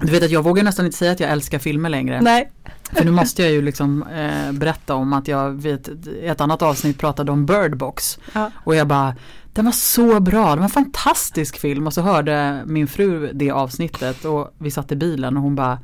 Du 0.01 0.13
vet 0.13 0.23
att 0.23 0.31
jag 0.31 0.43
vågar 0.43 0.63
nästan 0.63 0.87
inte 0.87 0.99
säga 0.99 1.13
att 1.13 1.21
jag 1.21 1.31
älskar 1.31 1.59
filmer 1.59 1.89
längre. 1.89 2.21
Nej. 2.21 2.53
För 2.93 3.05
nu 3.05 3.11
måste 3.11 3.43
jag 3.43 3.53
ju 3.53 3.63
liksom 3.63 4.03
eh, 4.03 4.53
berätta 4.53 4.95
om 4.95 5.13
att 5.13 5.29
jag 5.29 5.51
vid 5.51 5.75
ett, 5.75 5.89
ett 6.23 6.41
annat 6.41 6.63
avsnitt 6.63 6.99
pratade 6.99 7.33
om 7.33 7.47
Bird 7.47 7.77
Box. 7.77 8.19
Ja. 8.33 8.51
Och 8.65 8.75
jag 8.77 8.87
bara, 8.87 9.15
den 9.53 9.65
var 9.65 9.73
så 9.73 10.21
bra, 10.21 10.51
det 10.51 10.57
var 10.57 10.65
en 10.65 10.71
fantastisk 10.71 11.59
film. 11.59 11.87
Och 11.87 11.95
så 11.95 12.03
hörde 12.03 12.63
min 12.67 12.87
fru 12.87 13.31
det 13.33 13.51
avsnittet 13.51 14.25
och 14.25 14.55
vi 14.59 14.71
satt 14.71 14.93
i 14.93 14.97
bilen 14.97 15.37
och 15.37 15.43
hon 15.43 15.55
bara 15.57 15.79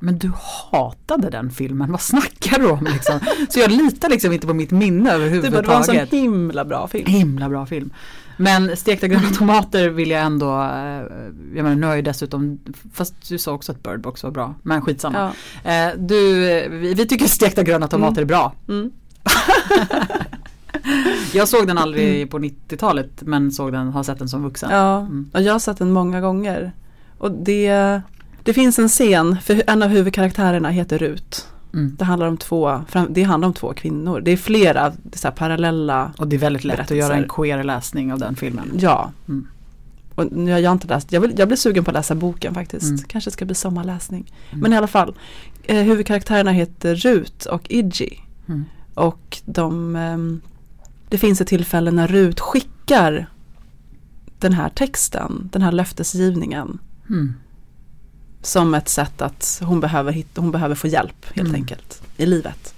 men 0.00 0.18
du 0.18 0.32
hatade 0.70 1.30
den 1.30 1.50
filmen, 1.50 1.92
vad 1.92 2.00
snackar 2.00 2.58
du 2.58 2.70
om 2.70 2.84
liksom? 2.84 3.20
Så 3.48 3.60
jag 3.60 3.70
litar 3.70 4.08
liksom 4.08 4.32
inte 4.32 4.46
på 4.46 4.54
mitt 4.54 4.70
minne 4.70 5.18
var, 5.18 5.18
det 5.18 5.50
var 5.50 5.74
en 5.74 5.84
sån 5.84 5.94
överhuvudtaget. 5.94 6.12
himla 6.12 6.64
bra 6.64 6.88
film. 6.88 7.06
Himla 7.06 7.48
bra 7.48 7.66
film. 7.66 7.90
Men 8.40 8.76
stekta 8.76 9.08
gröna 9.08 9.30
tomater 9.30 9.88
vill 9.88 10.10
jag 10.10 10.22
ändå, 10.22 10.62
eh, 10.62 11.02
jag 11.54 11.62
menar 11.62 11.74
nu 11.74 11.86
har 11.86 11.94
jag 11.94 12.04
dessutom, 12.04 12.58
fast 12.94 13.28
du 13.28 13.38
sa 13.38 13.52
också 13.52 13.72
att 13.72 13.82
Bird 13.82 14.00
Box 14.00 14.22
var 14.22 14.30
bra, 14.30 14.54
men 14.62 14.82
skitsamma. 14.82 15.32
Ja. 15.64 15.70
Eh, 15.72 15.92
du, 15.98 16.34
vi, 16.70 16.94
vi 16.94 17.06
tycker 17.06 17.26
stekta 17.26 17.62
gröna 17.62 17.88
tomater 17.88 18.22
är 18.22 18.26
bra. 18.26 18.52
Mm. 18.68 18.90
Jag 21.32 21.48
såg 21.48 21.66
den 21.66 21.78
aldrig 21.78 22.30
på 22.30 22.38
90-talet 22.38 23.10
men 23.20 23.52
såg 23.52 23.72
den, 23.72 23.88
har 23.88 24.02
sett 24.02 24.18
den 24.18 24.28
som 24.28 24.42
vuxen. 24.42 24.70
Ja, 24.70 24.98
Mm. 25.00 25.30
och 25.34 25.42
jag 25.42 25.52
har 25.52 25.58
sett 25.58 25.78
den 25.78 25.92
många 25.92 26.20
gånger. 26.20 26.72
Och 27.18 27.30
det, 27.32 28.00
det 28.42 28.54
finns 28.54 28.78
en 28.78 28.88
scen, 28.88 29.36
för 29.44 29.62
en 29.66 29.82
av 29.82 29.88
huvudkaraktärerna 29.88 30.70
heter 30.70 30.98
Rut. 30.98 31.46
Mm. 31.72 31.96
Det 31.98 32.04
handlar 32.04 32.26
om 32.26 32.36
två, 32.36 32.80
det 33.08 33.22
handlar 33.22 33.48
om 33.48 33.54
två 33.54 33.72
kvinnor. 33.72 34.20
Det 34.20 34.30
är 34.30 34.36
flera 34.36 34.92
så 35.12 35.28
här, 35.28 35.34
parallella, 35.34 36.12
Och 36.18 36.28
det 36.28 36.36
är 36.36 36.40
väldigt 36.40 36.64
lätt 36.64 36.80
att 36.80 36.96
göra 36.96 37.14
en 37.14 37.28
queer 37.28 37.64
läsning 37.64 38.12
av 38.12 38.18
den 38.18 38.36
filmen. 38.36 38.70
ja. 38.80 39.12
Mm. 39.28 39.46
Och 40.14 40.32
nu 40.32 40.52
har 40.52 40.58
jag 40.58 40.72
inte 40.72 40.86
läst, 40.86 41.12
jag, 41.12 41.20
vill, 41.20 41.34
jag 41.38 41.48
blir 41.48 41.56
sugen 41.56 41.84
på 41.84 41.90
att 41.90 41.94
läsa 41.94 42.14
boken 42.14 42.54
faktiskt. 42.54 42.84
Mm. 42.84 42.98
Kanske 43.06 43.30
ska 43.30 43.44
bli 43.44 43.54
sommarläsning. 43.54 44.32
Mm. 44.50 44.60
Men 44.62 44.72
i 44.72 44.76
alla 44.76 44.86
fall, 44.86 45.14
eh, 45.64 45.82
huvudkaraktärerna 45.82 46.52
heter 46.52 46.94
Rut 46.94 47.46
och 47.46 47.70
Idji. 47.70 48.20
Mm. 48.48 48.64
Och 48.94 49.38
de, 49.44 49.96
ehm, 49.96 50.40
det 51.08 51.18
finns 51.18 51.40
ett 51.40 51.48
tillfälle 51.48 51.90
när 51.90 52.08
Rut 52.08 52.40
skickar 52.40 53.26
den 54.38 54.52
här 54.52 54.68
texten, 54.68 55.48
den 55.52 55.62
här 55.62 55.72
löftesgivningen. 55.72 56.78
Mm. 57.10 57.34
Som 58.42 58.74
ett 58.74 58.88
sätt 58.88 59.22
att 59.22 59.60
hon 59.64 59.80
behöver, 59.80 60.12
hitta, 60.12 60.40
hon 60.40 60.50
behöver 60.50 60.74
få 60.74 60.86
hjälp 60.88 61.26
helt 61.34 61.48
Mm. 61.48 61.60
enkelt 61.60 62.02
i 62.16 62.26
livet. 62.26 62.74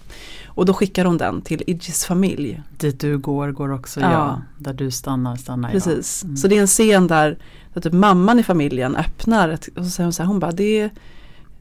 Och 0.46 0.66
då 0.66 0.74
skickar 0.74 1.04
hon 1.04 1.18
den 1.18 1.40
till 1.42 1.62
Idjis 1.66 2.04
familj. 2.04 2.62
Dit 2.78 3.00
du 3.00 3.18
går, 3.18 3.50
går 3.52 3.72
också 3.72 4.00
Ja. 4.00 4.10
jag. 4.12 4.40
Där 4.58 4.72
du 4.72 4.90
stannar, 4.90 5.36
stannar 5.36 5.70
Precis. 5.70 6.20
jag. 6.22 6.28
Mm. 6.28 6.36
Så 6.36 6.48
det 6.48 6.56
är 6.56 6.60
en 6.60 6.66
scen 6.66 7.06
där, 7.06 7.38
där 7.74 7.80
typ 7.80 7.92
mamman 7.92 8.38
i 8.38 8.42
familjen 8.42 8.96
öppnar 8.96 9.48
ett, 9.48 9.68
och 9.76 9.84
så 9.84 9.90
säger 9.90 10.04
hon 10.06 10.12
så 10.12 10.22
här, 10.22 10.28
hon 10.28 10.38
bara 10.38 10.52
det 10.52 10.80
är, 10.80 10.90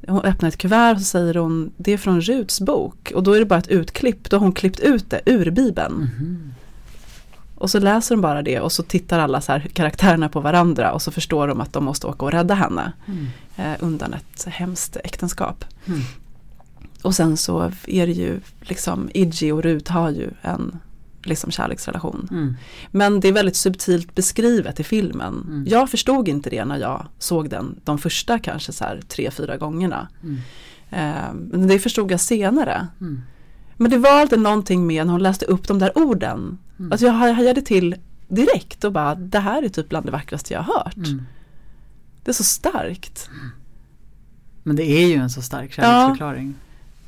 hon 0.07 0.21
öppnar 0.21 0.49
ett 0.49 0.57
kuvert 0.57 0.93
och 0.95 0.99
så 0.99 1.05
säger 1.05 1.33
hon 1.35 1.71
det 1.77 1.91
är 1.91 1.97
från 1.97 2.21
Ruts 2.21 2.61
bok 2.61 3.11
och 3.15 3.23
då 3.23 3.33
är 3.33 3.39
det 3.39 3.45
bara 3.45 3.59
ett 3.59 3.67
utklipp, 3.67 4.29
då 4.29 4.37
har 4.37 4.41
hon 4.41 4.51
klippt 4.53 4.79
ut 4.79 5.09
det 5.09 5.21
ur 5.25 5.51
bibeln. 5.51 5.93
Mhm. 5.93 6.53
Och 7.59 7.69
så 7.69 7.79
läser 7.79 8.15
de 8.15 8.21
bara 8.21 8.41
det 8.41 8.59
och 8.59 8.71
så 8.71 8.83
tittar 8.83 9.19
alla 9.19 9.41
så 9.41 9.51
här 9.51 9.59
karaktärerna 9.59 10.29
på 10.29 10.39
varandra 10.39 10.91
och 10.91 11.01
så 11.01 11.11
förstår 11.11 11.47
de 11.47 11.61
att 11.61 11.73
de 11.73 11.83
måste 11.83 12.07
åka 12.07 12.25
och 12.25 12.31
rädda 12.31 12.53
henne 12.53 12.91
Mm. 13.07 13.27
eh, 13.57 13.77
undan 13.79 14.13
ett 14.13 14.45
hemskt 14.45 14.97
äktenskap. 15.03 15.65
Mm. 15.87 15.99
Och 17.01 17.15
sen 17.15 17.37
så 17.37 17.71
är 17.87 18.07
det 18.07 18.13
ju 18.13 18.39
liksom 18.61 19.09
Idji 19.13 19.51
och 19.51 19.63
Rut 19.63 19.87
har 19.87 20.09
ju 20.09 20.29
en 20.41 20.79
liksom 21.23 21.51
kärleksrelation. 21.51 22.27
Mm. 22.31 22.55
Men 22.91 23.19
det 23.19 23.27
är 23.27 23.33
väldigt 23.33 23.55
subtilt 23.55 24.15
beskrivet 24.15 24.79
i 24.79 24.83
filmen. 24.83 25.43
Mm. 25.47 25.65
Jag 25.67 25.89
förstod 25.89 26.27
inte 26.27 26.49
det 26.49 26.65
när 26.65 26.77
jag 26.77 27.07
såg 27.19 27.49
den 27.49 27.79
de 27.83 27.97
första 27.97 28.39
kanske 28.39 28.71
så 28.71 28.83
här 28.83 29.01
tre, 29.07 29.31
fyra 29.31 29.57
gångerna. 29.57 30.07
Mm. 30.23 30.37
Eh, 30.89 31.33
men 31.33 31.67
det 31.67 31.79
förstod 31.79 32.11
jag 32.11 32.19
senare. 32.19 32.87
Mm. 33.79 33.91
Men 33.91 33.91
det 33.91 34.09
var 34.09 34.21
alltid 34.21 34.39
någonting 34.39 34.87
med 34.87 35.05
när 35.05 35.11
hon 35.11 35.23
läste 35.23 35.45
upp 35.45 35.67
de 35.67 35.79
där 35.79 35.97
orden. 35.97 36.57
Mm. 36.79 36.91
Alltså 36.91 37.05
jag 37.05 37.13
hajade 37.13 37.61
till 37.61 37.95
direkt 38.27 38.83
och 38.83 38.91
bara 38.91 39.15
det 39.15 39.39
här 39.39 39.63
är 39.63 39.69
typ 39.69 39.89
bland 39.89 40.05
det 40.05 40.11
vackraste 40.11 40.53
jag 40.53 40.61
har 40.61 40.73
hört. 40.73 40.95
Mm. 40.97 41.21
Det 42.23 42.31
är 42.31 42.33
så 42.33 42.43
starkt. 42.43 43.29
Men 44.63 44.75
det 44.75 44.83
är 44.83 45.07
ju 45.07 45.15
en 45.15 45.29
så 45.29 45.41
stark 45.41 45.73
kärleksförklaring. 45.73 46.55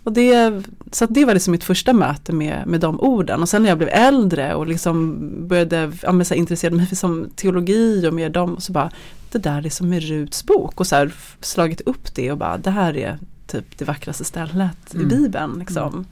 Och 0.03 0.13
det, 0.13 0.63
så 0.91 1.05
det 1.05 1.25
var 1.25 1.33
liksom 1.33 1.51
mitt 1.51 1.63
första 1.63 1.93
möte 1.93 2.33
med, 2.33 2.63
med 2.67 2.79
de 2.79 2.99
orden. 2.99 3.41
Och 3.41 3.49
sen 3.49 3.61
när 3.63 3.69
jag 3.69 3.77
blev 3.77 3.89
äldre 3.89 4.55
och 4.55 4.67
liksom 4.67 5.19
började 5.47 5.91
ja, 6.01 6.11
men 6.11 6.25
så 6.25 6.33
intressera 6.33 6.73
mig 6.73 6.85
för 6.85 6.95
som 6.95 7.29
teologi 7.35 8.07
och 8.07 8.13
mer 8.13 8.29
dem. 8.29 8.55
Så 8.61 8.71
bara, 8.71 8.91
det 9.31 9.37
där 9.37 9.65
är 9.65 9.69
som 9.69 9.89
med 9.89 10.03
Ruts 10.03 10.45
bok. 10.45 10.79
Och 10.79 10.87
så 10.87 10.95
här, 10.95 11.13
slagit 11.41 11.81
upp 11.81 12.15
det 12.15 12.31
och 12.31 12.37
bara, 12.37 12.57
det 12.57 12.71
här 12.71 12.97
är 12.97 13.17
typ 13.47 13.77
det 13.77 13.85
vackraste 13.85 14.23
stället 14.23 14.93
Mm. 14.93 15.05
i 15.05 15.09
Bibeln. 15.09 15.59
Liksom. 15.59 16.05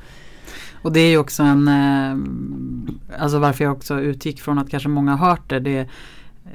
Och 0.82 0.92
det 0.94 1.00
är 1.00 1.10
ju 1.10 1.18
också 1.18 1.44
en, 1.44 1.68
eh, 1.68 3.22
alltså 3.22 3.40
varför 3.40 3.64
jag 3.64 3.74
också 3.74 4.00
utgick 4.00 4.42
från 4.42 4.60
att 4.60 4.70
kanske 4.70 4.90
många 4.90 5.16
har 5.16 5.30
hört 5.30 5.50
det, 5.50 5.60
det 5.60 5.88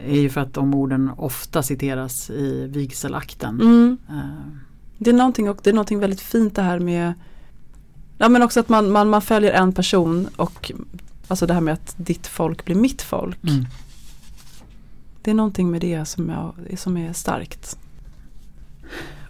är 0.07 0.21
ju 0.21 0.31
för 0.31 0.41
att 0.41 0.55
de 0.55 0.75
orden 0.75 1.11
ofta 1.17 1.63
citeras 1.63 2.31
i 2.31 2.67
vigselakten. 2.67 3.61
Mm. 3.61 3.99
Eh, 4.09 4.53
Det, 4.99 5.11
är 5.11 5.15
någonting, 5.15 5.51
och 5.51 5.59
det 5.63 5.71
är 5.71 5.75
någonting 5.75 5.99
väldigt 5.99 6.21
fint 6.21 6.55
det 6.57 6.63
här 6.63 6.79
med 6.79 7.13
Ja 8.19 8.29
men 8.29 8.43
också 8.43 8.61
att 8.61 8.69
man, 8.69 8.91
man, 8.91 9.09
man 9.11 9.23
följer 9.23 9.53
en 9.53 9.73
person 9.73 10.29
och 10.37 10.73
Alltså 11.29 11.47
det 11.47 11.55
här 11.55 11.61
med 11.61 11.75
att 11.75 11.95
ditt 11.97 12.27
folk 12.27 12.65
blir 12.65 12.75
mitt 12.77 13.03
folk. 13.03 13.45
mm. 13.45 13.65
Det 15.23 15.31
är 15.31 15.35
någonting 15.35 15.71
med 15.71 15.81
det 15.81 16.05
som, 16.05 16.29
jag, 16.29 16.79
som 16.79 16.97
är 16.97 17.13
starkt. 17.13 17.79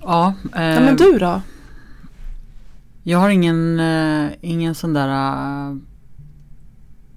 Ja, 0.01 0.35
eh, 0.55 0.63
Ja 0.63 0.81
men 0.81 0.97
du 0.97 1.19
då? 1.19 1.41
Jag 3.07 3.19
har 3.19 3.29
ingen, 3.31 3.81
eh, 3.81 4.31
ingen 4.41 4.75
sån 4.75 4.93
där 4.93 5.09
eh, 5.71 5.77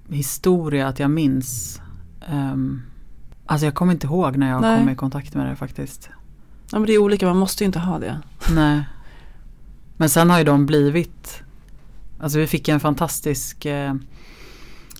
historia 0.08 0.88
att 0.88 0.98
jag 0.98 1.10
minns. 1.10 1.80
ehm, 2.28 2.82
Alltså 3.46 3.66
jag 3.66 3.74
kommer 3.74 3.92
inte 3.92 4.06
ihåg 4.06 4.36
när 4.36 4.50
jag 4.50 4.60
Nej. 4.60 4.78
kom 4.78 4.88
i 4.88 4.96
kontakt 4.96 5.34
med 5.34 5.46
det 5.46 5.56
faktiskt. 5.56 6.10
Ja 6.72 6.78
men 6.78 6.86
det 6.86 6.92
är 6.92 6.98
olika, 6.98 7.26
man 7.26 7.36
måste 7.36 7.64
ju 7.64 7.66
inte 7.66 7.78
ha 7.78 7.98
det. 7.98 8.18
Nej. 8.54 8.88
Men 9.96 10.08
sen 10.08 10.30
har 10.30 10.38
ju 10.38 10.44
de 10.44 10.66
blivit 10.66 11.42
Alltså 12.20 12.38
vi 12.38 12.46
fick 12.46 12.68
en 12.68 12.80
fantastisk 12.80 13.64
eh, 13.64 13.94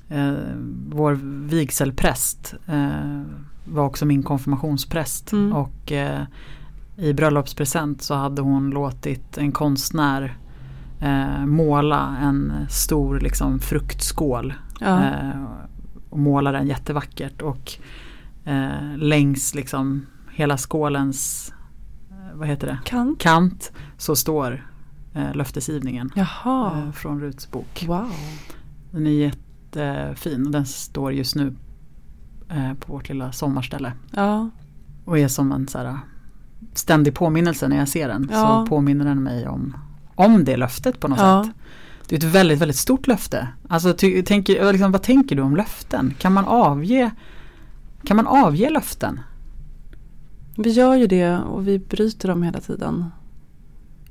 eh, 0.08 0.32
Vår 0.88 1.12
vigselpräst 1.48 2.54
eh, 2.66 3.22
Var 3.64 3.84
också 3.84 4.06
min 4.06 4.22
konfirmationspräst 4.22 5.32
Mm. 5.32 5.52
och 5.52 5.92
eh, 5.92 6.22
I 6.96 7.12
bröllopspresent 7.12 8.02
så 8.02 8.14
hade 8.14 8.42
hon 8.42 8.70
låtit 8.70 9.38
en 9.38 9.52
konstnär 9.52 10.38
eh, 11.00 11.46
Måla 11.46 12.16
en 12.22 12.52
stor 12.68 13.20
liksom 13.20 13.58
fruktskål 13.60 14.54
Ja. 14.80 15.04
eh, 15.04 15.44
Och 16.10 16.18
måla 16.18 16.52
den 16.52 16.66
jättevackert 16.66 17.42
och 17.42 17.72
eh, 18.44 18.96
Längs 18.96 19.54
liksom 19.54 20.06
hela 20.30 20.56
skålens 20.56 21.52
eh, 22.10 22.36
Vad 22.38 22.48
heter 22.48 22.66
det? 22.66 22.78
Kan? 22.84 23.16
kant 23.18 23.72
så 23.96 24.16
står 24.16 24.66
eh, 25.14 25.34
löftesgivningen 25.34 26.10
Jaha. 26.14 26.78
eh, 26.86 26.92
från 26.92 27.20
Ruts 27.20 27.50
bok. 27.50 27.84
Wow. 27.88 28.10
Den 28.90 29.06
är 29.06 29.10
jättefin 29.10 30.46
och 30.46 30.52
den 30.52 30.66
står 30.66 31.12
just 31.12 31.36
nu 31.36 31.54
eh, 32.48 32.74
på 32.74 32.92
vårt 32.92 33.08
lilla 33.08 33.32
sommarställe. 33.32 33.92
Ja. 34.10 34.50
Och 35.04 35.18
är 35.18 35.28
som 35.28 35.52
en 35.52 35.68
så 35.68 35.78
här, 35.78 35.98
ständig 36.74 37.14
påminnelse 37.14 37.68
när 37.68 37.76
jag 37.78 37.88
ser 37.88 38.08
den. 38.08 38.28
Ja. 38.32 38.36
Så 38.64 38.66
påminner 38.70 39.04
den 39.04 39.22
mig 39.22 39.48
om, 39.48 39.76
om 40.18 40.44
det 40.44 40.56
löftet 40.56 41.00
på 41.00 41.08
något 41.08 41.18
Ja. 41.18 41.44
sätt. 41.44 41.54
Det 42.08 42.14
är 42.14 42.18
ett 42.18 42.34
väldigt, 42.34 42.58
väldigt 42.58 42.76
stort 42.76 43.06
löfte. 43.06 43.48
Alltså, 43.68 43.92
ty, 43.94 44.22
tänker, 44.22 44.72
liksom, 44.72 44.92
vad 44.92 45.02
tänker 45.02 45.36
du 45.36 45.42
om 45.42 45.56
löften? 45.56 46.14
Kan 46.18 46.32
man 46.32 46.44
avge, 46.44 47.10
kan 48.04 48.16
man 48.16 48.26
avge 48.26 48.70
löften? 48.70 49.20
Vi 50.56 50.70
gör 50.70 50.94
ju 50.94 51.06
det 51.06 51.38
och 51.38 51.68
vi 51.68 51.78
bryter 51.78 52.28
dem 52.28 52.42
hela 52.42 52.60
tiden. 52.60 53.04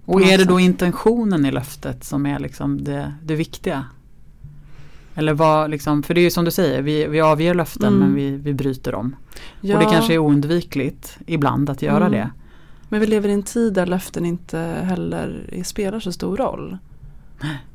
Och 0.05 0.21
är 0.21 0.37
det 0.37 0.43
då 0.45 0.59
intentionen 0.59 1.45
i 1.45 1.51
löftet 1.51 2.03
som 2.03 2.25
är 2.25 2.39
liksom 2.39 2.83
det, 2.83 3.13
det 3.23 3.35
viktiga? 3.35 3.85
Eller 5.15 5.33
vad 5.33 5.69
liksom, 5.71 6.03
för 6.03 6.13
det 6.13 6.19
är 6.21 6.23
ju 6.23 6.31
som 6.31 6.45
du 6.45 6.51
säger, 6.51 6.81
vi, 6.81 7.07
vi 7.07 7.21
avger 7.21 7.53
löften 7.53 7.87
Mm. 7.93 7.99
men 7.99 8.15
vi, 8.15 8.31
vi 8.31 8.53
bryter 8.53 8.91
dem. 8.91 9.15
Ja, 9.61 9.77
Och 9.77 9.83
det 9.83 9.89
kanske 9.91 10.13
är 10.13 10.17
oundvikligt 10.17 11.17
ibland 11.25 11.69
att 11.69 11.81
göra 11.81 12.05
Mm. 12.05 12.11
det. 12.11 12.29
Men 12.89 12.99
vi 12.99 13.07
lever 13.07 13.29
i 13.29 13.33
en 13.33 13.43
tid 13.43 13.73
där 13.73 13.85
löften 13.85 14.25
inte 14.25 14.57
heller 14.59 15.49
spelar 15.63 15.99
så 15.99 16.11
stor 16.11 16.37
roll. 16.37 16.77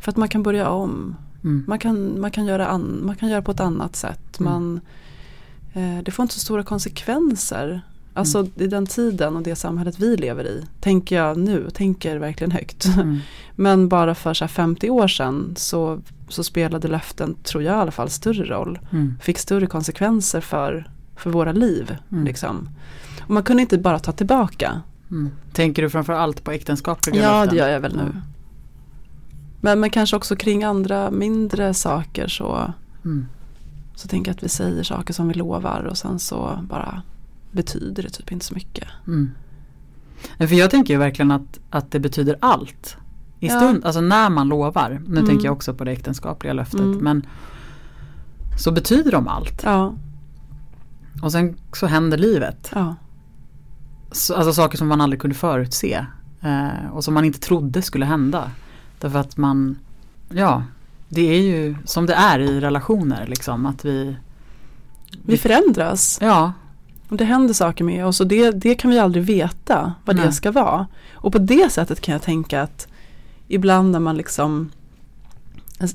För 0.00 0.10
att 0.10 0.16
man 0.16 0.28
kan 0.28 0.42
börja 0.42 0.68
om. 0.68 1.16
Mm. 1.44 1.64
Man 1.68 1.78
kan, 1.78 2.20
man 2.20 2.30
kan, 2.30 2.46
göra, 2.46 2.66
an, 2.66 3.00
man 3.02 3.16
kan 3.16 3.28
göra 3.28 3.42
på 3.42 3.50
ett 3.50 3.60
annat 3.60 3.96
sätt. 3.96 4.40
Mm. 4.40 4.52
Man, 4.52 4.80
eh, 5.72 6.02
det 6.04 6.10
får 6.10 6.22
inte 6.22 6.34
så 6.34 6.40
stora 6.40 6.62
konsekvenser. 6.62 7.82
Alltså 8.14 8.38
Mm. 8.38 8.52
i 8.56 8.66
den 8.66 8.86
tiden 8.86 9.36
och 9.36 9.42
det 9.42 9.56
samhället 9.56 9.98
vi 9.98 10.16
lever 10.16 10.44
i. 10.44 10.64
Tänker 10.80 11.16
jag 11.16 11.38
nu, 11.38 11.70
tänker 11.70 12.16
verkligen 12.16 12.50
högt. 12.50 12.84
Mm. 12.84 13.18
Men 13.56 13.88
bara 13.88 14.14
för 14.14 14.34
så 14.34 14.44
här 14.44 14.48
50 14.48 14.90
år 14.90 15.08
sedan 15.08 15.54
så, 15.56 16.00
så 16.28 16.44
spelade 16.44 16.88
löften, 16.88 17.34
tror 17.42 17.62
jag 17.62 17.72
i 17.72 17.80
alla 17.80 17.90
fall, 17.90 18.10
större 18.10 18.44
roll. 18.44 18.78
Mm. 18.90 19.14
Fick 19.22 19.38
större 19.38 19.66
konsekvenser 19.66 20.40
för, 20.40 20.90
för 21.16 21.30
våra 21.30 21.52
liv. 21.52 21.96
Mm. 22.12 22.24
Liksom. 22.24 22.68
Och 23.20 23.30
man 23.30 23.42
kunde 23.42 23.62
inte 23.62 23.78
bara 23.78 23.98
ta 23.98 24.12
tillbaka. 24.12 24.80
Mm. 25.12 25.30
Tänker 25.52 25.82
du 25.82 25.90
framför 25.90 26.12
allt 26.12 26.44
på 26.44 26.50
äktenskapliga 26.50 27.22
Ja, 27.22 27.46
det 27.46 27.56
gör 27.56 27.68
jag 27.68 27.80
väl 27.80 27.96
nu. 27.96 28.10
Ja. 28.14 28.20
Men, 29.60 29.80
men 29.80 29.90
kanske 29.90 30.16
också 30.16 30.36
kring 30.36 30.64
andra 30.64 31.10
mindre 31.10 31.74
saker 31.74 32.28
så, 32.28 32.72
Mm. 33.04 33.26
så 33.94 34.08
tänker 34.08 34.30
jag 34.30 34.36
att 34.36 34.42
vi 34.42 34.48
säger 34.48 34.82
saker 34.82 35.14
som 35.14 35.28
vi 35.28 35.34
lovar 35.34 35.82
och 35.90 35.98
sen 35.98 36.18
så 36.18 36.58
bara 36.62 37.02
betyder 37.52 38.02
det 38.02 38.08
typ 38.10 38.32
inte 38.32 38.44
så 38.44 38.54
mycket. 38.54 38.88
Mm. 39.06 39.30
För 40.38 40.54
jag 40.54 40.70
tänker 40.70 40.94
ju 40.94 40.98
verkligen 41.00 41.30
att, 41.30 41.60
att 41.70 41.90
det 41.90 42.00
betyder 42.00 42.36
allt. 42.40 42.96
I 43.40 43.46
Ja. 43.46 43.56
stund, 43.60 43.84
alltså 43.84 44.00
när 44.00 44.30
man 44.30 44.48
lovar, 44.48 45.02
nu 45.06 45.16
Mm. 45.18 45.26
tänker 45.28 45.44
jag 45.44 45.52
också 45.52 45.74
på 45.74 45.84
det 45.84 45.90
äktenskapliga 45.92 46.52
löftet, 46.52 46.80
Mm. 46.80 46.98
men 46.98 47.26
så 48.58 48.72
betyder 48.72 49.12
de 49.12 49.28
allt. 49.28 49.62
Ja, 49.64 49.94
Och 51.22 51.32
sen 51.32 51.56
så 51.72 51.86
händer 51.86 52.18
livet. 52.18 52.70
ja, 52.74 52.94
alltså 54.12 54.52
saker 54.52 54.78
som 54.78 54.88
man 54.88 55.00
aldrig 55.00 55.20
kunde 55.20 55.36
förutse. 55.36 56.06
Eh, 56.40 56.90
och 56.92 57.04
som 57.04 57.14
man 57.14 57.24
inte 57.24 57.40
trodde 57.40 57.82
skulle 57.82 58.04
hända. 58.06 58.50
Därför 59.00 59.18
att 59.18 59.36
man, 59.36 59.78
ja, 60.28 60.62
det 61.08 61.22
är 61.22 61.40
ju 61.40 61.76
som 61.84 62.06
det 62.06 62.14
är 62.14 62.38
i 62.38 62.60
relationer 62.60 63.26
liksom. 63.26 63.66
Att 63.66 63.84
vi, 63.84 64.16
vi 65.26 65.36
förändras. 65.38 66.18
ja, 66.22 66.52
Och 67.08 67.16
det 67.16 67.24
händer 67.24 67.54
saker 67.54 67.84
med 67.84 68.06
oss 68.06 68.20
och 68.20 68.26
det, 68.26 68.50
det 68.50 68.74
kan 68.74 68.90
vi 68.90 68.98
aldrig 68.98 69.24
veta 69.24 69.94
vad 70.04 70.16
det 70.16 70.22
Nej. 70.24 70.32
ska 70.32 70.50
vara. 70.50 70.86
Och 71.14 71.32
på 71.32 71.38
det 71.38 71.72
sättet 71.72 72.00
kan 72.00 72.12
jag 72.12 72.22
tänka 72.22 72.62
att 72.62 72.88
ibland 73.48 73.90
när 73.90 74.00
man 74.00 74.16
liksom 74.16 74.70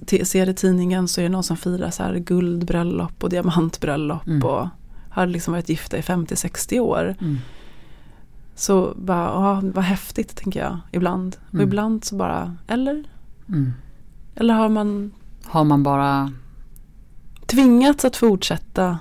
t- 0.08 0.26
ser 0.26 0.50
i 0.50 0.54
tidningen 0.54 1.08
så 1.08 1.22
är 1.22 1.24
det 1.24 1.30
någon 1.30 1.44
som 1.44 1.58
firar 1.58 1.90
så 1.92 2.04
här 2.04 2.16
guldbröllop 2.16 3.24
och 3.24 3.30
diamantbröllop 3.30 4.28
Mm. 4.28 4.44
och 4.44 4.68
har 5.10 5.26
liksom 5.26 5.52
varit 5.54 5.70
gifta 5.70 5.98
i 5.98 6.02
50-60 6.02 6.80
år. 6.80 7.16
mm, 7.22 7.38
Så 8.60 8.94
bara, 8.98 9.26
ja, 9.26 9.62
vad 9.64 9.84
häftigt 9.84 10.36
tänker 10.36 10.60
jag 10.60 10.78
ibland. 10.92 11.38
Och 11.48 11.54
Mm. 11.54 11.68
ibland 11.68 12.06
så 12.06 12.16
bara, 12.16 12.56
eller? 12.68 13.04
mm. 13.50 13.74
Eller 14.36 14.54
har 14.54 14.70
man 14.70 15.12
har 15.46 15.64
man 15.64 15.84
bara, 15.84 16.32
tvingats 17.46 18.06
att 18.06 18.16
fortsätta? 18.16 19.00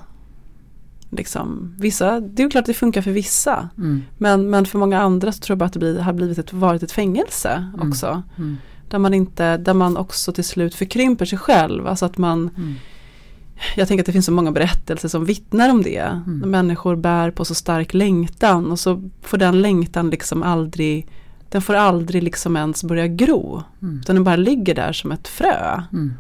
Liksom, 1.11 1.75
vissa, 1.79 2.21
det 2.21 2.43
är 2.43 2.45
ju 2.45 2.51
klart 2.51 2.61
att 2.63 2.67
det 2.67 2.75
funkar 2.75 3.03
för 3.03 3.11
vissa. 3.11 3.69
mm, 3.79 4.03
Men, 4.19 4.51
men 4.51 4.67
för 4.67 4.79
många 4.79 5.01
andra 5.01 5.33
så 5.33 5.41
tror 5.41 5.55
jag 5.55 5.59
bara 5.59 5.65
att 5.65 5.73
det 5.73 5.79
blir, 5.79 5.99
har 6.01 6.13
blivit 6.13 6.39
ett, 6.39 6.53
varit 6.53 6.83
ett 6.83 6.93
fängelse 6.93 7.71
Mm. 7.75 7.89
också. 7.89 8.23
mm, 8.39 8.57
Där 8.89 8.99
man, 8.99 9.15
inte, 9.15 9.57
där 9.57 9.75
man 9.75 9.97
också 9.97 10.33
till 10.33 10.45
slut 10.45 10.75
förkrymper 10.75 11.25
sig 11.25 11.39
själv. 11.39 11.87
Alltså 11.87 12.07
att 12.07 12.19
man, 12.19 12.51
mm, 12.57 12.75
jag 13.77 13.89
tänker 13.89 14.03
att 14.03 14.07
det 14.07 14.13
finns 14.13 14.27
så 14.27 14.33
många 14.33 14.53
berättelser 14.53 15.09
som 15.09 15.25
vittnar 15.25 15.71
om 15.71 15.83
det. 15.83 15.99
Mm. 16.27 16.51
Människor 16.51 16.97
bär 16.97 17.31
på 17.31 17.45
så 17.45 17.55
stark 17.55 17.95
längtan 17.95 18.71
och 18.71 18.79
så 18.81 19.11
får 19.23 19.39
den 19.39 19.63
längtan 19.63 20.11
liksom 20.11 20.43
aldrig, 20.43 21.07
den 21.49 21.63
får 21.63 21.75
aldrig 21.75 22.23
liksom 22.23 22.57
ens 22.57 22.85
börja 22.85 23.07
gro. 23.07 23.63
mm, 23.83 23.99
Utan 24.01 24.17
den 24.17 24.25
bara 24.25 24.37
ligger 24.37 24.75
där 24.75 24.93
som 24.93 25.13
ett 25.13 25.29
frö. 25.29 25.83
mm, 25.93 26.13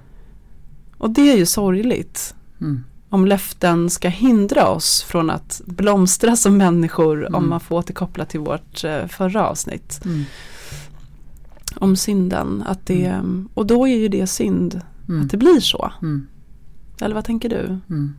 Och 0.98 1.10
det 1.10 1.32
är 1.32 1.36
ju 1.36 1.46
sorgligt. 1.46 2.34
mm, 2.60 2.84
Om 3.08 3.26
löften 3.26 3.90
ska 3.90 4.08
hindra 4.08 4.68
oss 4.68 5.02
från 5.02 5.30
att 5.30 5.60
blomstra 5.66 6.36
som 6.36 6.56
människor. 6.56 7.20
Mm. 7.20 7.34
Om 7.34 7.48
man 7.48 7.60
får 7.60 7.76
återkoppla 7.76 8.24
till 8.24 8.40
vårt 8.40 8.84
eh, 8.84 9.06
förra 9.06 9.48
avsnitt. 9.48 10.00
mm, 10.04 10.24
Om 11.76 11.96
synden. 11.96 12.64
Att 12.66 12.86
det, 12.86 13.20
Och 13.54 13.66
då 13.66 13.88
är 13.88 13.96
ju 13.96 14.08
det 14.08 14.26
synd. 14.26 14.80
mm, 15.08 15.22
Att 15.24 15.30
det 15.30 15.36
blir 15.36 15.60
så. 15.60 15.92
Eller 17.00 17.14
vad 17.14 17.24
tänker 17.24 17.48
du? 17.48 17.78
Mm. 17.90 18.14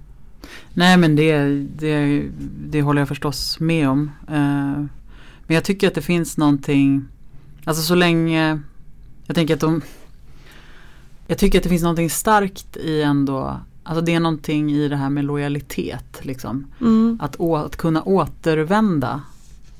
Nej 0.73 0.97
men 0.97 1.15
det, 1.15 1.47
det, 1.77 2.25
det 2.67 2.81
håller 2.81 3.01
jag 3.01 3.07
förstås 3.07 3.59
med 3.59 3.89
om. 3.89 4.11
Eh, 4.27 4.85
men 5.47 5.55
jag 5.55 5.63
tycker 5.63 5.87
att 5.87 5.95
det 5.95 6.01
finns 6.01 6.37
någonting, 6.37 7.05
alltså 7.63 7.83
så 7.83 7.95
länge, 7.95 8.59
jag 9.25 9.35
tänker 9.35 9.53
att 9.53 9.59
de, 9.59 9.81
jag 11.27 11.37
tycker 11.37 11.59
att 11.59 11.63
det 11.63 11.69
finns 11.69 11.83
någonting 11.83 12.09
starkt 12.09 12.77
i 12.77 13.01
ändå, 13.01 13.59
alltså 13.83 14.01
det 14.01 14.13
är 14.13 14.19
någonting 14.19 14.71
i 14.71 14.87
det 14.87 14.95
här 14.95 15.09
med 15.09 15.25
lojalitet 15.25 16.19
liksom. 16.21 16.67
Mm. 16.81 17.19
Att, 17.21 17.35
å, 17.39 17.55
att 17.55 17.75
kunna 17.75 18.03
återvända 18.03 19.21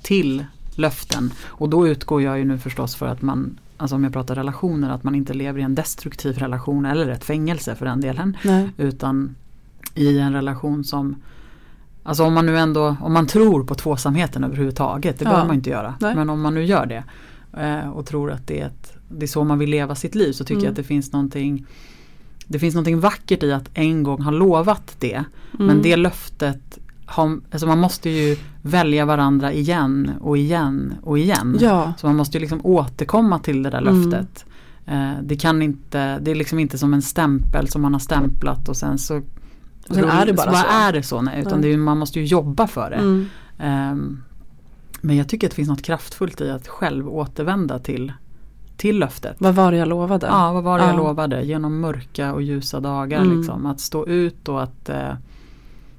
till 0.01 0.45
löften. 0.75 1.33
Och 1.45 1.69
då 1.69 1.87
utgår 1.87 2.21
jag 2.21 2.37
ju 2.37 2.45
nu 2.45 2.57
förstås 2.57 2.95
för 2.95 3.07
att 3.07 3.21
man, 3.21 3.59
alltså 3.77 3.95
om 3.95 4.03
jag 4.03 4.13
pratar 4.13 4.35
relationer, 4.35 4.89
att 4.89 5.03
man 5.03 5.15
inte 5.15 5.33
lever 5.33 5.59
i 5.59 5.63
en 5.63 5.75
destruktiv 5.75 6.37
relation 6.37 6.85
eller 6.85 7.07
ett 7.09 7.23
fängelse 7.23 7.75
för 7.75 7.85
den 7.85 8.01
delen. 8.01 8.37
Nej. 8.43 8.69
Utan 8.77 9.35
i 9.95 10.19
en 10.19 10.33
relation 10.33 10.83
som 10.83 11.15
Alltså 12.03 12.23
om 12.23 12.33
man 12.33 12.45
nu 12.45 12.57
ändå, 12.57 12.95
om 13.01 13.13
man 13.13 13.27
tror 13.27 13.63
på 13.63 13.75
tvåsamheten 13.75 14.43
överhuvudtaget, 14.43 15.19
det 15.19 15.25
Ja. 15.25 15.29
behöver 15.29 15.47
man 15.47 15.55
inte 15.55 15.69
göra. 15.69 15.95
Nej. 15.99 16.15
Men 16.15 16.29
om 16.29 16.41
man 16.41 16.53
nu 16.53 16.63
gör 16.63 16.85
det 16.85 17.03
eh, 17.63 17.89
och 17.89 18.05
tror 18.05 18.31
att 18.31 18.47
det 18.47 18.61
är, 18.61 18.65
ett, 18.67 18.93
det 19.09 19.25
är 19.25 19.27
så 19.27 19.43
man 19.43 19.59
vill 19.59 19.69
leva 19.69 19.95
sitt 19.95 20.15
liv 20.15 20.31
så 20.31 20.43
tycker 20.43 20.53
Mm. 20.55 20.63
jag 20.65 20.71
att 20.71 20.75
det 20.75 20.83
finns 20.83 21.11
någonting 21.13 21.65
Det 22.49 22.59
finns 22.59 22.75
någonting 22.75 22.99
vackert 22.99 23.43
i 23.43 23.51
att 23.53 23.69
en 23.73 24.03
gång 24.03 24.21
ha 24.21 24.31
lovat 24.31 24.95
det. 24.99 25.23
Men 25.51 25.69
Mm. 25.69 25.81
det 25.81 25.95
löftet, 25.95 26.79
har, 27.09 27.39
alltså 27.51 27.67
man 27.67 27.79
måste 27.79 28.09
ju 28.09 28.37
välja 28.61 29.05
varandra 29.05 29.53
igen 29.53 30.11
och 30.21 30.37
igen 30.37 30.93
och 31.03 31.19
igen. 31.19 31.57
Ja, 31.61 31.93
Så 31.97 32.07
man 32.07 32.15
måste 32.15 32.37
ju 32.37 32.41
liksom 32.41 32.59
återkomma 32.63 33.39
till 33.39 33.63
det 33.63 33.69
där 33.69 33.81
Mm. 33.81 33.95
löftet. 34.09 34.45
Eh, 34.85 35.11
det 35.23 35.35
kan 35.35 35.61
inte, 35.61 36.19
det 36.19 36.31
är 36.31 36.35
liksom 36.35 36.59
inte 36.59 36.77
som 36.77 36.93
en 36.93 37.01
stämpel 37.01 37.67
som 37.69 37.81
man 37.81 37.93
har 37.93 37.99
stämplat 37.99 38.69
och 38.69 38.77
sen 38.77 38.97
så 38.97 39.17
Och 39.89 39.95
sen 39.95 40.03
är 40.09 40.25
det 40.25 40.33
bara 40.33 40.51
så. 40.51 40.57
så. 40.57 40.65
är 40.69 40.93
det 40.93 41.03
så, 41.03 41.21
nej, 41.21 41.41
utan 41.41 41.63
är, 41.63 41.77
man 41.77 41.97
måste 41.97 42.19
ju 42.19 42.25
jobba 42.25 42.67
för 42.67 42.89
det. 42.89 42.95
mm. 42.95 43.25
Ehm, 43.59 44.23
men 45.01 45.15
jag 45.17 45.29
tycker 45.29 45.47
att 45.47 45.51
det 45.51 45.55
finns 45.55 45.69
något 45.69 45.81
kraftfullt 45.81 46.41
i 46.41 46.49
att 46.51 46.67
själv 46.67 47.09
återvända 47.09 47.79
till, 47.79 48.13
till 48.77 48.99
löftet. 48.99 49.35
vad 49.39 49.55
var 49.55 49.71
det 49.71 49.77
jag 49.77 49.87
lovade? 49.87 50.27
Ja, 50.27 50.53
vad 50.53 50.63
var 50.63 50.77
det 50.79 50.83
jag 50.85 50.93
Ja. 50.93 50.97
lovade? 50.97 51.41
Genom 51.43 51.79
mörka 51.79 52.33
och 52.33 52.41
ljusa 52.41 52.79
dagar 52.79 53.21
Mm. 53.21 53.37
liksom. 53.37 53.65
Att 53.65 53.79
stå 53.79 54.07
ut 54.07 54.47
och 54.49 54.63
att, 54.63 54.89
eh, 54.89 55.13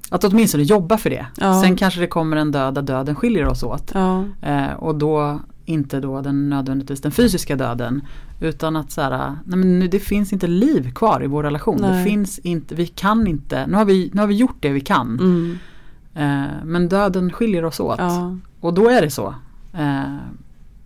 att 0.09 0.23
åtminstone 0.23 0.63
jobba 0.63 0.97
för 0.97 1.09
det. 1.09 1.25
Ja. 1.37 1.61
Sen 1.61 1.75
kanske 1.75 1.99
det 1.99 2.07
kommer 2.07 2.37
en 2.37 2.51
död 2.51 2.73
där 2.73 2.81
döden 2.81 3.15
skiljer 3.15 3.47
oss 3.47 3.63
åt. 3.63 3.91
Ja. 3.93 4.23
Eh, 4.41 4.73
och 4.73 4.95
då 4.95 5.39
inte 5.65 5.99
då 5.99 6.21
den 6.21 6.49
nödvändigtvis 6.49 7.01
den 7.01 7.11
fysiska 7.11 7.55
döden. 7.55 8.01
Utan 8.41 8.75
att 8.75 8.91
så 8.91 9.01
här, 9.01 9.35
nej 9.45 9.57
men 9.57 9.79
nu, 9.79 9.87
det 9.87 9.99
finns 9.99 10.33
inte 10.33 10.47
liv 10.47 10.91
kvar 10.93 11.23
i 11.23 11.27
vår 11.27 11.43
relation. 11.43 11.77
Nej. 11.81 11.97
Det 12.03 12.09
finns 12.09 12.39
inte, 12.39 12.75
vi 12.75 12.87
kan 12.87 13.27
inte, 13.27 13.67
nu 13.67 13.77
har 13.77 13.85
vi, 13.85 14.09
nu 14.13 14.21
har 14.21 14.27
vi 14.27 14.35
gjort 14.35 14.57
det 14.59 14.69
vi 14.69 14.81
kan. 14.81 15.19
Mm. 15.19 15.57
Eh, 16.13 16.51
men 16.63 16.89
döden 16.89 17.31
skiljer 17.31 17.65
oss 17.65 17.79
åt. 17.79 17.99
Ja. 17.99 18.37
Och 18.59 18.73
då 18.73 18.89
är 18.89 19.01
det 19.01 19.09
så. 19.09 19.35
Eh, 19.73 20.15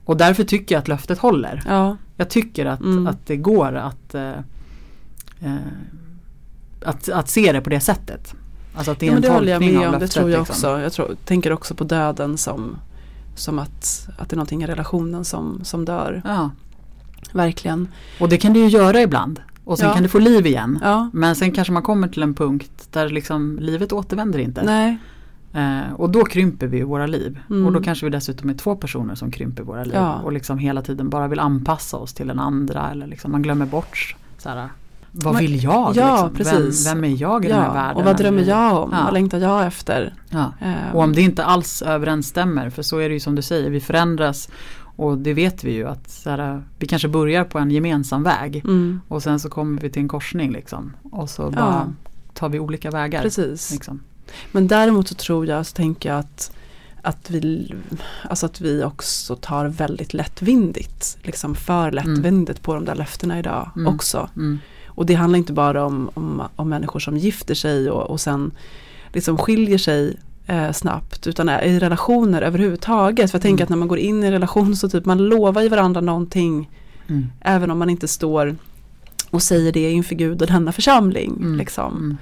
och 0.06 0.18
därför 0.18 0.44
tycker 0.44 0.76
jag 0.76 0.80
att 0.82 0.88
löftet 0.88 1.20
håller. 1.20 1.64
Ja. 1.68 1.98
Jag 2.18 2.30
tycker 2.30 2.66
att, 2.66 2.82
Mm. 2.82 3.08
att 3.08 3.26
det 3.26 3.38
går 3.38 3.76
att, 3.76 4.16
eh, 4.16 4.30
eh, 5.40 5.56
att, 6.86 7.10
att 7.10 7.30
se 7.30 7.52
det 7.52 7.62
på 7.62 7.70
det 7.70 7.80
sättet. 7.80 8.36
Alltså 8.76 8.92
att 8.92 9.00
det 9.00 9.06
är 9.06 9.08
ja, 9.08 9.14
men 9.14 9.24
en 9.24 9.30
det 9.30 9.36
håller 9.36 9.52
jag 9.52 9.60
med 9.62 9.78
av 9.78 9.86
om, 9.86 9.92
det 9.92 10.00
löftet. 10.00 10.12
tror 10.12 10.30
jag 10.30 10.40
liksom. 10.40 10.54
också. 10.54 10.82
Jag 10.82 10.94
tror, 10.94 11.16
tänker 11.26 11.52
också 11.54 11.76
på 11.76 11.84
döden 11.84 12.38
som, 12.38 12.78
som 13.36 13.60
att, 13.60 14.08
att 14.18 14.30
det 14.30 14.34
är 14.34 14.38
någonting 14.38 14.64
i 14.64 14.68
relationen 14.68 15.26
som, 15.26 15.60
som 15.64 15.86
dör. 15.86 16.22
Ja. 16.26 16.50
Verkligen. 17.32 17.88
Och 18.20 18.30
det 18.30 18.38
kan 18.38 18.54
det 18.54 18.60
ju 18.60 18.68
göra 18.68 19.02
ibland. 19.02 19.42
Och 19.66 19.78
sen 19.78 19.88
Ja. 19.88 19.94
kan 19.94 20.04
det 20.04 20.10
få 20.10 20.20
liv 20.20 20.46
igen. 20.46 20.80
Ja. 20.84 21.10
Men 21.14 21.36
sen 21.36 21.52
kanske 21.52 21.74
man 21.74 21.84
kommer 21.84 22.08
till 22.08 22.24
en 22.24 22.34
punkt 22.34 22.88
där 22.92 23.10
liksom 23.10 23.58
livet 23.62 23.92
återvänder 23.94 24.40
inte. 24.40 24.64
Nej. 24.64 24.98
Eh, 25.54 25.94
och 25.94 26.10
då 26.10 26.26
krymper 26.26 26.68
vi 26.68 26.82
våra 26.82 27.08
liv. 27.08 27.40
Mm. 27.50 27.66
Och 27.66 27.72
då 27.72 27.82
kanske 27.82 28.06
vi 28.06 28.10
dessutom 28.10 28.50
är 28.50 28.54
två 28.54 28.76
personer 28.76 29.16
som 29.16 29.32
krymper 29.32 29.64
våra 29.64 29.84
liv. 29.84 29.94
Ja. 29.96 30.14
Och 30.14 30.32
liksom 30.32 30.58
hela 30.58 30.82
tiden 30.82 31.10
bara 31.10 31.28
vill 31.28 31.40
anpassa 31.40 31.98
oss 31.98 32.14
till 32.14 32.28
den 32.28 32.40
andra. 32.40 32.92
Eller 32.92 33.08
liksom 33.08 33.32
man 33.32 33.42
glömmer 33.42 33.66
bort 33.66 34.16
så 34.38 34.50
här, 34.50 34.70
vad 35.16 35.38
vill 35.38 35.64
jag? 35.64 35.96
ja, 35.96 36.12
liksom? 36.14 36.34
precis. 36.54 36.88
Vem, 36.88 37.02
vem 37.02 37.12
är 37.14 37.22
jag 37.22 37.46
i 37.46 37.48
den 37.48 37.58
här 37.58 37.68
Ja, 37.68 37.74
världen? 37.74 37.98
och 37.98 38.04
vad 38.04 38.18
drömmer 38.18 38.44
jag 38.44 38.84
om? 38.84 38.90
Ja. 38.94 39.04
Vad 39.04 39.14
längtar 39.14 39.40
jag 39.40 39.66
efter? 39.66 40.14
Ja. 40.30 40.54
Ehm, 40.62 40.92
Och 40.94 41.04
om 41.04 41.14
det 41.14 41.22
inte 41.22 41.46
alls 41.46 41.82
överensstämmer, 41.82 42.70
för 42.70 42.82
så 42.84 42.98
är 42.98 43.10
det 43.10 43.14
ju 43.14 43.20
som 43.20 43.36
du 43.36 43.42
säger, 43.42 43.70
vi 43.70 43.80
förändras. 43.82 44.50
Och 44.96 45.18
det 45.18 45.34
vet 45.34 45.64
vi 45.64 45.72
ju 45.72 45.88
att 45.88 46.10
så 46.10 46.30
här, 46.30 46.64
vi 46.80 46.88
kanske 46.88 47.08
börjar 47.08 47.44
på 47.44 47.60
en 47.60 47.72
gemensam 47.72 48.24
väg. 48.24 48.56
mm, 48.66 49.02
Och 49.08 49.24
sen 49.24 49.40
så 49.40 49.50
kommer 49.50 49.82
vi 49.82 49.90
till 49.90 50.02
en 50.02 50.08
korsning 50.08 50.52
liksom. 50.52 50.94
Och 51.12 51.30
så 51.30 51.52
bara 51.52 51.94
tar 52.34 52.50
vi 52.50 52.60
olika 52.60 52.92
vägar. 52.92 53.22
precis. 53.22 53.72
Liksom. 53.72 54.00
Men 54.52 54.68
däremot 54.68 55.08
så 55.08 55.16
tror 55.16 55.46
jag, 55.48 55.66
så 55.66 55.74
tänker 55.76 56.10
jag 56.10 56.20
att, 56.20 56.52
att, 57.02 57.30
vi, 57.30 57.74
alltså 58.30 58.46
att 58.46 58.62
vi 58.62 58.84
också 58.84 59.36
tar 59.36 59.66
väldigt 59.66 60.14
lättvindigt, 60.14 61.18
liksom 61.22 61.56
för 61.56 61.92
lättvindigt 61.92 62.62
på 62.62 62.74
de 62.76 62.86
där 62.86 62.96
löftena 62.96 63.40
idag 63.40 63.70
Mm. 63.76 63.96
också. 63.96 64.30
Mm. 64.36 64.60
Och 64.96 65.06
det 65.06 65.14
handlar 65.14 65.38
inte 65.38 65.54
bara 65.54 65.86
om, 65.86 66.10
om, 66.14 66.42
om 66.56 66.70
människor 66.70 67.00
som 67.00 67.18
gifter 67.18 67.56
sig 67.56 67.90
och, 67.92 68.10
och 68.10 68.22
sen 68.22 68.52
liksom 69.14 69.38
skiljer 69.38 69.78
sig 69.78 70.18
eh, 70.48 70.72
snabbt 70.72 71.28
utan 71.28 71.50
i 71.50 71.80
relationer 71.80 72.42
överhuvudtaget. 72.42 73.32
För 73.32 73.36
jag 73.38 73.42
tänker 73.42 73.62
Mm. 73.62 73.66
att 73.66 73.70
när 73.70 73.78
man 73.78 73.88
går 73.88 73.98
in 74.00 74.24
i 74.24 74.26
en 74.26 74.32
relation 74.32 74.76
så 74.76 74.90
typ 74.90 75.06
man 75.06 75.18
lovar 75.18 75.62
ju 75.62 75.70
varandra 75.70 76.02
någonting 76.02 76.70
Mm. 77.08 77.26
även 77.42 77.72
om 77.72 77.80
man 77.80 77.90
inte 77.90 78.08
står 78.08 78.56
och 79.30 79.42
säger 79.42 79.72
det 79.72 79.92
inför 79.92 80.16
Gud 80.16 80.42
och 80.42 80.48
denna 80.48 80.72
församling. 80.72 81.34
Mm. 81.40 81.56
Liksom. 81.58 82.18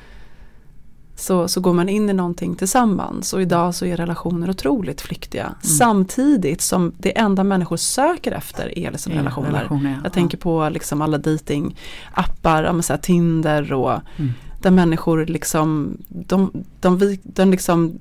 Så, 1.22 1.48
så 1.48 1.62
går 1.62 1.74
man 1.74 1.90
in 1.90 2.10
i 2.10 2.14
någonting 2.14 2.56
tillsammans 2.56 3.34
och 3.34 3.42
idag 3.42 3.76
så 3.76 3.86
är 3.86 3.98
relationer 3.98 4.50
otroligt 4.50 5.02
flyktiga. 5.02 5.44
Mm. 5.46 5.56
Samtidigt 5.62 6.62
som 6.62 6.92
det 6.98 7.18
enda 7.18 7.44
människor 7.44 7.78
söker 7.78 8.32
efter 8.32 8.80
är 8.80 8.92
liksom 8.92 9.14
relationer. 9.14 9.48
relationer, 9.52 9.92
ja. 9.92 9.98
Jag 10.04 10.14
tänker 10.14 10.38
på 10.38 10.70
liksom 10.70 11.02
alla 11.02 11.18
datingappar, 11.18 12.64
ja, 12.64 12.74
men 12.74 12.84
så 12.84 12.94
här 12.94 12.98
Tinder 13.00 13.74
och 13.74 13.92
Mm. 14.18 14.32
där 14.62 14.72
människor 14.72 15.26
liksom, 15.26 15.98
de, 16.08 16.52
de, 16.80 17.18
de 17.24 17.52
liksom, 17.52 18.00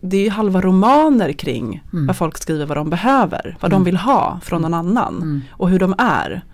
det 0.00 0.16
är 0.16 0.24
ju 0.24 0.30
halva 0.30 0.60
romaner 0.60 1.32
kring 1.32 1.82
Mm. 1.92 2.06
vad 2.06 2.16
folk 2.16 2.38
skriver 2.38 2.66
vad 2.66 2.76
de 2.76 2.90
behöver, 2.90 3.56
vad 3.60 3.70
de 3.70 3.74
Mm. 3.74 3.84
vill 3.84 3.96
ha 3.96 4.40
från 4.42 4.62
någon 4.62 4.74
annan 4.74 5.16
Mm. 5.16 5.40
och 5.50 5.70
hur 5.70 5.78
de 5.78 5.94
är. 5.98 6.44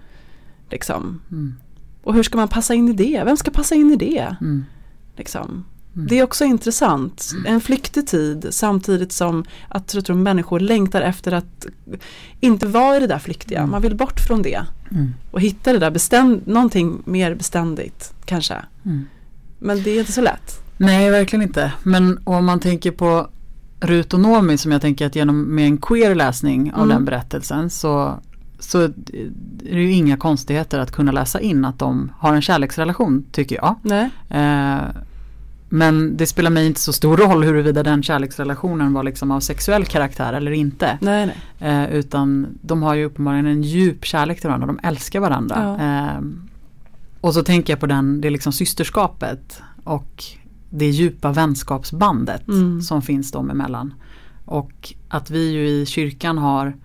Liksom. 0.70 1.20
Mm. 1.30 1.54
Och 2.02 2.14
hur 2.14 2.22
ska 2.22 2.38
man 2.38 2.48
passa 2.48 2.74
in 2.74 2.88
i 2.88 2.92
det? 2.92 3.22
Vem 3.24 3.36
ska 3.36 3.50
passa 3.50 3.74
in 3.74 3.90
i 3.90 3.96
det? 3.96 4.36
Mm. 4.40 4.64
Liksom. 5.16 5.64
Mm. 5.96 6.06
Det 6.08 6.18
är 6.18 6.22
också 6.24 6.44
intressant. 6.44 7.30
En 7.46 7.60
flyktig 7.60 8.06
tid 8.06 8.46
samtidigt 8.50 9.12
som 9.12 9.44
att 9.68 9.94
jag 9.94 10.04
tror 10.04 10.16
människor 10.16 10.60
längtar 10.60 11.02
efter 11.02 11.32
att 11.32 11.66
inte 12.40 12.66
vara 12.66 12.96
i 12.96 13.00
det 13.00 13.06
där 13.06 13.18
flyktiga. 13.18 13.58
Mm. 13.58 13.70
Man 13.70 13.82
vill 13.82 13.94
bort 13.96 14.20
från 14.20 14.42
det 14.42 14.62
Mm. 14.90 15.14
och 15.30 15.40
hitta 15.40 15.72
det 15.72 15.78
där 15.78 15.90
bestämd, 15.90 16.46
någonting 16.46 17.02
mer 17.04 17.34
beständigt 17.34 18.14
kanske. 18.24 18.54
Mm. 18.84 19.06
Men 19.58 19.82
det 19.82 19.90
är 19.90 19.98
inte 20.00 20.12
så 20.12 20.20
lätt. 20.20 20.60
Nej, 20.76 21.10
verkligen 21.10 21.42
inte. 21.42 21.72
Men 21.82 22.18
om 22.24 22.44
man 22.44 22.60
tänker 22.60 22.90
på 22.90 23.28
Rut 23.80 24.14
och 24.14 24.20
Nomi 24.20 24.58
som 24.58 24.72
jag 24.72 24.80
tänker 24.80 25.06
att 25.06 25.16
genom 25.16 25.42
med 25.54 25.64
en 25.66 25.76
queer 25.78 26.14
läsning 26.14 26.72
av 26.72 26.78
Mm. 26.82 26.88
den 26.88 27.04
berättelsen 27.04 27.70
så, 27.70 28.18
så 28.58 28.80
är 28.80 28.92
det 29.72 29.82
ju 29.82 29.92
inga 29.92 30.16
konstigheter 30.16 30.78
att 30.78 30.92
kunna 30.92 31.12
läsa 31.12 31.40
in 31.40 31.64
att 31.64 31.78
de 31.78 32.12
har 32.18 32.34
en 32.34 32.42
kärleksrelation 32.42 33.24
tycker 33.32 33.56
jag. 33.56 33.74
Nej. 33.82 34.10
Eh, 34.30 34.78
men 35.74 36.16
det 36.16 36.26
spelar 36.26 36.50
mig 36.50 36.66
inte 36.66 36.80
så 36.80 36.92
stor 36.92 37.16
roll 37.16 37.44
huruvida 37.44 37.82
den 37.82 38.02
kärleksrelationen 38.02 38.92
var 38.92 39.02
liksom 39.02 39.30
av 39.30 39.40
sexuell 39.40 39.84
karaktär 39.84 40.32
eller 40.32 40.50
inte. 40.52 40.98
Nej, 41.00 41.26
nej. 41.58 41.84
Eh, 41.84 41.94
utan 41.94 42.46
de 42.62 42.82
har 42.82 42.94
ju 42.94 43.04
uppenbarligen 43.04 43.46
en 43.46 43.62
djup 43.62 44.04
kärlek 44.04 44.40
till 44.40 44.48
varandra, 44.48 44.66
de 44.66 44.78
älskar 44.82 45.20
varandra. 45.20 45.78
Eh, 45.80 46.20
och 47.20 47.34
så 47.34 47.42
tänker 47.42 47.72
jag 47.72 47.80
på 47.80 47.86
den, 47.86 48.20
det 48.20 48.30
liksom 48.30 48.52
systerskapet 48.52 49.62
och 49.84 50.24
det 50.70 50.86
djupa 50.90 51.32
vänskapsbandet 51.32 52.48
Mm. 52.48 52.82
som 52.82 53.02
finns 53.02 53.32
dem 53.32 53.50
emellan. 53.50 53.94
Och 54.44 54.94
att 55.08 55.30
vi 55.30 55.52
ju 55.52 55.68
i 55.68 55.86
kyrkan 55.86 56.38
har 56.38 56.76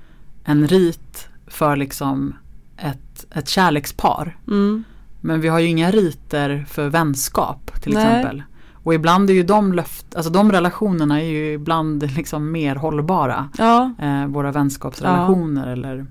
en 0.44 0.68
rit 0.68 1.30
för 1.48 1.76
liksom 1.76 2.34
ett, 2.78 3.26
ett 3.32 3.50
kärlekspar. 3.50 4.38
Mm. 4.48 4.84
Men 5.22 5.42
vi 5.42 5.48
har 5.48 5.60
ju 5.60 5.68
inga 5.68 5.92
riter 5.92 6.66
för 6.70 6.90
vänskap 6.90 7.82
till 7.82 7.94
Nej. 7.94 8.04
exempel. 8.06 8.44
Och 8.90 8.94
ibland 8.96 9.30
är 9.30 9.34
ju 9.34 9.44
de 9.44 9.74
löft, 9.74 10.16
alltså 10.16 10.32
de 10.32 10.52
relationerna 10.52 11.22
är 11.22 11.26
ju 11.26 11.54
ibland 11.54 12.12
liksom 12.12 12.52
mer 12.52 12.76
hållbara. 12.76 13.50
Ja. 13.58 13.92
Eh, 14.00 14.26
våra 14.28 14.52
vänskapsrelationer 14.52 15.68
eller 15.68 16.06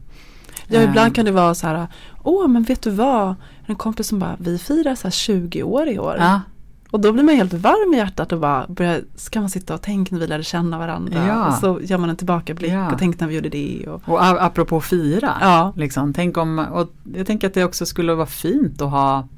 ja, 0.68 0.78
eh, 0.80 0.84
ibland 0.90 1.14
kan 1.14 1.24
det 1.24 1.32
vara 1.32 1.54
så 1.54 1.66
här, 1.66 1.86
åh 2.22 2.48
men 2.48 2.62
vet 2.62 2.82
du 2.82 2.90
vad, 2.90 3.34
en 3.66 3.74
kompis 3.76 4.06
som 4.08 4.18
bara, 4.18 4.36
vi 4.38 4.58
firar 4.58 4.94
så 4.94 5.02
här 5.06 5.10
20 5.10 5.62
år 5.62 5.88
i 5.88 5.98
år. 5.98 6.16
Ja, 6.18 6.40
Och 6.90 7.00
då 7.00 7.12
blir 7.12 7.22
man 7.24 7.34
helt 7.34 7.52
varm 7.52 7.94
i 7.94 7.96
hjärtat 7.96 8.32
och 8.32 8.40
bara 8.40 8.66
börjar, 8.68 9.00
ska 9.16 9.40
man 9.40 9.50
sitta 9.50 9.74
och 9.74 9.82
tänka 9.82 10.14
när 10.14 10.20
vi 10.20 10.26
lärde 10.26 10.44
känna 10.44 10.78
varandra. 10.78 11.26
Ja. 11.26 11.46
Och 11.48 11.54
så 11.54 11.80
gör 11.82 11.98
man 11.98 12.10
en 12.10 12.16
tillbakablick 12.16 12.72
Ja. 12.72 12.92
och 12.92 12.98
tänk 12.98 13.20
när 13.20 13.28
vi 13.28 13.34
gjorde 13.34 13.48
det. 13.48 13.84
Och, 13.88 14.02
och 14.08 14.22
apropå 14.44 14.80
fira. 14.80 15.32
ja. 15.40 15.72
Liksom, 15.76 16.12
tänk 16.12 16.36
om, 16.36 16.58
och 16.58 16.88
jag 17.16 17.26
tänker 17.26 17.46
att 17.46 17.54
det 17.54 17.64
också 17.64 17.86
skulle 17.86 18.14
vara 18.14 18.26
fint 18.26 18.82
att 18.82 18.90
ha, 18.90 19.28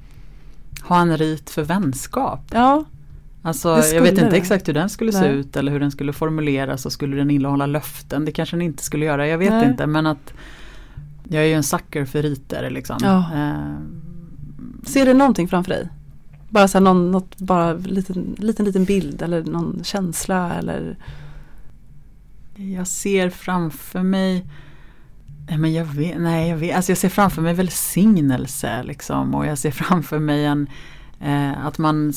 ha 0.82 1.00
en 1.00 1.16
rit 1.18 1.50
för 1.50 1.62
vänskap. 1.62 2.40
ja, 2.52 2.84
Alltså, 3.42 3.68
jag 3.68 4.02
vet 4.02 4.18
inte 4.18 4.36
exakt 4.36 4.68
hur 4.68 4.74
den 4.74 4.88
skulle 4.88 5.12
se 5.12 5.20
Nej. 5.20 5.30
ut 5.30 5.56
eller 5.56 5.72
hur 5.72 5.80
den 5.80 5.90
skulle 5.90 6.12
formuleras 6.12 6.86
och 6.86 6.92
skulle 6.92 7.16
den 7.16 7.30
innehålla 7.30 7.66
löften. 7.66 8.24
Det 8.24 8.32
kanske 8.32 8.56
den 8.56 8.62
inte 8.62 8.82
skulle 8.82 9.04
göra, 9.04 9.28
jag 9.28 9.38
vet 9.38 9.50
Nej. 9.50 9.70
inte. 9.70 9.86
Men 9.86 10.06
att 10.06 10.32
jag 11.28 11.42
är 11.42 11.46
ju 11.46 11.54
en 11.54 11.62
sucker 11.62 12.04
för 12.04 12.22
riter 12.22 12.70
liksom. 12.70 12.98
Ja. 13.02 13.30
Eh, 13.34 13.76
Ser 14.84 15.06
du 15.06 15.14
någonting 15.14 15.48
framför 15.48 15.70
dig? 15.70 15.88
Bara 16.48 16.68
så 16.68 16.78
här 16.78 16.82
någon, 16.82 17.10
något, 17.10 17.38
bara 17.38 17.72
liten, 17.72 18.36
liten, 18.38 18.66
liten 18.66 18.84
bild 18.84 19.22
eller 19.22 19.44
någon 19.44 19.80
känsla 19.84 20.54
eller 20.54 20.96
Jag 22.54 22.86
ser 22.86 23.30
framför 23.30 24.02
mig 24.02 24.44
Nej, 25.48 25.58
men 25.58 25.72
jag 25.72 25.84
vet, 25.84 26.20
nej, 26.20 26.48
jag 26.50 26.56
vet, 26.56 26.76
alltså 26.76 26.90
jag 26.92 26.98
ser 26.98 27.08
framför 27.08 27.42
mig 27.42 27.54
välsignelse 27.54 28.82
liksom 28.82 29.34
och 29.34 29.46
jag 29.46 29.58
ser 29.58 29.70
framför 29.70 30.18
mig 30.18 30.44
en 30.44 30.66
eh, 31.20 31.66
att 31.66 31.78
man 31.78 32.12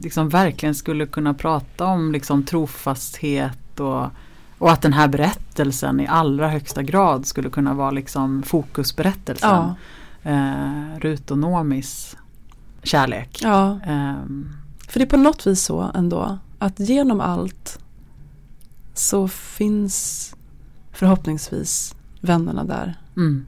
liksom 0.00 0.28
verkligen 0.28 0.74
skulle 0.74 1.06
kunna 1.06 1.34
prata 1.34 1.84
om 1.86 2.12
liksom 2.12 2.42
trofasthet 2.42 3.80
och, 3.80 4.06
och 4.58 4.70
att 4.72 4.82
den 4.82 4.92
här 4.92 5.08
berättelsen 5.08 6.00
i 6.00 6.06
allra 6.06 6.48
högsta 6.48 6.82
grad 6.82 7.26
skulle 7.26 7.50
kunna 7.50 7.74
vara 7.74 7.90
liksom 7.90 8.42
fokusberättelsen. 8.42 9.50
ja, 9.50 9.74
Eh, 10.22 10.98
Rut 10.98 11.30
och 11.30 11.38
Nomis 11.38 12.16
kärlek. 12.82 13.38
ja. 13.42 13.78
Ehm, 13.86 14.48
För 14.88 14.98
det 15.00 15.04
är 15.04 15.10
på 15.10 15.16
något 15.16 15.46
vis 15.46 15.62
så 15.62 15.90
ändå 15.94 16.38
att 16.58 16.80
genom 16.80 17.20
allt 17.20 17.78
så 18.94 19.28
finns 19.28 20.34
förhoppningsvis 20.92 21.94
vännerna 22.20 22.64
där. 22.64 22.98
mm, 23.16 23.46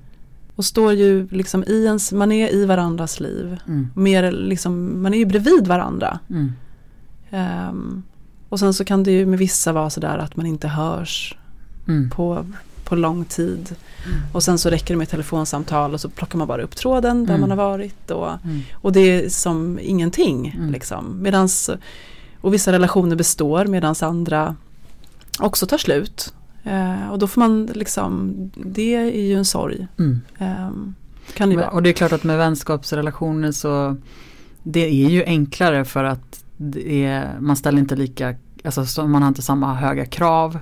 Och 0.56 0.64
står 0.64 0.92
ju 0.92 1.28
liksom 1.30 1.64
i 1.66 1.84
ens, 1.84 2.12
man 2.12 2.32
är 2.32 2.54
i 2.54 2.64
varandras 2.64 3.20
liv. 3.20 3.58
mm, 3.68 3.88
Mer 3.94 4.32
liksom, 4.32 5.02
man 5.02 5.14
är 5.14 5.18
ju 5.18 5.24
bredvid 5.24 5.66
varandra. 5.66 6.18
mm, 6.30 6.52
Ehm, 7.30 8.02
och 8.48 8.58
sen 8.58 8.74
så 8.74 8.84
kan 8.84 9.02
det 9.02 9.10
ju 9.12 9.26
med 9.26 9.38
vissa 9.38 9.72
vara 9.72 9.90
sådär 9.90 10.18
att 10.18 10.36
man 10.36 10.46
inte 10.46 10.68
hörs 10.68 11.36
mm, 11.88 12.10
på, 12.10 12.46
på 12.84 12.96
lång 12.96 13.24
tid. 13.24 13.74
Och 14.32 14.42
sen 14.42 14.58
så 14.58 14.70
räcker 14.70 14.94
det 14.94 14.98
med 14.98 15.04
ett 15.04 15.10
telefonsamtal 15.10 15.94
och 15.94 16.00
så 16.00 16.08
plockar 16.08 16.38
man 16.38 16.48
bara 16.48 16.62
upp 16.62 16.76
tråden 16.76 17.26
där 17.26 17.34
Mm. 17.34 17.40
man 17.40 17.58
har 17.58 17.68
varit. 17.70 18.10
Och, 18.10 18.28
mm, 18.44 18.60
och 18.74 18.92
det 18.92 19.00
är 19.00 19.28
som 19.28 19.78
ingenting. 19.82 20.54
Mm. 20.58 20.72
Liksom. 20.72 21.22
Medans, 21.22 21.70
Och 22.40 22.54
vissa 22.54 22.72
relationer 22.72 23.16
består 23.16 23.64
medan 23.66 23.94
andra 24.00 24.56
också 25.38 25.66
tar 25.66 25.78
slut. 25.78 26.34
Eh, 26.64 27.10
och 27.10 27.18
då 27.18 27.26
får 27.26 27.40
man 27.40 27.66
liksom, 27.66 28.34
det 28.54 28.94
är 28.94 29.22
ju 29.22 29.34
en 29.34 29.44
sorg. 29.44 29.86
Mm. 29.98 30.20
Eh, 30.38 30.70
kan 31.34 31.50
det 31.50 31.56
vara. 31.56 31.70
Och 31.70 31.82
det 31.82 31.88
är 31.88 31.92
klart 31.92 32.12
att 32.12 32.24
med 32.24 32.38
vänskapsrelationer 32.38 33.52
så 33.52 33.96
det 34.62 35.04
är 35.04 35.10
ju 35.10 35.24
enklare 35.24 35.84
för 35.84 36.04
att 36.04 36.44
är, 36.86 37.40
man 37.40 37.56
ställer 37.56 37.78
inte 37.78 37.96
lika, 37.96 38.34
alltså 38.64 39.06
man 39.06 39.22
har 39.22 39.28
inte 39.28 39.42
samma 39.42 39.74
höga 39.74 40.06
krav 40.06 40.58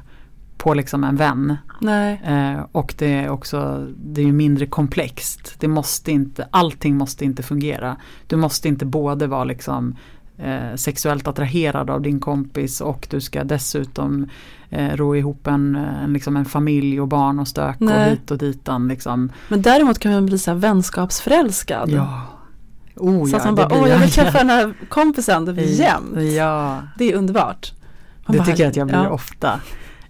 på 0.56 0.74
liksom 0.74 1.04
en 1.04 1.16
vän. 1.16 1.56
Nej. 1.80 2.20
Eh, 2.24 2.66
och 2.72 2.94
det 2.98 3.12
är 3.12 3.28
också, 3.28 3.88
det 3.96 4.20
är 4.20 4.24
ju 4.24 4.32
mindre 4.32 4.66
komplext. 4.66 5.54
Det 5.58 5.68
måste 5.68 6.12
inte, 6.12 6.48
allting 6.50 6.96
måste 6.96 7.24
inte 7.24 7.42
fungera. 7.42 7.96
Du 8.26 8.36
måste 8.36 8.68
inte 8.68 8.84
både 8.84 9.26
vara 9.26 9.44
liksom 9.44 9.96
eh, 10.44 10.76
sexuellt 10.76 11.28
attraherad 11.28 11.90
av 11.90 12.02
din 12.02 12.20
kompis 12.20 12.80
och 12.80 13.06
du 13.10 13.20
ska 13.20 13.44
dessutom 13.44 14.26
eh, 14.70 14.96
ro 14.96 15.16
ihop 15.16 15.46
en, 15.46 15.76
en, 15.76 16.12
liksom 16.12 16.36
en 16.36 16.44
familj 16.44 17.00
och 17.00 17.08
barn 17.08 17.38
och 17.38 17.48
stök 17.48 17.80
Nej. 17.80 18.04
och 18.04 18.10
hit 18.10 18.30
och 18.30 18.38
ditan. 18.38 18.88
Liksom. 18.88 19.32
Men 19.48 19.62
däremot 19.62 19.98
kan 19.98 20.12
man 20.12 20.26
bli 20.26 20.38
så 20.38 20.50
här 20.50 20.58
vänskapsförälskad. 20.58 21.90
Ja. 21.90 22.22
Oh, 22.96 23.26
så 23.26 23.34
ja, 23.34 23.38
att 23.38 23.44
man 23.44 23.54
bara, 23.54 23.68
åh 23.70 23.88
jag 23.88 23.98
vill 23.98 24.10
träffa 24.10 24.38
den 24.38 24.50
här 24.50 24.74
kompisen 24.88 25.56
jämt. 25.56 26.20
Ja, 26.36 26.82
Det 26.98 27.12
är 27.12 27.16
underbart. 27.16 27.72
Man 28.26 28.32
det 28.32 28.38
bara, 28.38 28.46
tycker 28.46 28.62
jag 28.62 28.70
att 28.70 28.76
jag 28.76 28.86
blir 28.86 28.96
ja. 28.96 29.08
ofta. 29.08 29.60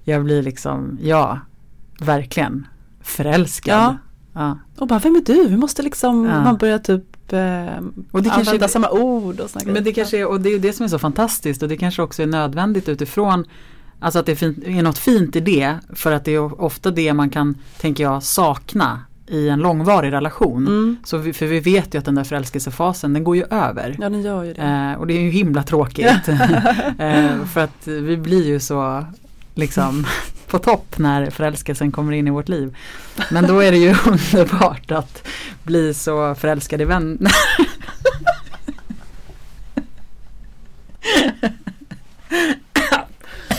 Jag 0.05 0.24
blir 0.24 0.43
liksom, 0.43 0.99
ja, 1.03 1.39
verkligen 2.01 2.66
förälskad. 3.01 3.74
Ja. 3.74 3.97
Ja. 4.33 4.59
Och 4.78 4.87
bara, 4.87 4.99
vem 4.99 5.16
är 5.16 5.20
du? 5.20 5.49
Vi 5.49 5.57
måste 5.57 5.83
liksom, 5.83 6.22
man 6.22 6.57
börjar 6.57 6.78
typ 6.78 7.05
eh, 7.33 7.66
Och 8.11 8.22
det 8.22 8.31
använda 8.31 8.64
är- 8.64 8.68
samma 8.68 8.91
ord 8.91 9.41
och 9.41 9.51
såna 9.51 9.72
Men 9.72 9.85
det 9.85 9.93
kanske 9.93 10.18
är, 10.18 10.26
och 10.26 10.41
det 10.41 10.55
är 10.55 10.59
det 10.59 10.72
som 10.72 10.85
är 10.85 10.89
så 10.89 10.99
fantastiskt 10.99 11.62
och 11.62 11.68
det 11.68 11.76
kanske 11.76 12.03
också 12.03 12.22
är 12.22 12.26
nödvändigt 12.26 12.89
utifrån 12.89 13.45
Alltså 14.03 14.18
att 14.18 14.26
det 14.26 14.33
är, 14.33 14.37
fint, 14.37 14.59
är 14.64 14.83
något 14.83 14.99
fint 14.99 15.37
i 15.37 15.41
det 15.41 15.76
för 15.95 16.12
att 16.12 16.24
det 16.24 16.35
är 16.35 16.62
ofta 16.62 16.91
det 16.91 17.12
man 17.12 17.31
kan, 17.31 17.55
tänker 17.81 18.05
jag, 18.05 18.22
sakna 18.22 19.01
i 19.26 19.49
en 19.49 19.59
långvarig 19.59 20.12
relation. 20.12 20.66
Mm. 20.66 20.97
Så 21.05 21.18
vi, 21.18 21.33
för 21.33 21.47
vi 21.47 21.61
vet 21.61 21.95
ju 21.95 21.99
att 21.99 22.05
den 22.05 22.14
där 22.14 22.24
förälskelsefasen 22.24 23.12
den 23.12 23.24
går 23.24 23.37
ju 23.37 23.45
över. 23.51 23.97
Ja, 24.01 24.09
den 24.09 24.22
gör 24.22 24.43
ju 24.45 24.53
det. 24.55 24.62
Eh, 24.62 25.01
och 25.01 25.07
det 25.07 25.14
är 25.14 25.20
ju 25.20 25.31
himla 25.31 25.62
tråkigt. 25.62 26.07
eh, 26.28 27.45
för 27.53 27.61
att 27.61 27.87
vi 27.87 28.16
blir 28.16 28.47
ju 28.47 28.61
så 28.61 29.05
liksom 29.55 30.07
på 30.51 30.59
topp 30.59 30.99
när 30.99 31.31
förälskelsen 31.31 31.93
kommer 31.93 32.13
in 32.13 32.29
i 32.29 32.31
vårt 32.31 32.49
liv. 32.49 32.77
Men 33.31 33.47
då 33.47 33.61
är 33.61 33.71
det 33.73 33.79
ju 33.79 33.95
underbart 34.07 34.91
att 34.91 35.27
bli 35.63 35.95
så 35.95 36.35
förälskad 36.35 36.81
i 36.81 36.85
vänner. 36.85 37.33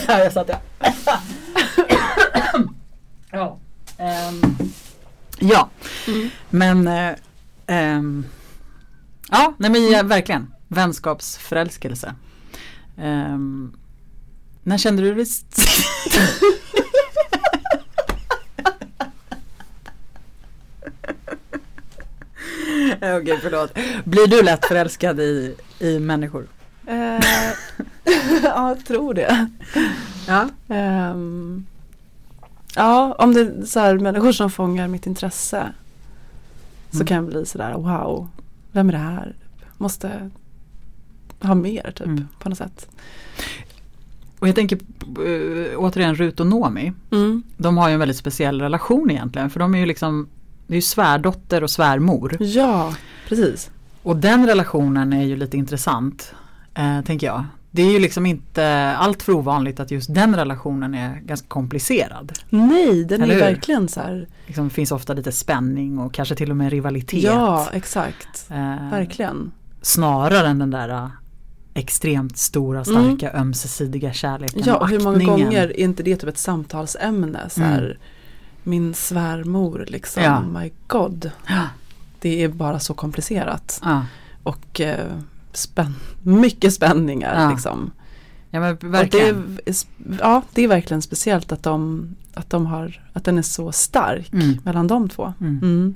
Ja, 0.08 0.20
jag 0.20 0.34
satt 0.34 0.50
jag. 0.50 0.60
ja. 3.32 3.58
ehm, 3.98 4.42
ja, 5.40 5.70
Mm. 6.08 6.30
men 6.50 6.88
eh, 6.88 7.16
ehm, 7.68 8.26
Ja, 9.32 9.54
nej 9.58 9.72
men 9.72 9.92
ja, 9.92 10.04
verkligen. 10.04 10.54
Vänskapsförälskelse. 10.68 12.16
Ehm, 12.98 13.74
när 14.64 14.78
kände 14.78 15.02
du 15.02 15.16
dig? 15.16 15.26
Okej, 22.96 23.40
förlåt. 23.42 23.74
Blir 24.06 24.28
du 24.28 24.42
lätt 24.42 24.66
förälskad 24.66 25.20
i, 25.20 25.56
i 25.80 26.00
människor? 26.00 26.48
Eh, 26.88 26.96
ja, 28.44 28.70
jag 28.70 28.86
tror 28.86 29.14
det. 29.14 29.48
Ja. 30.28 30.50
Ehm, 30.70 31.66
ja, 32.76 33.16
om 33.20 33.34
det 33.34 33.40
är 33.42 33.66
så 33.66 33.80
här 33.80 33.98
människor 34.00 34.32
som 34.32 34.52
fångar 34.52 34.88
mitt 34.88 35.06
intresse 35.08 35.74
så 36.92 36.96
Mm. 36.98 37.08
kan 37.08 37.16
jag 37.16 37.26
bli 37.26 37.46
sådär 37.46 37.74
wow, 37.74 38.28
vem 38.72 38.90
är 38.90 38.94
det 38.94 39.00
här? 39.00 39.36
Måste 39.78 40.30
ha 41.42 41.56
mer 41.56 41.92
typ 41.96 42.08
Mm. 42.08 42.28
på 42.40 42.50
något 42.50 42.58
sätt. 42.58 42.88
Och 44.42 44.48
jag 44.48 44.56
tänker 44.56 44.80
uh, 45.20 45.78
återigen 45.78 46.16
Rut 46.16 46.40
och 46.40 46.48
Nomi. 46.48 46.94
Mm. 47.12 47.44
De 47.58 47.78
har 47.78 47.88
ju 47.90 47.94
en 47.94 48.00
väldigt 48.00 48.18
speciell 48.18 48.62
relation 48.62 49.12
egentligen. 49.12 49.50
För 49.50 49.60
de 49.60 49.76
är 49.76 49.80
ju 49.80 49.86
liksom, 49.86 50.30
det 50.68 50.74
är 50.74 50.76
ju 50.76 50.82
svärdotter 50.82 51.64
och 51.64 51.70
svärmor. 51.70 52.38
Ja, 52.40 52.96
precis. 53.28 53.72
Och 54.04 54.16
den 54.16 54.48
relationen 54.48 55.14
är 55.14 55.24
ju 55.24 55.36
lite 55.36 55.58
intressant, 55.58 56.34
eh, 56.74 57.02
tänker 57.02 57.28
jag. 57.28 57.46
Det 57.72 57.82
är 57.82 57.92
ju 57.92 58.00
liksom 58.00 58.26
inte 58.26 58.96
allt 58.98 59.24
för 59.24 59.34
ovanligt 59.34 59.80
att 59.80 59.92
just 59.92 60.14
den 60.14 60.36
relationen 60.36 60.94
är 60.94 61.20
ganska 61.20 61.48
komplicerad. 61.48 62.32
Nej, 62.50 63.06
den 63.06 63.22
Eller 63.22 63.36
är 63.36 63.40
hur? 63.40 63.46
verkligen 63.46 63.88
så 63.88 64.00
här. 64.00 64.28
Liksom, 64.48 64.64
det 64.68 64.74
finns 64.74 64.92
ofta 64.92 65.14
lite 65.14 65.32
spänning 65.32 66.00
och 66.00 66.14
kanske 66.14 66.36
till 66.36 66.50
och 66.52 66.58
med 66.58 66.72
rivalitet. 66.72 67.24
Ja, 67.24 67.68
exakt. 67.74 68.46
Eh, 68.50 68.90
Verkligen. 68.92 69.52
snarare 69.82 70.48
än 70.48 70.60
den 70.60 70.72
där 70.72 71.10
extremt 71.74 72.38
stora, 72.38 72.84
starka, 72.86 73.32
ömsesidiga 73.34 74.14
kärleken 74.14 74.56
Mm. 74.62 74.68
Ja, 74.70 74.76
och 74.78 74.90
hur 74.90 75.00
många 75.00 75.18
aktningen. 75.18 75.40
gånger 75.46 75.62
är 75.68 75.80
inte 75.80 76.04
det 76.04 76.16
typ 76.16 76.30
ett 76.30 76.38
samtalsämne? 76.38 77.50
Så 77.50 77.62
här, 77.62 78.00
Min 78.64 78.94
svärmor 78.94 79.86
liksom, 79.88 80.24
Ja. 80.24 80.42
my 80.42 80.72
god. 80.88 81.32
Ja, 81.48 81.68
Det 82.20 82.44
är 82.44 82.48
bara 82.50 82.80
så 82.80 82.94
komplicerat. 82.94 83.80
ja. 83.84 84.06
Och 84.44 84.82
eh, 84.82 85.06
spänn 85.54 85.96
mycket 86.22 86.74
spänningar 86.74 87.42
Ja. 87.44 87.50
liksom. 87.52 87.92
ja 88.50 88.60
men 88.60 88.72
Och 88.74 88.78
det 88.82 88.88
verkligen. 88.88 89.58
är, 89.66 89.74
ja, 90.20 90.42
det 90.54 90.62
är 90.64 90.68
verkligen 90.68 91.02
speciellt 91.02 91.52
att, 91.52 91.64
de, 91.64 92.08
att, 92.34 92.50
de 92.50 92.66
har, 92.66 93.02
att 93.14 93.24
den 93.26 93.38
är 93.38 93.42
så 93.42 93.72
stark 93.72 94.34
Mm. 94.34 94.58
mellan 94.64 94.88
de 94.88 95.10
två. 95.10 95.34
Mm. 95.42 95.58
Mm. 95.58 95.96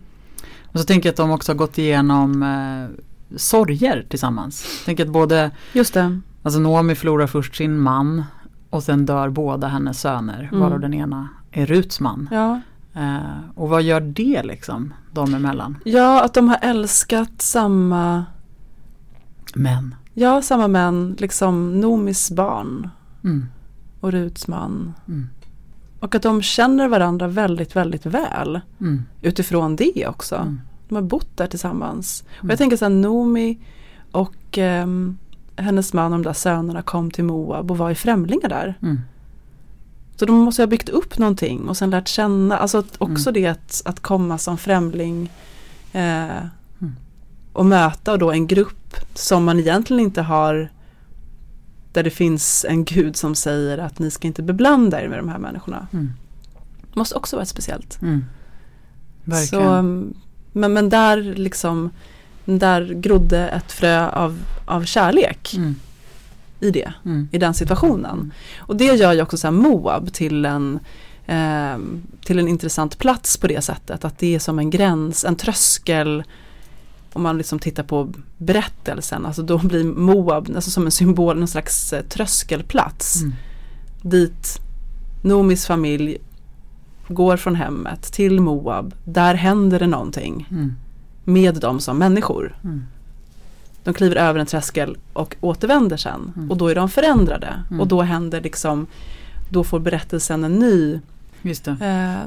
Och 0.63 0.79
så 0.79 0.85
tänker 0.85 1.09
jag 1.09 1.13
att 1.13 1.17
de 1.17 1.31
också 1.31 1.51
har 1.51 1.57
gått 1.57 1.77
igenom 1.77 2.43
eh, 2.43 3.01
sorger 3.35 4.05
tillsammans. 4.09 4.81
Tänker 4.85 5.03
att 5.05 5.11
både 5.11 5.51
Just 5.73 5.93
det. 5.93 6.19
Alltså 6.43 6.59
Noomi 6.59 6.95
förlorar 6.95 7.27
först 7.27 7.55
sin 7.55 7.79
man 7.79 8.23
och 8.69 8.83
sen 8.83 9.05
dör 9.05 9.29
båda 9.29 9.67
hennes 9.67 9.99
söner 10.01 10.43
Mm. 10.51 10.59
varav 10.59 10.79
den 10.79 10.93
ena 10.93 11.27
är 11.51 11.65
Ruts 11.65 11.99
man. 11.99 12.29
Ja. 12.31 12.59
Eh, 12.93 13.17
och 13.55 13.69
vad 13.69 13.81
gör 13.83 14.01
det 14.01 14.43
liksom 14.43 14.93
dem 15.11 15.33
emellan? 15.35 15.77
ja, 15.85 16.23
att 16.23 16.33
de 16.33 16.49
har 16.49 16.57
älskat 16.61 17.41
samma, 17.41 18.25
Men. 19.55 19.95
ja 20.13 20.41
samma 20.41 20.67
män, 20.67 21.15
liksom 21.19 21.79
Nomis 21.81 22.31
barn 22.31 22.89
Mm, 23.23 23.45
och 23.99 24.11
Ruts 24.11 24.47
man. 24.47 24.93
mm, 25.07 25.29
Och 25.99 26.15
att 26.15 26.21
de 26.21 26.41
känner 26.41 26.87
varandra 26.87 27.27
väldigt, 27.27 27.75
väldigt 27.75 28.05
väl 28.05 28.59
mm, 28.79 29.03
utifrån 29.21 29.75
det 29.75 30.07
också. 30.07 30.55
Mm, 30.89 30.89
De 30.89 30.95
har 30.95 31.01
bott 31.01 31.37
där 31.37 31.47
tillsammans. 31.47 32.23
Och 32.27 32.35
Mm. 32.43 32.49
jag 32.49 32.57
tänker 32.57 32.77
så 32.77 32.85
här, 32.85 32.89
Nomi 32.89 33.57
och 34.11 34.57
ehm, 34.57 35.17
hennes 35.55 35.93
man 35.93 36.13
och 36.13 36.19
de 36.19 36.23
där 36.23 36.33
sönerna 36.33 36.81
kom 36.81 37.11
till 37.11 37.23
Moab 37.23 37.71
och 37.71 37.77
var 37.77 37.91
i 37.91 37.95
främlingar 37.95 38.49
där. 38.49 38.77
mm, 38.81 38.99
Så 40.15 40.25
de 40.25 40.35
måste 40.35 40.61
ha 40.61 40.67
byggt 40.67 40.89
upp 40.89 41.17
någonting 41.17 41.69
och 41.69 41.77
sen 41.77 41.89
lärt 41.89 42.07
känna, 42.07 42.57
alltså 42.57 42.77
att 42.77 42.95
också 42.97 43.29
Mm. 43.29 43.41
det 43.41 43.47
att, 43.49 43.81
att 43.85 43.99
komma 43.99 44.37
som 44.37 44.57
främling 44.57 45.31
eh, 45.93 46.37
Mm. 46.81 46.95
och 47.53 47.65
möta 47.65 48.17
då 48.17 48.31
en 48.31 48.47
grupp 48.47 48.95
som 49.13 49.45
man 49.45 49.59
egentligen 49.59 49.99
inte 50.03 50.21
har 50.21 50.69
där 51.93 52.03
det 52.03 52.09
finns 52.09 52.65
en 52.69 52.85
gud 52.85 53.15
som 53.15 53.35
säger 53.35 53.77
att 53.77 53.99
ni 53.99 54.11
ska 54.11 54.27
inte 54.27 54.43
beblanda 54.43 55.01
er 55.03 55.07
med 55.09 55.19
de 55.19 55.29
här 55.29 55.37
människorna. 55.39 55.87
mm, 55.93 56.11
Det 56.93 56.99
måste 56.99 57.15
också 57.15 57.35
vara 57.35 57.45
speciellt. 57.45 58.01
mm. 58.01 58.25
Så, 59.25 59.31
Verkligen. 59.31 59.67
um, 59.67 60.13
men, 60.55 60.73
men 60.73 60.89
där 60.89 61.17
liksom 61.21 61.89
där 62.45 62.93
grodde 62.93 63.47
ett 63.47 63.71
frö 63.71 64.09
av, 64.09 64.39
av 64.65 64.85
kärlek 64.85 65.53
Mm, 65.53 65.75
i 66.59 66.71
det, 66.71 66.93
mm, 67.05 67.27
i 67.31 67.37
den 67.37 67.53
situationen. 67.53 68.33
Och 68.57 68.75
det 68.75 68.85
gör 68.85 69.13
ju 69.13 69.21
också 69.21 69.37
så 69.37 69.51
Moab 69.51 70.13
till 70.13 70.45
en, 70.45 70.79
eh, 71.25 71.77
till 72.25 72.39
en 72.39 72.47
intressant 72.47 72.97
plats 72.97 73.37
på 73.37 73.47
det 73.47 73.61
sättet. 73.61 74.05
Att 74.05 74.19
det 74.19 74.35
är 74.35 74.39
som 74.39 74.59
en 74.59 74.69
gräns, 74.69 75.25
en 75.25 75.35
tröskel. 75.35 76.23
Om 77.13 77.21
man 77.23 77.37
liksom 77.37 77.59
tittar 77.59 77.83
på 77.83 78.13
berättelsen, 78.37 79.25
alltså 79.25 79.41
då 79.41 79.57
blir 79.57 79.83
Moab 79.83 80.51
alltså 80.55 80.71
som 80.71 80.85
en 80.85 80.91
symbol, 80.91 81.41
en 81.41 81.47
slags 81.47 81.93
eh, 81.93 82.03
tröskelplats. 82.03 83.21
mm, 83.21 83.33
Dit 84.01 84.59
Nomis 85.21 85.65
familj 85.65 86.17
går 87.07 87.37
från 87.37 87.55
hemmet 87.55 88.01
till 88.01 88.41
Moab. 88.41 88.93
Där 89.03 89.33
händer 89.33 89.79
det 89.79 89.87
någonting 89.87 90.47
mm, 90.51 90.73
med 91.23 91.55
dem 91.55 91.79
som 91.79 91.97
människor. 91.97 92.55
mm, 92.63 92.83
De 93.83 93.93
kliver 93.93 94.15
över 94.15 94.39
en 94.39 94.45
tröskel 94.45 94.97
och 95.13 95.35
återvänder 95.41 95.97
sen. 95.97 96.33
Mm. 96.35 96.51
Och 96.51 96.57
då 96.57 96.67
är 96.67 96.75
de 96.75 96.89
förändrade. 96.89 97.63
Mm. 97.69 97.81
Och 97.81 97.87
då 97.87 98.01
händer 98.01 98.41
liksom, 98.41 98.87
då 99.49 99.63
får 99.63 99.79
berättelsen 99.79 100.43
en 100.43 100.53
ny, 100.59 100.99
eh, 101.81 102.21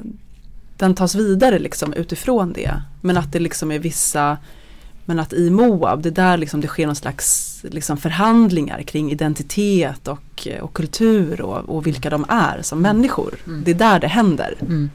den 0.77 0.95
tas 0.95 1.15
vidare 1.15 1.59
liksom 1.59 1.93
utifrån 1.93 2.53
det. 2.53 2.83
Men 3.01 3.17
att 3.17 3.33
det 3.33 3.39
liksom 3.39 3.71
är 3.73 3.79
vissa 3.79 4.39
Men 5.09 5.19
att 5.19 5.33
i 5.33 5.51
Moab, 5.51 6.03
det 6.03 6.09
är 6.09 6.11
där 6.11 6.37
liksom 6.37 6.61
det 6.61 6.69
sker 6.69 6.87
någon 6.87 6.97
slags 6.97 7.61
liksom 7.71 7.97
förhandlingar 7.97 8.83
kring 8.83 9.13
identitet 9.13 10.09
och, 10.09 10.49
och 10.61 10.73
kultur 10.75 11.41
och, 11.41 11.77
och 11.77 11.87
vilka 11.87 12.11
de 12.11 12.25
är 12.29 12.63
som 12.63 12.83
människor. 12.83 13.35
Mm. 13.47 13.65
Det 13.65 13.71
är 13.71 13.75
där 13.75 14.01
det 14.01 14.07
händer. 14.07 14.55
Mm. 14.61 14.91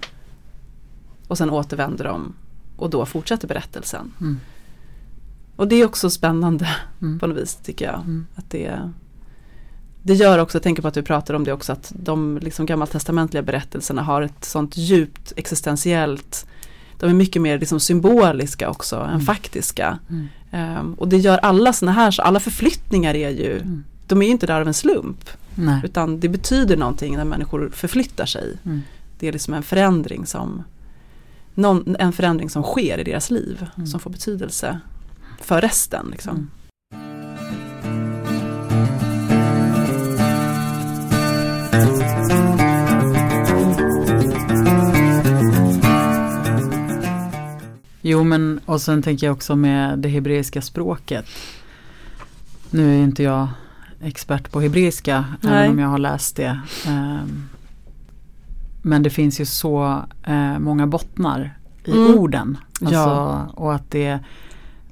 Och 1.28 1.38
sen 1.38 1.50
återvänder 1.50 2.04
de 2.04 2.34
och 2.78 2.90
då 2.90 3.06
fortsätter 3.06 3.48
berättelsen. 3.48 4.12
Mm. 4.22 4.40
Och 5.56 5.68
det 5.68 5.76
är 5.76 5.86
också 5.86 6.10
spännande 6.10 6.68
Mm. 7.02 7.20
på 7.20 7.28
något 7.28 7.38
vis 7.38 7.56
tycker 7.56 7.86
jag. 7.86 7.96
Mm. 7.96 8.26
Att 8.36 8.50
det, 8.50 8.92
det 10.04 10.14
gör 10.14 10.40
också, 10.40 10.56
jag 10.56 10.64
tänker 10.64 10.82
på 10.82 10.88
att 10.88 10.94
du 10.94 11.04
pratar 11.04 11.34
om 11.34 11.44
det 11.44 11.54
också, 11.54 11.72
att 11.72 11.92
de 11.96 12.38
liksom 12.42 12.66
gammaltestamentliga 12.66 13.44
berättelserna 13.44 14.02
har 14.02 14.22
ett 14.22 14.46
sånt 14.46 14.78
djupt 14.78 15.34
existentiellt 15.36 16.46
de 17.04 17.10
är 17.10 17.14
mycket 17.14 17.42
mer 17.42 17.60
liksom 17.60 17.80
symboliska 17.80 18.70
också 18.70 18.96
än 18.96 19.10
Mm. 19.10 19.22
faktiska. 19.22 20.00
Ehm, 20.52 20.94
och 20.94 21.08
det 21.08 21.18
gör 21.18 21.38
alla 21.38 21.74
sådana 21.74 21.92
här, 21.92 22.12
så 22.12 22.22
alla 22.22 22.40
förflyttningar 22.40 23.14
är 23.16 23.30
ju, 23.30 23.58
Mm. 23.60 23.84
de 24.08 24.22
är 24.22 24.26
ju 24.26 24.32
inte 24.32 24.48
där 24.48 24.62
av 24.62 24.68
en 24.68 24.74
slump. 24.74 25.30
Nej. 25.56 25.82
Utan 25.84 26.20
det 26.20 26.30
betyder 26.30 26.78
någonting 26.78 27.18
när 27.18 27.26
människor 27.26 27.70
förflyttar 27.74 28.26
sig. 28.26 28.58
Det 29.20 29.28
är 29.28 29.32
liksom 29.32 29.54
en 29.54 29.64
förändring 29.64 30.26
som 30.26 30.64
någon, 31.54 31.96
en 32.00 32.14
förändring 32.14 32.50
som 32.50 32.64
sker 32.64 32.98
i 33.00 33.04
deras 33.04 33.32
liv 33.32 33.66
som 33.92 34.00
får 34.00 34.10
betydelse 34.10 34.80
för 35.42 35.62
resten. 35.62 36.08
Liksom. 36.12 36.50
Jo 48.14 48.24
men 48.24 48.60
och 48.66 48.82
sen 48.82 49.02
tänker 49.02 49.28
jag 49.28 49.34
också 49.34 49.56
med 49.56 50.00
det 50.00 50.10
hebreiska 50.10 50.62
språket. 50.62 51.26
Nu 52.72 53.00
är 53.00 53.04
inte 53.04 53.24
jag 53.24 53.48
expert 54.02 54.52
på 54.52 54.62
hebreiska 54.62 55.26
Nej. 55.42 55.54
även 55.54 55.72
om 55.72 55.80
jag 55.80 55.88
har 55.88 55.98
läst 55.98 56.36
det. 56.36 56.60
Ehm, 56.88 57.44
Men 58.82 59.04
det 59.04 59.10
finns 59.10 59.40
ju 59.42 59.46
så 59.46 60.04
eh, 60.24 60.60
många 60.60 60.88
bottnar 60.88 61.58
i 61.86 61.92
Mm. 61.92 62.16
orden. 62.20 62.58
Alltså, 62.82 62.96
Ja. 62.96 63.48
Och 63.54 63.74
att 63.76 63.92
det, 63.92 64.20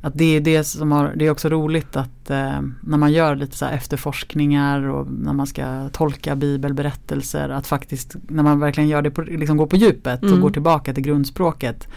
att 0.02 0.14
det 0.16 0.36
är 0.38 0.42
det 0.42 0.64
som 0.64 0.92
har, 0.92 1.14
det 1.16 1.26
är 1.28 1.32
också 1.32 1.50
roligt 1.50 1.96
att 1.96 2.30
eh, 2.30 2.62
när 2.82 2.98
man 2.98 3.12
gör 3.12 3.36
lite 3.36 3.58
så 3.58 3.66
efterforskningar 3.66 4.82
och 4.90 5.08
när 5.12 5.34
man 5.34 5.48
ska 5.48 5.90
tolka 5.90 6.36
bibelberättelser 6.36 7.50
att 7.50 7.68
faktiskt 7.68 8.16
när 8.28 8.44
man 8.44 8.60
verkligen 8.60 8.90
gör 8.90 9.02
det 9.02 9.12
på, 9.12 9.22
liksom 9.22 9.58
går 9.58 9.68
på 9.68 9.76
djupet 9.76 10.22
och 10.24 10.28
Mm. 10.30 10.42
går 10.42 10.50
tillbaka 10.50 10.94
till 10.94 11.04
grundspråket 11.04 11.88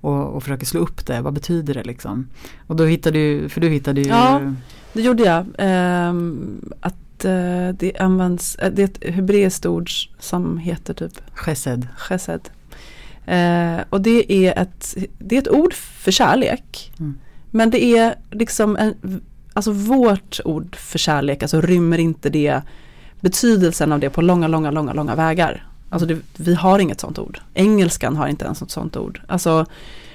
och, 0.00 0.34
och 0.34 0.42
försöker 0.42 0.66
slå 0.66 0.80
upp 0.80 1.06
det, 1.06 1.20
vad 1.20 1.32
betyder 1.32 1.74
det 1.74 1.84
liksom? 1.84 2.28
Och 2.66 2.76
då 2.76 2.84
hittade 2.84 3.18
du, 3.18 3.48
för 3.48 3.60
du 3.60 3.68
hittade 3.68 4.00
ju 4.00 4.08
Ja. 4.08 4.40
Det 4.92 5.02
gjorde 5.02 5.22
jag. 5.22 5.46
Ehm, 5.58 6.60
att 6.80 7.24
eh, 7.24 7.68
det 7.74 7.96
används, 7.98 8.56
eh, 8.56 8.72
det 8.72 8.82
är 8.82 8.84
ett 8.84 9.14
hebreiskt 9.14 9.66
ord 9.66 9.90
som 10.18 10.58
heter 10.58 10.94
typ 10.94 11.20
chesed. 11.34 11.88
chesed. 11.96 12.48
Eh, 13.26 13.80
och 13.90 14.00
det 14.00 14.32
är, 14.32 14.62
ett, 14.62 14.96
det 15.18 15.36
är 15.36 15.42
ett 15.42 15.48
ord 15.48 15.74
för 15.74 16.10
kärlek. 16.10 16.92
Mm. 16.98 17.18
Men 17.50 17.70
det 17.70 17.84
är 17.84 18.14
liksom 18.30 18.76
en, 18.76 19.20
alltså 19.52 19.72
vårt 19.72 20.40
ord 20.44 20.76
för 20.76 20.98
kärlek, 20.98 21.42
alltså 21.42 21.60
rymmer 21.60 21.98
inte 21.98 22.30
det 22.30 22.62
betydelsen 23.20 23.92
av 23.92 24.00
det 24.00 24.10
på 24.10 24.22
långa, 24.22 24.48
långa, 24.48 24.70
långa, 24.70 24.92
långa 24.92 25.14
vägar. 25.14 25.66
Alltså 25.90 26.06
det, 26.06 26.18
vi 26.36 26.54
har 26.54 26.78
inget 26.78 27.00
sånt 27.00 27.18
ord. 27.18 27.40
Engelskan 27.54 28.16
har 28.16 28.28
inte 28.28 28.44
ens 28.44 28.60
något 28.60 28.70
sånt 28.70 28.96
ord. 28.96 29.20
Alltså, 29.26 29.66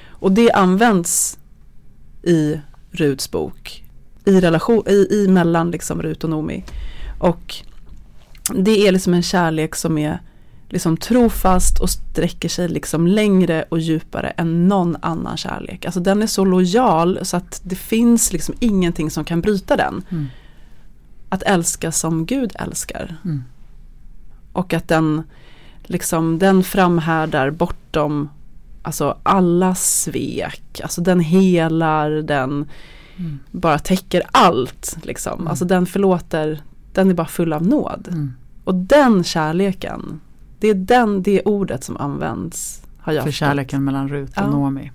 och 0.10 0.32
det 0.32 0.52
används 0.52 1.38
i 2.24 2.60
Ruts 2.92 3.32
bok 3.32 3.84
i 4.26 4.42
relation, 4.42 4.84
i, 4.88 5.08
i 5.12 5.28
mellan 5.28 5.72
liksom 5.72 6.02
Rut 6.02 6.24
och 6.24 6.30
Nomi. 6.30 6.64
Och 7.20 7.56
det 8.54 8.88
är 8.88 8.92
liksom 8.92 9.14
en 9.14 9.24
kärlek 9.24 9.76
som 9.76 9.98
är 9.98 10.20
liksom 10.70 10.98
trofast 10.98 11.80
och 11.80 11.90
sträcker 11.90 12.50
sig 12.50 12.70
liksom 12.70 13.08
längre 13.08 13.66
och 13.70 13.80
djupare 13.80 14.30
än 14.30 14.68
någon 14.68 14.98
annan 15.02 15.38
kärlek. 15.38 15.86
Alltså 15.86 16.00
den 16.00 16.22
är 16.22 16.28
så 16.28 16.46
lojal 16.46 17.20
så 17.22 17.38
att 17.38 17.62
det 17.64 17.76
finns 17.76 18.34
liksom 18.34 18.56
ingenting 18.60 19.12
som 19.12 19.26
kan 19.26 19.42
bryta 19.42 19.76
den. 19.76 20.04
Mm. 20.10 20.28
Att 21.30 21.44
älska 21.44 21.92
som 21.92 22.26
Gud 22.26 22.52
älskar. 22.60 23.18
Mm. 23.26 23.44
Och 24.52 24.74
att 24.74 24.88
den 24.88 25.24
liksom 25.90 26.40
den 26.40 26.64
framhärdar 26.64 27.50
bortom 27.50 28.30
alltså 28.82 29.18
alla 29.24 29.76
svek. 29.76 30.80
Alltså 30.84 31.02
den 31.02 31.20
helar, 31.20 32.10
den 32.12 32.66
Mm. 33.18 33.40
bara 33.52 33.80
täcker 33.80 34.22
allt. 34.32 34.98
Liksom. 35.04 35.34
Mm. 35.34 35.48
Alltså 35.48 35.66
den 35.66 35.86
förlåter, 35.86 36.62
den 36.94 37.10
är 37.10 37.14
bara 37.14 37.28
full 37.28 37.54
av 37.54 37.68
nåd. 37.68 38.08
Mm. 38.12 38.34
Och 38.64 38.76
den 38.76 39.24
kärleken, 39.24 40.20
det 40.60 40.68
är 40.68 40.74
den, 40.74 41.24
det 41.24 41.42
ordet 41.42 41.84
som 41.84 41.98
används. 41.98 42.82
Har 42.98 43.14
jag 43.14 43.24
För 43.24 43.32
förstått. 43.32 43.48
kärleken 43.48 43.84
mellan 43.84 44.10
Rut 44.10 44.30
och 44.30 44.36
Ja. 44.38 44.50
Noomi. 44.50 44.92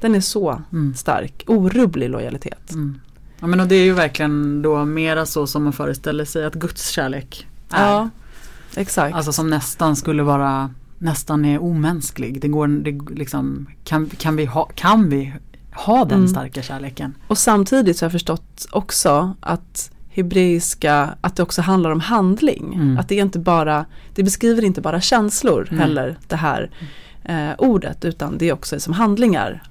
Den 0.00 0.14
är 0.14 0.20
så 0.20 0.62
Mm. 0.72 0.94
stark, 0.94 1.44
orubblig 1.46 2.10
lojalitet. 2.10 2.72
Mm. 2.72 3.00
Ja 3.40 3.46
men 3.46 3.60
och 3.60 3.66
det 3.68 3.74
är 3.74 3.84
ju 3.84 3.92
verkligen 3.92 4.62
då 4.62 4.84
mera 4.84 5.26
så 5.26 5.46
som 5.46 5.64
man 5.64 5.72
föreställer 5.72 6.24
sig 6.24 6.44
att 6.44 6.54
Guds 6.54 6.88
kärlek 6.88 7.46
är. 7.70 7.90
Ja, 7.92 8.08
exakt. 8.76 9.16
Alltså 9.16 9.32
som 9.32 9.50
nästan 9.50 9.96
skulle 9.96 10.22
vara 10.22 10.70
nästan 10.98 11.44
är 11.44 11.62
omänsklig. 11.62 12.40
Det 12.40 12.48
går, 12.48 12.66
det 12.66 13.14
liksom, 13.18 13.66
kan, 13.84 14.06
kan, 14.06 14.36
vi 14.36 14.44
ha, 14.44 14.64
kan 14.74 15.08
vi 15.08 15.32
ha 15.72 16.04
den 16.04 16.18
Mm. 16.18 16.28
starka 16.28 16.62
kärleken? 16.62 17.14
Och 17.26 17.38
samtidigt 17.38 17.98
så 17.98 18.04
har 18.04 18.06
jag 18.06 18.12
förstått 18.12 18.66
också 18.72 19.34
att 19.40 19.90
hebreiska, 20.10 21.14
att 21.20 21.36
det 21.36 21.42
också 21.42 21.62
handlar 21.62 21.90
om 21.90 22.00
handling. 22.00 22.74
Mm. 22.74 22.98
Att 22.98 23.08
det 23.08 23.18
är 23.18 23.22
inte 23.22 23.38
bara, 23.38 23.84
det 24.14 24.22
beskriver 24.22 24.64
inte 24.64 24.80
bara 24.80 25.00
känslor 25.00 25.68
Nej. 25.70 25.80
heller 25.80 26.18
det 26.28 26.36
här 26.36 26.70
eh, 27.24 27.50
ordet 27.58 28.04
utan 28.04 28.38
det 28.38 28.48
är 28.48 28.52
också 28.52 28.80
som 28.80 28.92
handlingar. 28.92 29.62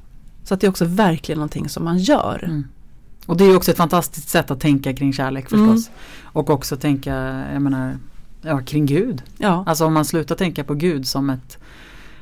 Så 0.43 0.53
att 0.53 0.61
det 0.61 0.67
är 0.67 0.69
också 0.69 0.85
verkligen 0.85 1.37
någonting 1.37 1.69
som 1.69 1.83
man 1.83 1.97
gör. 1.97 2.43
Mm. 2.43 2.63
Och 3.25 3.37
det 3.37 3.45
är 3.45 3.55
också 3.55 3.71
ett 3.71 3.77
fantastiskt 3.77 4.29
sätt 4.29 4.51
att 4.51 4.59
tänka 4.59 4.93
kring 4.93 5.13
kärlek 5.13 5.49
förstås. 5.49 5.87
Mm. 5.87 5.99
Och 6.23 6.49
också 6.49 6.75
tänka, 6.77 7.43
jag 7.53 7.61
menar, 7.61 7.97
ja, 8.41 8.61
kring 8.61 8.85
Gud. 8.85 9.23
Ja, 9.37 9.63
Alltså 9.67 9.85
om 9.85 9.93
man 9.93 10.05
slutar 10.05 10.35
tänka 10.35 10.63
på 10.63 10.73
Gud 10.73 11.07
som 11.07 11.29
ett 11.29 11.57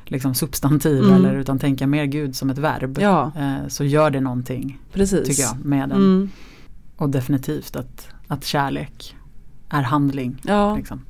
liksom 0.06 0.36
substantiv 0.36 1.04
Mm. 1.04 1.14
eller 1.16 1.36
utan 1.36 1.60
tänka 1.60 1.88
mer 1.88 2.06
Gud 2.06 2.36
som 2.36 2.50
ett 2.50 2.58
verb. 2.58 2.98
ja 3.02 3.32
Eh, 3.38 3.68
så 3.68 3.84
gör 3.84 4.10
det 4.12 4.22
någonting 4.22 4.80
precis. 4.94 5.28
tycker 5.28 5.44
jag 5.44 5.66
med 5.66 5.90
den. 5.90 5.98
Mm. 5.98 6.30
Och 6.98 7.10
definitivt 7.10 7.76
att, 7.76 8.08
att 8.28 8.44
kärlek 8.46 9.16
är 9.70 9.82
handling. 9.82 10.42
Ja, 10.44 10.76
Liksom. 10.76 11.02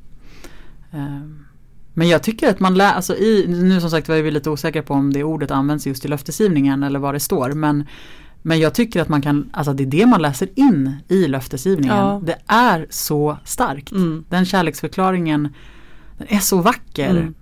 Ehm, 0.92 1.46
Men 1.94 2.08
jag 2.10 2.24
tycker 2.24 2.50
att 2.50 2.60
man 2.60 2.78
lär, 2.78 2.94
alltså 2.94 3.16
i, 3.16 3.46
nu 3.48 3.82
som 3.82 3.90
sagt 3.90 4.10
var 4.10 4.16
vi 4.16 4.32
lite 4.32 4.50
osäkra 4.50 4.82
på 4.82 4.94
om 4.94 5.14
det 5.14 5.24
ordet 5.24 5.52
används 5.52 5.88
just 5.88 6.06
i 6.06 6.08
löftesgivningen 6.08 6.84
eller 6.84 7.00
vad 7.00 7.16
det 7.16 7.20
står. 7.20 7.52
Men, 7.52 7.84
men 8.50 8.60
jag 8.60 8.74
tycker 8.74 9.02
att 9.02 9.10
man 9.10 9.22
kan, 9.22 9.50
alltså 9.54 9.74
det 9.74 9.84
är 9.84 9.88
det 9.88 10.06
man 10.06 10.22
läser 10.22 10.50
in 10.56 10.96
i 11.08 11.28
löftesgivningen. 11.28 11.96
Ja. 11.96 12.22
Det 12.24 12.38
är 12.48 12.88
så 12.90 13.38
starkt. 13.44 13.92
mm. 13.92 14.26
Den 14.30 14.46
kärleksförklaringen 14.46 15.54
den 16.18 16.28
är 16.30 16.40
så 16.40 16.62
vacker. 16.62 17.10
Mm. 17.10 17.34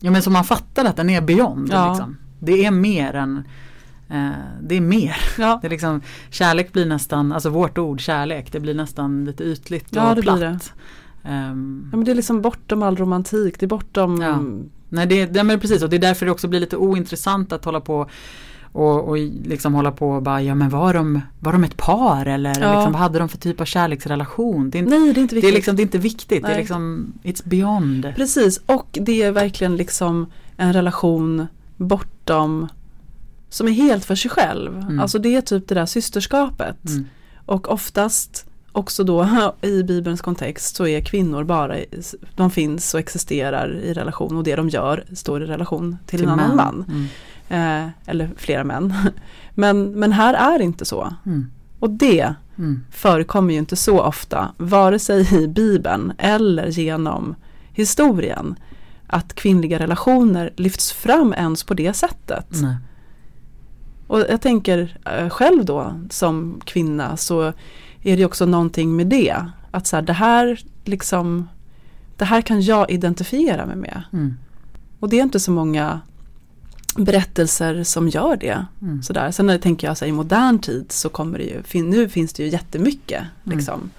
Ja 0.00 0.10
men 0.10 0.22
så 0.22 0.30
man 0.30 0.44
fattar 0.44 0.84
att 0.84 0.96
den 0.96 1.10
är 1.10 1.20
beyond. 1.20 1.68
Ja. 1.72 1.88
Liksom. 1.88 2.16
Det 2.38 2.64
är 2.64 2.70
mer 2.70 3.14
än 3.14 3.44
eh, 4.08 4.30
det 4.62 4.74
är 4.74 4.80
mer. 4.80 5.16
ja. 5.38 5.58
Det 5.62 5.68
är 5.68 5.70
liksom, 5.70 6.00
kärlek 6.30 6.72
blir 6.72 6.86
nästan, 6.86 7.32
alltså 7.32 7.50
vårt 7.50 7.78
ord 7.78 8.00
kärlek, 8.00 8.52
det 8.52 8.60
blir 8.60 8.74
nästan 8.74 9.24
lite 9.24 9.44
ytligt 9.44 9.86
Ja, 9.90 10.10
och 10.10 10.16
det 10.16 10.22
blir 10.22 10.36
platt. 10.36 10.72
Ehm, 11.24 11.88
ja 11.92 11.96
men 11.96 12.04
det 12.04 12.10
är 12.10 12.14
liksom 12.14 12.42
bortom 12.42 12.82
all 12.82 12.96
romantik, 12.96 13.60
det 13.60 13.66
är 13.66 13.68
bortom 13.68 14.22
Ja. 14.22 14.42
Nej 14.88 15.06
det, 15.06 15.26
det, 15.26 15.44
men 15.44 15.60
precis 15.60 15.82
och 15.82 15.90
det 15.90 15.96
är 15.96 16.00
därför 16.00 16.26
det 16.26 16.32
också 16.32 16.48
blir 16.48 16.60
lite 16.60 16.76
ointressant 16.76 17.52
att 17.52 17.64
hålla 17.64 17.80
på 17.80 18.10
och, 18.72 19.08
och 19.08 19.16
liksom 19.44 19.74
hålla 19.74 19.92
på 19.92 20.10
och 20.10 20.22
bara, 20.22 20.42
ja 20.42 20.54
men 20.54 20.68
var 20.70 20.94
de, 20.94 21.20
var 21.38 21.52
de 21.52 21.64
ett 21.64 21.76
par 21.76 22.26
eller 22.26 22.60
Ja. 22.60 22.74
liksom, 22.74 22.92
vad 22.92 23.02
hade 23.02 23.18
de 23.18 23.28
för 23.28 23.38
typ 23.38 23.60
av 23.60 23.64
kärleksrelation? 23.64 24.70
Det 24.70 24.78
är, 24.78 24.80
inte, 24.80 24.98
Nej, 24.98 25.12
det 25.12 25.20
är 25.20 25.22
inte 25.22 25.34
det 25.34 25.38
är, 25.38 25.42
viktigt. 25.42 25.54
liksom, 25.54 25.76
det 25.76 25.80
är 25.82 25.84
inte 25.84 25.98
viktigt, 25.98 26.42
det 26.42 26.48
är 26.48 26.52
Nej. 26.52 26.58
liksom, 26.58 27.12
it's 27.22 27.42
beyond. 27.44 28.12
Precis, 28.16 28.60
och 28.66 28.98
det 29.00 29.22
är 29.22 29.32
verkligen 29.32 29.76
liksom 29.76 30.26
en 30.56 30.72
relation 30.72 31.46
bortom 31.76 32.68
som 33.48 33.68
är 33.68 33.72
helt 33.72 34.04
för 34.04 34.14
sig 34.14 34.30
själv. 34.30 34.76
Mm. 34.76 35.00
Alltså 35.00 35.18
det 35.18 35.36
är 35.36 35.40
typ 35.40 35.68
det 35.68 35.74
där 35.74 35.86
systerskapet. 35.86 36.88
Mm. 36.88 37.06
Och 37.46 37.72
oftast 37.72 38.46
också 38.72 39.04
då 39.04 39.26
i 39.62 39.82
Bibelns 39.82 40.20
kontext 40.20 40.76
så 40.76 40.86
är 40.86 41.00
kvinnor 41.00 41.44
bara, 41.44 41.76
de 42.36 42.50
finns 42.50 42.94
och 42.94 43.00
existerar 43.00 43.76
i 43.82 43.92
relation 43.94 44.36
och 44.36 44.44
det 44.44 44.56
de 44.56 44.68
gör 44.68 45.04
står 45.14 45.42
i 45.42 45.46
relation 45.46 45.96
till, 46.06 46.22
en 46.22 46.28
annan 46.28 46.48
män. 46.48 46.56
man. 46.56 46.84
Mm. 46.88 47.06
Eh, 47.50 47.86
eller 48.06 48.30
flera 48.36 48.64
män. 48.64 48.94
Men, 49.54 49.90
men 49.90 50.12
här 50.12 50.34
är 50.34 50.58
det 50.58 50.64
inte 50.64 50.84
så. 50.84 51.14
Mm. 51.26 51.50
Och 51.78 51.90
det 51.90 52.34
Mm. 52.58 52.84
förekommer 52.90 53.52
ju 53.52 53.58
inte 53.58 53.76
så 53.76 54.00
ofta, 54.00 54.54
vare 54.56 54.98
sig 54.98 55.42
i 55.42 55.48
Bibeln 55.48 56.12
eller 56.18 56.66
genom 56.66 57.34
historien, 57.72 58.54
att 59.06 59.34
kvinnliga 59.34 59.78
relationer 59.78 60.52
lyfts 60.56 60.92
fram 60.92 61.32
ens 61.32 61.64
på 61.64 61.74
det 61.74 61.92
sättet. 61.92 62.46
Nej. 62.50 62.76
Och 64.06 64.20
jag 64.20 64.40
tänker 64.40 64.98
eh, 65.04 65.28
själv 65.28 65.64
då 65.64 66.00
som 66.10 66.60
kvinna 66.64 67.16
så 67.16 67.52
är 68.02 68.16
det 68.16 68.24
också 68.24 68.46
någonting 68.46 68.96
med 68.96 69.06
det. 69.06 69.36
Att 69.70 69.86
så 69.86 69.96
här, 69.96 70.02
det 70.02 70.12
här 70.12 70.60
liksom 70.84 71.48
det 72.16 72.24
här 72.24 72.40
kan 72.40 72.60
jag 72.62 72.90
identifiera 72.90 73.66
mig 73.66 73.76
med. 73.76 74.02
Mm. 74.12 74.34
Och 75.00 75.08
det 75.08 75.18
är 75.18 75.22
inte 75.22 75.40
så 75.40 75.50
många 75.50 76.00
berättelser 76.96 77.84
som 77.84 78.08
gör 78.08 78.36
det. 78.36 78.66
Mm. 78.82 79.02
Sådär. 79.02 79.30
Sen 79.30 79.46
när 79.46 79.54
jag 79.54 79.62
tänker 79.62 79.86
jag 79.86 79.96
så 79.96 80.04
här, 80.04 80.10
i 80.10 80.12
modern 80.12 80.58
tid 80.58 80.92
så 80.92 81.08
kommer 81.08 81.38
det 81.38 81.44
ju, 81.44 81.82
nu 81.82 82.08
finns 82.08 82.32
det 82.32 82.42
ju 82.42 82.48
jättemycket. 82.48 83.22
Mm. 83.44 83.58
Liksom. 83.58 83.90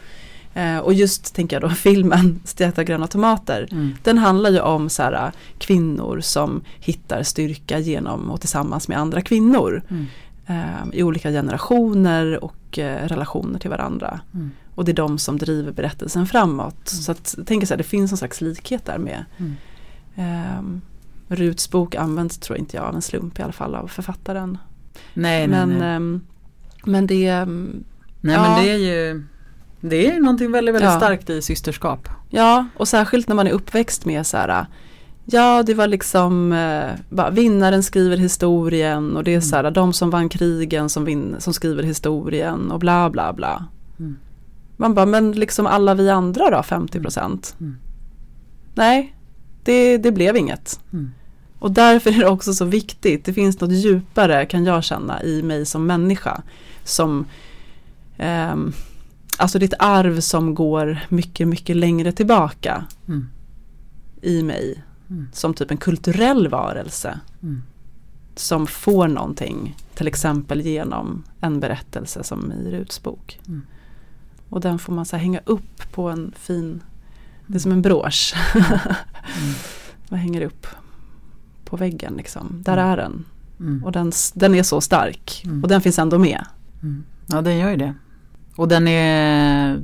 Eh, 0.54 0.78
och 0.78 0.94
just 0.94 1.36
tänker 1.36 1.56
jag 1.56 1.70
då 1.70 1.70
filmen 1.76 2.39
Stekta 2.46 2.84
gröna 2.84 3.08
tomater. 3.08 3.68
Mm. 3.72 3.94
Den 4.04 4.18
handlar 4.18 4.52
ju 4.52 4.60
om 4.60 4.89
så 4.89 5.04
här, 5.04 5.32
kvinnor 5.58 6.20
som 6.20 6.62
hittar 6.80 7.24
styrka 7.24 7.80
genom 7.80 8.32
och 8.32 8.39
tillsammans 8.39 8.88
med 8.88 8.98
andra 8.98 9.22
kvinnor. 9.22 9.84
Mm. 9.89 10.06
Eh, 10.46 11.00
I 11.00 11.04
olika 11.04 11.30
generationer 11.30 12.44
och 12.44 12.80
eh, 12.80 13.08
relationer 13.08 13.60
till 13.60 13.70
varandra. 13.70 14.20
Mm. 14.34 14.52
Och 14.76 14.86
det 14.86 14.92
är 14.92 14.96
de 14.96 15.18
som 15.18 15.38
driver 15.38 15.72
berättelsen 15.72 16.28
framåt. 16.28 16.88
Så 16.88 17.12
att, 17.12 17.36
jag 17.38 17.48
tänker 17.48 17.68
så 17.68 17.74
här, 17.74 17.78
det 17.78 17.84
finns 17.84 18.12
en 18.12 18.18
slags 18.18 18.42
likhet 18.42 18.86
där 18.86 18.98
med. 18.98 19.26
Um, 20.60 20.82
Ruts 21.32 21.70
bok 21.72 21.96
används 21.96 22.38
tror 22.38 22.58
inte 22.60 22.78
jag 22.78 22.86
av 22.86 22.96
en 22.96 23.02
slump 23.02 23.40
i 23.40 23.42
alla 23.42 23.52
fall 23.54 23.76
av 23.76 23.88
författaren. 23.88 24.58
Nej, 25.14 25.48
nej, 25.48 25.48
men, 25.48 25.70
nej. 25.70 25.96
ehm, 25.96 26.22
men 26.86 27.08
det 27.08 27.28
ehm, 27.28 27.84
nej 28.22 28.36
ja. 28.36 28.42
men 28.42 28.64
det 28.64 28.72
är 28.72 28.78
ju 28.78 29.24
det 29.82 30.08
är 30.16 30.20
någonting 30.20 30.52
väldigt, 30.52 30.76
väldigt 30.76 30.92
Ja. 30.92 30.98
starkt 30.98 31.30
i 31.30 31.42
systerskap. 31.42 32.10
Ja, 32.30 32.66
och 32.78 32.88
särskilt 32.88 33.28
när 33.28 33.36
man 33.36 33.48
är 33.48 33.52
uppväxt 33.52 34.06
med 34.06 34.28
så 34.28 34.38
här 34.38 34.66
Ja, 35.26 35.64
det 35.64 35.74
var 35.74 35.88
liksom 35.88 36.52
eh, 36.54 36.90
bara, 37.10 37.30
vinnaren 37.30 37.84
skriver 37.84 38.18
historien 38.18 39.16
och 39.18 39.24
det 39.24 39.32
är 39.32 39.36
Mm. 39.36 39.42
så 39.42 39.56
här 39.56 39.72
de 39.72 39.94
som 39.94 40.10
vann 40.10 40.30
krigen 40.30 40.90
som, 40.90 41.06
vin, 41.06 41.36
som 41.40 41.54
skriver 41.54 41.84
historien 41.84 42.72
och 42.72 42.80
bla 42.80 43.10
bla 43.10 43.34
bla. 43.34 43.66
Mm. 44.00 44.18
Man 44.78 44.94
bara, 44.94 45.06
men 45.06 45.32
liksom 45.32 45.66
alla 45.68 45.94
vi 45.94 46.10
andra 46.10 46.50
då, 46.50 46.64
50 46.64 47.00
procent? 47.00 47.56
Mm. 47.60 47.76
Nej, 48.76 49.16
det, 49.64 49.98
det 49.98 50.12
blev 50.12 50.38
inget. 50.38 50.80
Mm. 50.94 51.12
Och 51.62 51.72
därför 51.72 52.09
är 52.09 52.20
det 52.20 52.28
också 52.28 52.53
så 52.53 52.66
viktigt, 52.66 53.26
det 53.26 53.34
finns 53.34 53.59
något 53.59 53.72
djupare 53.72 54.45
kan 54.45 54.66
jag 54.66 54.84
känna 54.84 55.24
i 55.24 55.43
mig 55.43 55.66
som 55.66 55.86
människa. 55.86 56.41
Som, 56.84 57.26
ehm, 58.18 58.74
alltså 59.38 59.64
ett 59.64 59.74
arv 59.80 60.20
som 60.20 60.55
går 60.55 60.99
mycket, 61.09 61.47
mycket 61.47 61.76
längre 61.76 62.12
tillbaka 62.12 62.86
Mm. 63.07 63.30
i 64.22 64.43
mig. 64.43 64.84
Mm. 65.09 65.28
Som 65.34 65.53
typ 65.53 65.72
en 65.72 65.78
kulturell 65.78 66.47
varelse. 66.47 67.20
Mm. 67.43 67.64
Som 68.36 68.68
får 68.68 69.07
någonting, 69.07 69.78
till 69.95 70.07
exempel 70.07 70.62
genom 70.62 71.24
en 71.41 71.59
berättelse 71.59 72.24
som 72.24 72.51
i 72.51 72.72
Ruts 72.72 73.03
bok. 73.03 73.39
Mm. 73.47 73.62
Och 74.49 74.62
den 74.62 74.80
får 74.80 74.93
man 74.93 75.05
så 75.05 75.18
hänga 75.18 75.39
upp 75.45 75.91
på 75.91 76.09
en 76.09 76.34
fin, 76.38 76.84
det 77.47 77.55
är 77.55 77.59
som 77.59 77.72
en 77.72 77.82
brosch. 77.82 78.34
Mm. 78.55 79.53
man 80.09 80.20
hänger 80.20 80.41
upp 80.41 80.68
på 81.72 81.78
väggen 81.78 82.13
liksom. 82.17 82.61
Där 82.65 82.74
Mm. 82.78 82.86
är 82.91 82.97
den. 82.97 83.26
Mm. 83.59 83.84
Och 83.84 83.91
den, 83.91 84.11
den 84.34 84.55
är 84.55 84.63
så 84.63 84.82
stark. 84.82 85.41
Mm. 85.45 85.63
Och 85.63 85.69
den 85.69 85.82
finns 85.82 85.99
ändå 85.99 86.17
med. 86.19 86.45
Mm. 86.84 87.03
Ja, 87.28 87.41
den 87.41 87.57
gör 87.57 87.69
ju 87.69 87.78
det. 87.78 87.93
Och 88.55 88.67
den 88.67 88.88
är, 88.88 89.80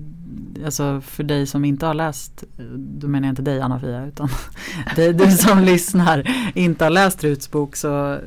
alltså 0.65 1.01
för 1.01 1.23
dig 1.23 1.47
som 1.47 1.65
inte 1.65 1.85
har 1.85 1.93
läst, 1.93 2.43
då 2.77 3.07
menar 3.07 3.27
jag 3.27 3.31
inte 3.31 3.41
dig 3.41 3.61
Anna-Fia, 3.61 4.05
utan 4.05 4.29
dig, 4.95 5.13
du 5.13 5.31
som 5.31 5.63
lyssnar 5.63 6.31
inte 6.55 6.83
har 6.85 6.89
läst 6.91 7.23
Ruts 7.23 7.51
bok 7.51 7.75
så, 7.75 8.17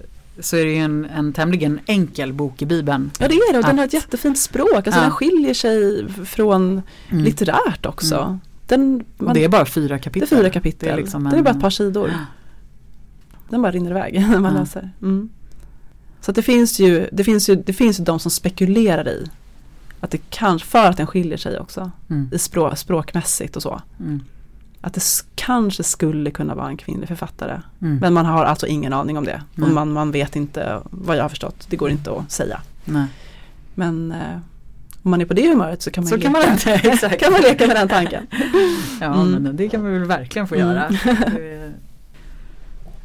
så 0.40 0.56
är 0.56 0.64
det 0.64 0.70
ju 0.72 0.78
en, 0.78 1.04
en 1.04 1.32
tämligen 1.32 1.80
enkel 1.86 2.32
bok 2.32 2.62
i 2.62 2.66
Bibeln. 2.66 3.10
Ja 3.18 3.28
det 3.28 3.34
är 3.34 3.52
det 3.52 3.58
och 3.58 3.64
den 3.64 3.78
har 3.78 3.84
ett 3.84 3.92
jättefint 3.92 4.38
språk. 4.38 4.72
Alltså 4.74 4.90
Ja. 4.92 5.02
den 5.02 5.10
skiljer 5.10 5.54
sig 5.54 6.08
från 6.24 6.82
Mm. 7.10 7.24
litterärt 7.24 7.86
också. 7.86 8.16
Mm. 8.16 8.40
Den, 8.66 9.04
man, 9.18 9.34
det 9.34 9.40
det, 9.40 9.44
är 9.44 9.48
bara 9.48 9.64
fyra 9.66 9.98
kapitel. 9.98 10.28
är 10.38 10.42
fyra 10.42 10.50
kapitel. 10.50 10.78
Det 10.80 10.86
Det 10.86 10.90
är 10.90 10.96
är, 10.98 11.00
liksom 11.02 11.24
bara 11.24 11.36
en- 11.36 11.46
ett 11.46 11.60
par 11.60 11.70
sidor. 11.70 12.10
Den 13.50 13.62
bara 13.62 13.72
rinner 13.72 13.90
iväg 13.90 14.14
när 14.30 14.38
man 14.40 14.54
Ja. 14.54 14.60
läser. 14.60 14.90
Mm. 15.02 15.28
Så 16.20 16.32
det 16.32 16.42
finns 16.42 16.78
ju, 16.80 17.08
det 17.12 17.24
finns 17.24 17.48
ju, 17.48 17.54
det 17.56 17.72
finns 17.72 18.00
ju 18.00 18.04
de 18.04 18.18
som 18.18 18.30
spekulerar 18.30 19.08
i 19.08 19.26
att 20.00 20.10
det 20.10 20.18
kanske, 20.30 20.68
för 20.68 20.86
att 20.90 20.96
den 20.96 21.06
skiljer 21.06 21.36
sig 21.38 21.58
också 21.60 21.90
Mm. 22.10 22.28
i 22.32 22.38
språk, 22.38 22.78
språkmässigt 22.78 23.56
och 23.56 23.62
så. 23.62 23.80
Mm. 24.00 24.20
Att 24.80 24.94
det 24.94 25.02
kanske 25.34 25.82
skulle 25.82 26.30
kunna 26.30 26.54
vara 26.54 26.68
en 26.68 26.76
kvinnlig 26.76 27.08
författare. 27.08 27.60
Mm. 27.82 27.96
Men 27.96 28.12
man 28.14 28.26
har 28.26 28.44
alltså 28.44 28.66
ingen 28.66 28.92
aning 28.92 29.18
om 29.18 29.24
det. 29.24 29.42
Och 29.62 29.68
man, 29.70 29.92
man 29.92 30.10
vet 30.12 30.36
inte 30.36 30.80
vad 30.84 31.16
jag 31.16 31.22
har 31.24 31.28
förstått. 31.28 31.66
Det 31.70 31.76
går 31.76 31.90
inte 31.90 32.10
att 32.12 32.30
säga. 32.32 32.60
Nej. 32.84 33.06
Men 33.74 34.12
eh, 34.12 34.36
om 35.02 35.10
man 35.10 35.20
är 35.20 35.24
på 35.24 35.34
det 35.34 35.48
humöret 35.48 35.82
så 35.82 35.90
kan 35.90 36.04
man, 36.04 36.08
Så 36.08 36.16
ju 36.16 36.22
kan 36.22 36.32
leka. 36.32 36.46
man 36.46 36.52
inte, 36.92 37.16
kan 37.20 37.32
man 37.32 37.40
leka 37.40 37.66
med 37.66 37.76
den 37.76 37.88
tanken. 37.88 38.26
Ja 39.00 39.14
Mm. 39.22 39.42
men 39.42 39.56
det 39.56 39.68
kan 39.68 39.84
vi 39.84 39.90
väl 39.98 40.04
verkligen 40.08 40.48
få 40.48 40.54
Mm. 40.54 40.66
göra. 40.68 40.88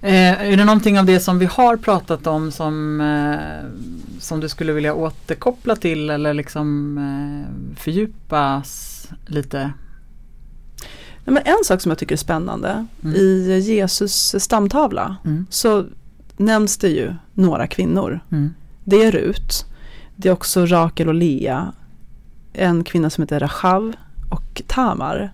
Eh, 0.05 0.41
är 0.51 0.57
det 0.57 0.65
någonting 0.65 0.99
av 0.99 1.05
det 1.05 1.19
som 1.19 1.39
vi 1.39 1.45
har 1.45 1.77
pratat 1.77 2.27
om 2.27 2.51
som, 2.51 3.01
eh, 3.01 4.19
som 4.19 4.39
du 4.39 4.49
skulle 4.49 4.73
vilja 4.73 4.93
återkoppla 4.93 5.75
till 5.75 6.09
eller 6.09 6.33
liksom 6.33 6.97
eh, 6.97 7.75
fördjupas 7.79 9.01
lite? 9.25 9.59
Nej, 11.23 11.33
Men 11.33 11.43
en 11.45 11.63
sak 11.63 11.81
som 11.81 11.89
jag 11.89 11.97
tycker 11.99 12.15
är 12.15 12.17
spännande. 12.17 12.85
Mm. 13.03 13.15
I 13.15 13.59
Jesus 13.59 14.35
stamtavla 14.39 15.15
Mm. 15.25 15.45
så 15.49 15.85
nämns 16.37 16.77
det 16.77 16.89
ju 16.89 17.13
några 17.33 17.67
kvinnor. 17.67 18.19
Mm. 18.31 18.53
Det 18.83 19.03
är 19.03 19.11
Rut. 19.11 19.65
Det 20.15 20.29
är 20.29 20.33
också 20.33 20.65
Rakel 20.65 21.07
och 21.07 21.13
Lea. 21.13 21.73
En 22.53 22.83
kvinna 22.83 23.09
som 23.09 23.21
heter 23.21 23.39
Rachav 23.39 23.93
och 24.29 24.61
Tamar. 24.67 25.33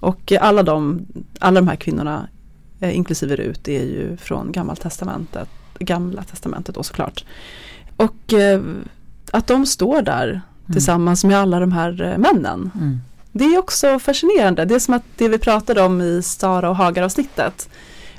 Och 0.00 0.32
alla 0.40 0.62
de, 0.62 1.06
alla 1.38 1.60
de 1.60 1.68
här 1.68 1.76
kvinnorna, 1.76 2.28
eh, 2.82 2.96
inklusive 2.96 3.36
Rut, 3.36 3.68
är 3.68 3.82
ju 3.82 4.16
från 4.16 4.52
Gamla 4.52 4.76
testamentet. 4.76 5.48
Gamla 5.78 6.22
testamentet 6.22 6.74
då 6.74 6.82
såklart. 6.82 7.24
Och 7.96 8.32
eh, 8.32 8.62
att 9.32 9.46
de 9.46 9.66
står 9.66 10.02
där 10.02 10.40
tillsammans 10.72 11.24
med 11.24 11.38
alla 11.38 11.60
de 11.60 11.72
här 11.72 12.02
eh, 12.02 12.18
männen. 12.18 12.70
Mm. 12.74 13.00
Det 13.32 13.44
är 13.44 13.58
också 13.58 13.98
fascinerande. 13.98 14.64
Det 14.64 14.74
är 14.74 14.78
som 14.78 14.94
att 14.94 15.04
det 15.16 15.28
vi 15.28 15.38
pratade 15.38 15.82
om 15.82 16.00
i 16.00 16.22
Stara 16.22 16.70
och 16.70 16.76
Hagar 16.76 17.02
avsnittet 17.02 17.68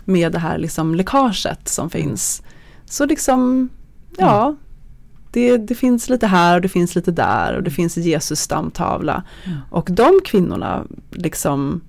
med 0.05 0.32
det 0.32 0.39
här 0.39 0.57
liksom 0.57 0.95
läckaget 0.95 1.68
som 1.68 1.89
finns. 1.89 2.41
Så 2.86 3.05
liksom, 3.05 3.70
ja, 4.18 4.55
det, 5.32 5.57
det 5.57 5.76
finns 5.76 6.09
lite 6.09 6.28
här 6.28 6.55
och 6.55 6.61
det 6.61 6.70
finns 6.70 6.95
lite 6.95 7.11
där 7.11 7.55
och 7.55 7.64
det 7.64 7.72
finns 7.72 7.97
Jesus 7.97 8.39
stamtavla. 8.39 9.24
Mm. 9.45 9.57
Och 9.70 9.89
de 9.91 10.20
kvinnorna 10.26 10.84
liksom 11.11 11.82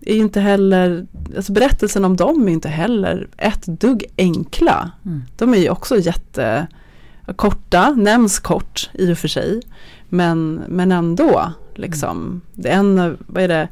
är 0.00 0.16
inte 0.16 0.40
heller, 0.40 1.06
alltså 1.36 1.52
berättelsen 1.52 2.04
om 2.04 2.16
dem 2.16 2.48
är 2.48 2.52
inte 2.52 2.68
heller 2.68 3.28
ett 3.36 3.66
dugg 3.66 4.04
enkla. 4.18 4.90
Mm. 5.04 5.22
De 5.36 5.54
är 5.54 5.58
ju 5.58 5.70
också 5.70 5.98
jätte 5.98 6.66
korta, 7.36 7.90
nämns 7.90 8.38
kort 8.38 8.90
i 8.92 9.12
och 9.12 9.18
för 9.18 9.28
sig. 9.28 9.60
Men, 10.08 10.62
men 10.68 10.92
ändå, 10.92 11.52
liksom. 11.74 12.40
Det 12.54 12.68
är 12.68 12.76
en, 12.76 13.18
vad 13.26 13.42
är 13.42 13.48
det, 13.48 13.68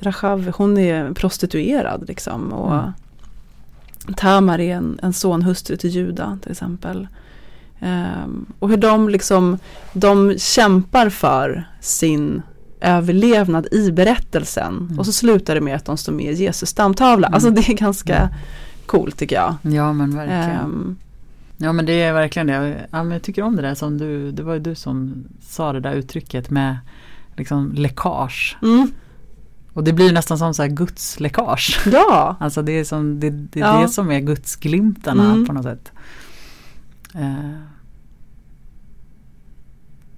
Rachav, 0.00 0.52
hon 0.56 0.78
är 0.78 1.12
prostituerad 1.12 2.04
liksom. 2.08 2.52
Och 2.52 2.82
Mm. 4.08 4.14
Tamar 4.14 4.60
är 4.60 4.76
en, 4.76 4.98
en 5.02 5.12
sonhustru 5.12 5.76
till 5.76 5.90
Juda 5.90 6.38
till 6.42 6.50
exempel. 6.50 7.08
Ehm, 7.80 8.46
och 8.58 8.68
hur 8.68 8.76
de 8.76 9.08
liksom, 9.08 9.58
de 9.92 10.38
kämpar 10.38 11.08
för 11.08 11.68
sin 11.80 12.42
överlevnad 12.80 13.66
i 13.72 13.92
berättelsen. 13.92 14.76
Mm. 14.76 14.98
Och 14.98 15.06
så 15.06 15.12
slutar 15.12 15.54
det 15.54 15.60
med 15.60 15.76
att 15.76 15.84
de 15.84 15.96
står 15.96 16.12
med 16.12 16.32
i 16.32 16.34
Jesus 16.34 16.68
stamtavla. 16.68 17.26
Mm. 17.26 17.34
Alltså 17.34 17.50
det 17.50 17.68
är 17.68 17.74
ganska 17.74 18.28
coolt 18.86 19.16
tycker 19.18 19.36
jag. 19.36 19.54
Ja 19.62 19.92
men 19.92 20.16
verkligen. 20.16 20.60
Ehm, 20.60 20.96
Ja 21.60 21.72
men 21.72 21.86
det 21.86 21.92
är 22.02 22.12
verkligen 22.12 22.46
det. 22.46 22.86
Ja, 22.90 23.02
men 23.02 23.10
jag 23.12 23.22
tycker 23.22 23.42
om 23.42 23.56
det 23.56 23.62
där 23.62 23.74
som 23.74 23.98
du, 23.98 24.32
det 24.32 24.42
var 24.42 24.54
ju 24.54 24.60
du 24.60 24.74
som 24.74 25.24
sa 25.40 25.72
det 25.72 25.80
där 25.80 25.92
uttrycket 25.92 26.50
med 26.50 26.76
liksom 27.36 27.72
läckage. 27.72 28.56
mm, 28.62 28.90
Och 29.72 29.84
det 29.84 29.92
blir 29.92 30.12
nästan 30.12 30.38
som 30.38 30.54
så 30.54 30.62
här 30.62 30.68
Guds 30.70 31.20
läckage. 31.20 31.80
ja, 31.92 32.36
Alltså 32.40 32.62
det 32.62 32.72
är, 32.72 32.84
som, 32.84 33.20
det, 33.20 33.30
det, 33.30 33.60
Ja. 33.60 33.80
det 33.82 33.88
som 33.88 34.10
är 34.10 34.20
Guds 34.20 34.56
glimtarna 34.56 35.24
Mm. 35.32 35.46
på 35.46 35.52
något 35.52 35.64
sätt. 35.64 35.92
Eh, 37.14 37.50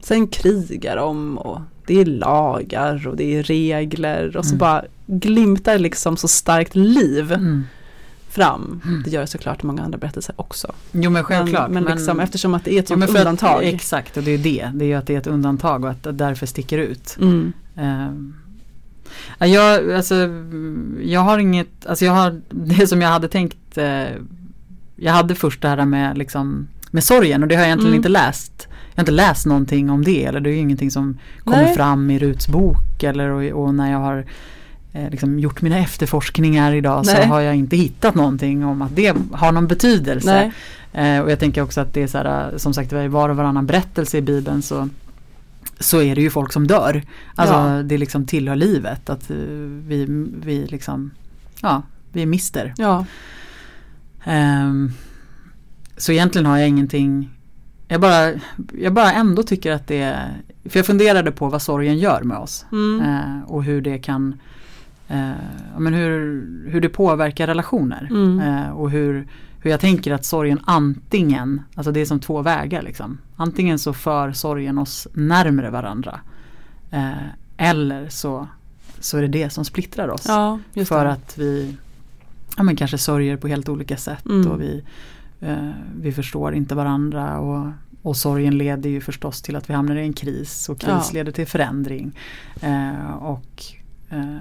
sen 0.00 0.28
krigar 0.28 0.96
de 0.96 1.38
och 1.38 1.60
det 1.94 2.00
är 2.00 2.04
lagar 2.04 3.06
och 3.08 3.16
det 3.16 3.36
är 3.38 3.42
regler 3.42 4.36
och 4.36 4.44
så 4.44 4.50
Mm. 4.50 4.58
bara 4.58 4.84
glimtar 5.06 5.78
liksom 5.78 6.16
så 6.16 6.28
starkt 6.28 6.74
liv 6.74 7.32
mm. 7.32 7.64
fram. 8.28 8.80
Mm. 8.84 9.02
Det 9.04 9.10
gör 9.10 9.20
det 9.20 9.26
såklart 9.26 9.62
i 9.62 9.66
många 9.66 9.82
andra 9.82 9.98
berättelser 9.98 10.34
också. 10.38 10.72
Jo 10.92 11.10
men 11.10 11.24
självklart. 11.24 11.70
Men, 11.70 11.84
men, 11.84 11.96
liksom, 11.96 12.20
eftersom 12.20 12.54
att 12.54 12.64
det 12.64 12.74
är 12.74 12.78
ett 12.78 12.88
sånt 12.88 12.98
men 12.98 13.08
för 13.08 13.14
att- 13.14 13.20
undantag. 13.20 13.64
exakt 13.64 14.16
och 14.16 14.22
det 14.22 14.30
är 14.30 14.38
det. 14.38 14.70
Det 14.74 14.84
är 14.84 14.86
ju 14.88 14.94
att 14.94 15.06
det 15.06 15.14
är 15.14 15.18
ett 15.18 15.26
undantag 15.26 15.84
och 15.84 15.90
att 15.90 16.02
det 16.02 16.12
därför 16.12 16.46
sticker 16.46 16.78
ut. 16.78 17.16
Mm. 17.20 17.52
Ja, 19.38 19.46
jag, 19.46 19.92
alltså, 19.92 20.14
jag 21.02 21.20
har 21.20 21.38
inget, 21.38 21.86
alltså 21.86 22.04
jag 22.04 22.12
har 22.12 22.40
det 22.50 22.86
som 22.86 23.02
jag 23.02 23.08
hade 23.08 23.28
tänkt. 23.28 23.78
Eh, 23.78 24.04
jag 24.96 25.12
hade 25.12 25.34
först 25.34 25.62
det 25.62 25.68
här 25.68 25.84
med 25.84 26.18
liksom 26.18 26.66
med 26.90 27.04
sorgen 27.04 27.42
och 27.42 27.48
det 27.48 27.54
har 27.54 27.62
jag 27.62 27.66
egentligen 27.68 27.92
Mm. 27.92 27.98
inte 27.98 28.08
läst. 28.08 28.68
Jag 28.94 28.96
har 28.96 29.02
inte 29.02 29.12
läst 29.12 29.46
någonting 29.46 29.90
om 29.90 30.04
det 30.04 30.24
eller 30.24 30.40
det 30.40 30.50
är 30.50 30.52
ju 30.52 30.58
ingenting 30.58 30.90
som 30.90 31.18
kommer 31.44 31.62
Nej. 31.62 31.74
fram 31.74 32.10
i 32.10 32.18
Ruts 32.18 32.48
bok 32.48 33.02
eller 33.02 33.28
och, 33.28 33.62
och 33.64 33.74
när 33.74 33.92
jag 33.92 33.98
har 33.98 34.24
eh, 34.92 35.10
liksom 35.10 35.38
gjort 35.38 35.62
mina 35.62 35.78
efterforskningar 35.78 36.72
idag 36.74 37.02
Nej. 37.06 37.16
så 37.16 37.28
har 37.28 37.40
jag 37.40 37.56
inte 37.56 37.76
hittat 37.76 38.14
någonting 38.14 38.64
om 38.64 38.82
att 38.82 38.96
det 38.96 39.16
har 39.32 39.52
någon 39.52 39.66
betydelse. 39.66 40.52
Eh, 40.92 41.20
och 41.20 41.30
jag 41.30 41.38
tänker 41.38 41.62
också 41.62 41.80
att 41.80 41.94
det 41.94 42.02
är 42.02 42.06
så 42.06 42.18
här, 42.18 42.58
som 42.58 42.74
sagt 42.74 42.92
i 42.92 43.08
var 43.08 43.28
och 43.28 43.36
varannan 43.36 43.66
berättelse 43.66 44.18
i 44.18 44.22
Bibeln 44.22 44.62
så, 44.62 44.88
så 45.78 46.02
är 46.02 46.14
det 46.14 46.20
ju 46.20 46.30
folk 46.30 46.52
som 46.52 46.66
dör. 46.66 47.02
Alltså 47.34 47.54
Ja. 47.54 47.82
det 47.82 47.98
liksom 47.98 48.26
tillhör 48.26 48.56
livet 48.56 49.10
att 49.10 49.30
eh, 49.30 49.36
vi, 49.86 50.26
vi 50.44 50.66
liksom, 50.66 51.10
ja, 51.62 51.82
vi 52.12 52.26
mister. 52.26 52.74
Ja. 52.76 53.04
Ehm, 54.24 54.92
så 55.96 56.12
egentligen 56.12 56.46
har 56.46 56.58
jag 56.58 56.68
ingenting 56.68 57.30
jag 57.90 58.00
bara, 58.00 58.32
jag 58.78 58.92
bara 58.92 59.12
ändå 59.12 59.42
tycker 59.42 59.72
att 59.72 59.86
det 59.86 60.00
är, 60.02 60.28
för 60.64 60.78
jag 60.78 60.86
funderade 60.86 61.32
på 61.32 61.48
vad 61.48 61.62
sorgen 61.62 61.98
gör 61.98 62.22
med 62.22 62.36
oss 62.38 62.66
Mm. 62.72 63.00
eh, 63.00 63.42
och 63.50 63.64
hur 63.64 63.80
det 63.82 63.98
kan, 63.98 64.40
eh, 65.08 65.30
men 65.78 65.94
hur, 65.94 66.46
hur 66.70 66.80
det 66.80 66.88
påverkar 66.88 67.46
relationer. 67.46 68.08
Mm. 68.10 68.40
Eh, 68.40 68.70
och 68.70 68.90
hur, 68.90 69.26
hur 69.62 69.70
jag 69.70 69.80
tänker 69.80 70.12
att 70.12 70.24
sorgen 70.24 70.60
antingen, 70.64 71.62
alltså 71.74 71.92
det 71.92 72.00
är 72.00 72.04
som 72.06 72.20
två 72.20 72.42
vägar 72.42 72.82
liksom. 72.82 73.18
Antingen 73.36 73.78
så 73.78 73.92
för 73.92 74.32
sorgen 74.32 74.78
oss 74.78 75.08
närmre 75.12 75.70
varandra. 75.70 76.20
Eh, 76.90 77.10
eller 77.56 78.08
så, 78.08 78.48
så 79.00 79.18
är 79.18 79.22
det 79.22 79.28
det 79.28 79.50
som 79.50 79.64
splittrar 79.64 80.08
oss. 80.08 80.24
Ja, 80.28 80.58
för 80.86 81.04
det. 81.04 81.10
att 81.10 81.38
vi 81.38 81.76
ja, 82.56 82.62
men 82.62 82.76
kanske 82.76 82.98
sörjer 82.98 83.36
på 83.36 83.48
helt 83.48 83.68
olika 83.68 83.96
sätt 83.96 84.26
Mm. 84.26 84.50
och 84.50 84.60
vi, 84.60 84.84
vi 86.00 86.12
förstår 86.12 86.54
inte 86.54 86.74
varandra. 86.74 87.38
Och, 87.38 87.72
och 88.02 88.16
sorgen 88.16 88.58
leder 88.58 88.90
ju 88.90 89.00
förstås 89.00 89.42
till 89.42 89.56
att 89.56 89.70
vi 89.70 89.74
hamnar 89.74 89.96
i 89.96 90.00
en 90.02 90.12
kris 90.12 90.68
och 90.68 90.80
kris 90.80 90.90
Ja. 90.90 91.10
leder 91.12 91.32
till 91.32 91.46
förändring. 91.46 92.12
Eh, 92.60 93.10
och 93.14 93.64
eh, 94.10 94.36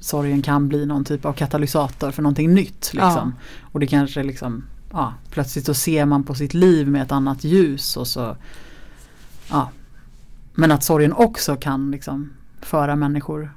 sorgen 0.00 0.42
kan 0.42 0.68
bli 0.68 0.86
någon 0.86 1.04
typ 1.04 1.24
av 1.24 1.32
katalysator 1.32 2.10
för 2.10 2.22
någonting 2.22 2.54
nytt. 2.54 2.90
Liksom. 2.94 3.34
Och 3.60 3.80
det 3.80 3.86
kanske 3.86 4.22
liksom, 4.22 4.64
ja, 4.92 5.14
plötsligt 5.30 5.66
så 5.66 5.74
ser 5.74 6.04
man 6.04 6.24
på 6.24 6.34
sitt 6.34 6.54
liv 6.54 6.88
med 6.88 7.02
ett 7.02 7.12
annat 7.12 7.44
ljus 7.44 7.96
och 7.96 8.06
så 8.06 8.36
ja. 9.50 9.70
Men 10.54 10.72
att 10.72 10.84
sorgen 10.84 11.12
också 11.12 11.56
kan 11.56 11.90
liksom 11.90 12.30
föra 12.60 12.96
människor 12.96 13.52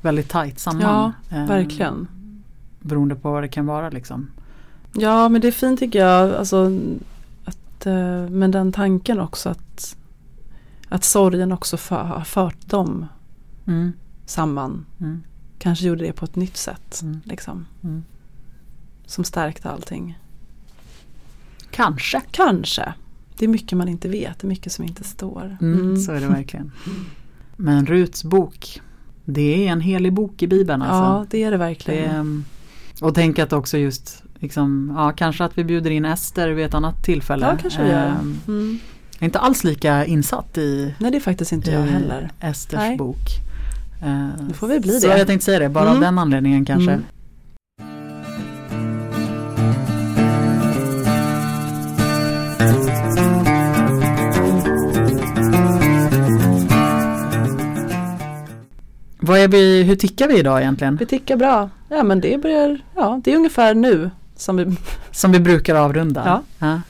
väldigt 0.00 0.28
tajt 0.28 0.58
samman. 0.58 0.82
Ja, 0.82 1.12
Eh, 1.36 1.46
verkligen. 1.46 2.08
Beroende 2.80 3.14
på 3.16 3.30
vad 3.32 3.42
det 3.42 3.48
kan 3.48 3.66
vara 3.66 3.90
liksom. 3.90 4.30
Ja 4.92 5.28
men 5.28 5.40
det 5.40 5.48
är 5.48 5.52
fint 5.52 5.78
tycker 5.80 5.98
jag. 5.98 6.34
Alltså, 6.34 6.72
att, 7.44 7.86
eh, 7.86 8.28
men 8.28 8.50
den 8.50 8.72
tanken 8.72 9.20
också 9.20 9.48
att, 9.48 9.96
att 10.88 11.04
sorgen 11.04 11.52
också 11.52 11.76
för, 11.76 12.04
har 12.04 12.24
fört 12.24 12.66
dem 12.66 13.06
Mm, 13.66 13.92
samman. 14.26 14.86
mm, 15.00 15.22
Kanske 15.58 15.86
gjorde 15.86 16.04
det 16.04 16.12
på 16.12 16.24
ett 16.24 16.36
nytt 16.36 16.56
sätt. 16.56 17.00
Mm. 17.02 17.20
Liksom, 17.24 17.66
mm. 17.82 18.04
som 19.06 19.24
stärkte 19.24 19.70
allting. 19.70 20.18
Kanske. 21.70 22.20
Kanske. 22.30 22.94
Det 23.36 23.44
är 23.44 23.48
mycket 23.48 23.78
man 23.78 23.88
inte 23.88 24.08
vet. 24.08 24.38
Det 24.40 24.46
är 24.46 24.48
mycket 24.48 24.72
som 24.72 24.84
inte 24.84 25.04
står. 25.04 25.56
Mm, 25.60 25.80
Mm. 25.80 25.96
Så 25.96 26.12
är 26.12 26.20
det 26.20 26.26
verkligen. 26.26 26.72
Men 27.56 27.86
Ruts 27.86 28.24
bok, 28.24 28.80
det 29.24 29.66
är 29.68 29.72
en 29.72 29.80
helig 29.80 30.12
bok 30.12 30.42
i 30.42 30.46
Bibeln. 30.46 30.82
Alltså. 30.82 30.94
Ja 31.20 31.26
det 31.30 31.38
är 31.42 31.50
det 31.50 31.56
Det 31.56 31.58
verkligen. 31.58 32.10
är, 32.10 32.14
mm, 32.20 32.44
och 33.00 33.14
tänk 33.14 33.38
att 33.38 33.52
också 33.52 33.78
just, 33.78 34.22
liksom, 34.40 34.92
ja, 34.96 35.12
kanske 35.16 35.44
att 35.44 35.58
vi 35.58 35.64
bjuder 35.64 35.90
in 35.90 36.04
Ester 36.04 36.48
vid 36.50 36.66
ett 36.66 36.74
annat 36.74 37.04
tillfälle. 37.04 37.46
Ja 37.46 37.56
kanske 37.62 37.82
vi 37.82 37.88
gör. 37.90 38.06
Ehm, 38.06 38.40
Mm. 38.48 38.78
Jag 39.12 39.22
är 39.22 39.24
inte 39.26 39.38
alls 39.38 39.64
lika 39.64 40.04
insatt 40.04 40.58
i, 40.58 40.94
Nej 40.98 41.10
det 41.10 41.16
är 41.18 41.20
faktiskt 41.20 41.52
inte 41.52 41.70
jag 41.70 41.80
heller. 41.82 42.30
Esters 42.40 42.78
Nej. 42.78 42.96
bok. 42.96 43.26
Då 44.48 44.54
får 44.54 44.68
vi 44.68 44.80
bli 44.80 45.00
så 45.00 45.06
det. 45.08 45.18
jag 45.18 45.26
tänkte 45.26 45.44
säga 45.44 45.58
det, 45.58 45.68
bara 45.68 45.84
av 45.84 45.90
Mm. 45.96 46.00
den 46.00 46.18
anledningen 46.18 46.64
kanske. 46.64 46.90
Mm. 46.92 47.04
Vad 59.22 59.38
är 59.38 59.48
vi, 59.48 59.82
hur 59.82 59.96
tickar 59.96 60.28
vi 60.28 60.38
idag 60.38 60.60
egentligen? 60.60 60.96
Vi 60.96 61.06
tickar 61.06 61.36
bra. 61.36 61.70
Ja 61.88 62.02
men 62.02 62.20
det 62.20 62.42
börjar, 62.42 62.78
ja 62.96 63.20
det 63.24 63.32
är 63.32 63.36
ungefär 63.36 63.74
nu 63.74 64.10
som 64.40 64.56
vi, 64.56 64.66
Som 65.10 65.32
vi 65.32 65.40
brukar 65.40 65.74
avrunda. 65.74 66.42
Ja. 66.58 66.80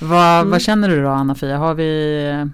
Vad, 0.00 0.40
Mm. 0.40 0.50
vad 0.50 0.60
känner 0.62 0.88
du 0.88 1.02
då 1.02 1.08
Anna-Fia? 1.08 1.58
Har 1.58 1.74
vi, 1.74 2.48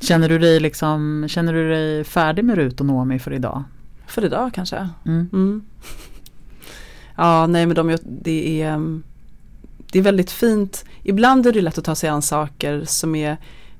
känner, 0.00 0.28
du 0.28 0.38
dig 0.38 0.60
liksom, 0.60 1.26
känner 1.28 1.52
du 1.52 1.68
dig 1.70 2.04
färdig 2.04 2.44
med 2.44 2.56
Rut 2.56 2.80
och 2.80 2.86
Noomi 2.86 3.18
för 3.18 3.32
idag? 3.32 3.64
för 4.06 4.24
idag 4.24 4.50
kanske. 4.54 4.88
Mm. 5.06 5.28
Mm. 5.32 5.62
Ja, 7.16 7.46
nej 7.46 7.66
men 7.66 7.74
de, 7.76 7.96
det 8.02 8.62
är 8.62 8.74
um, 8.74 9.02
Det 9.92 9.98
är 9.98 10.02
väldigt 10.02 10.30
fint. 10.30 10.84
Ibland 11.02 11.46
är 11.46 11.52
det 11.52 11.60
lätt 11.60 11.78
att 11.78 11.84
ta 11.84 11.94
sig 11.94 12.08
an 12.08 12.22
saker 12.22 12.84
som 12.84 13.14
är 13.14 13.36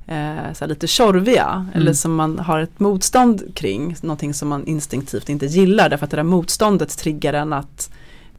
eh, 0.07 0.69
lite 0.69 0.87
tjorviga 0.87 1.67
eller 1.75 1.93
som 1.93 2.15
man 2.15 2.39
har 2.39 2.61
ett 2.61 2.81
motstånd 2.81 3.43
kring. 3.55 3.97
Någonting 4.03 4.35
som 4.35 4.49
man 4.49 4.67
instinktivt 4.67 5.29
inte 5.29 5.47
gillar 5.47 5.89
därför 5.89 6.05
att 6.05 6.11
det 6.11 6.17
där 6.17 6.23
motståndet 6.25 6.99
triggar 6.99 7.33
en 7.33 7.53
att 7.53 7.91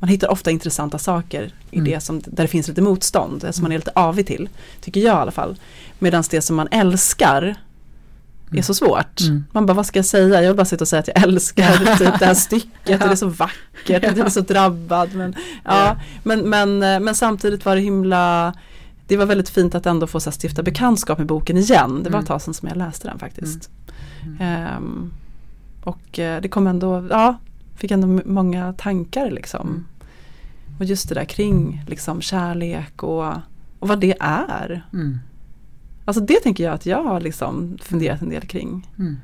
man 0.02 0.10
hittar 0.10 0.32
ofta 0.32 0.52
intressanta 0.52 0.98
saker 0.98 1.54
i 1.72 1.78
Mm. 1.80 1.92
det 1.92 2.00
som, 2.00 2.20
där 2.26 2.44
det 2.44 2.48
finns 2.48 2.68
lite 2.68 2.82
motstånd, 2.82 3.42
det 3.42 3.54
som 3.54 3.64
man 3.64 3.72
är 3.72 3.78
lite 3.78 3.92
avig 3.96 4.28
till. 4.28 4.50
Tycker 4.82 5.02
jag 5.02 5.18
i 5.18 5.22
alla 5.22 5.32
fall. 5.32 5.56
Medan 6.00 6.24
det 6.30 6.42
som 6.42 6.56
man 6.56 6.68
älskar 6.72 7.56
är 8.54 8.62
så 8.62 8.74
svårt. 8.74 9.22
Mm. 9.22 9.46
Man 9.52 9.66
bara, 9.66 9.74
vad 9.74 9.86
ska 9.86 10.00
jag 10.00 10.06
säga? 10.06 10.42
Jag 10.42 10.50
vill 10.50 10.58
bara 10.58 10.66
sitta 10.66 10.84
och 10.84 10.88
säga 10.88 11.00
att 11.00 11.08
jag 11.08 11.24
älskar 11.24 11.96
typ 11.98 12.20
det 12.20 12.26
här 12.26 12.34
stycket 12.34 13.02
och 13.02 13.08
det 13.08 13.14
är 13.14 13.16
så 13.16 13.28
vackert, 13.28 14.04
jag 14.04 14.18
är 14.18 14.30
så 14.30 14.42
drabbad. 14.42 15.10
Men, 15.16 15.36
ja, 15.66 15.96
men, 16.24 16.50
men, 16.50 16.84
eh, 16.84 17.00
men 17.00 17.16
samtidigt 17.16 17.66
var 17.66 17.76
det 17.76 17.82
himla 17.82 18.54
det 19.08 19.18
var 19.18 19.26
väldigt 19.26 19.50
fint 19.50 19.76
att 19.76 19.86
ändå 19.86 20.08
få 20.08 20.20
så 20.20 20.30
här, 20.30 20.38
stifta 20.42 20.64
bekantskap 20.64 21.18
med 21.18 21.28
boken 21.28 21.58
igen. 21.58 21.90
Det 22.04 22.10
var 22.10 22.20
ett 22.20 22.24
Mm. 22.24 22.26
tag 22.26 22.42
sedan 22.42 22.54
som 22.54 22.68
jag 22.68 22.78
läste 22.78 23.08
den 23.08 23.20
faktiskt. 23.20 23.70
Mm. 24.24 24.38
Ehm, 24.42 25.12
och 25.84 26.20
eh, 26.20 26.42
det 26.42 26.48
kom 26.50 26.68
ändå, 26.68 27.08
ja, 27.10 27.38
fick 27.76 27.92
ändå 27.92 28.08
många 28.26 28.74
tankar 28.74 29.32
liksom. 29.32 29.86
Mm. 30.72 30.80
Och 30.80 30.86
just 30.86 31.10
det 31.10 31.16
där 31.16 31.26
kring 31.26 31.84
liksom 31.88 32.22
kärlek 32.22 33.04
och, 33.04 33.28
och 33.80 33.88
vad 33.88 34.00
det 34.00 34.16
är. 34.20 34.86
Mm. 34.94 35.20
Alltså 36.06 36.22
det 36.24 36.40
tänker 36.44 36.64
jag 36.64 36.74
att 36.74 36.86
jag 36.86 37.04
har 37.04 37.20
liksom 37.22 37.78
funderat 37.82 38.22
en 38.22 38.30
del 38.30 38.42
kring. 38.48 38.90
Mm. 39.00 39.18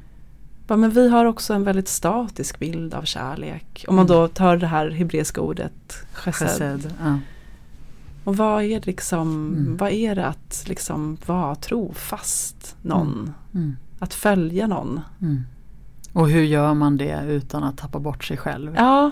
Bara, 0.67 0.77
men 0.77 0.89
vi 0.91 1.09
har 1.09 1.25
också 1.25 1.53
en 1.53 1.63
väldigt 1.63 1.87
statisk 1.87 2.59
bild 2.59 2.93
av 2.93 3.03
kärlek. 3.03 3.85
Om 3.87 3.95
man 3.95 4.05
Mm. 4.05 4.17
då 4.17 4.27
tar 4.27 4.57
det 4.57 4.67
här 4.67 4.89
hebreiska 4.89 5.41
ordet 5.41 5.93
chesed. 6.13 6.93
Ja. 7.03 7.19
Och 8.23 8.37
vad 8.37 8.63
är 8.63 8.69
det 8.79 8.85
liksom, 8.85 9.27
Mm. 9.57 9.77
vad 9.77 9.91
är 9.91 10.15
det 10.15 10.25
att 10.25 10.63
liksom 10.67 11.17
vara 11.25 11.55
trofast 11.55 12.75
någon? 12.81 13.33
Mm. 13.53 13.75
Att 13.99 14.13
följa 14.13 14.67
någon? 14.67 14.99
Mm. 15.21 15.41
Och 16.13 16.29
hur 16.29 16.43
gör 16.43 16.73
man 16.73 16.97
det 16.97 17.23
utan 17.27 17.63
att 17.63 17.77
tappa 17.77 17.99
bort 17.99 18.23
sig 18.23 18.37
själv? 18.37 18.73
Ja, 18.75 19.11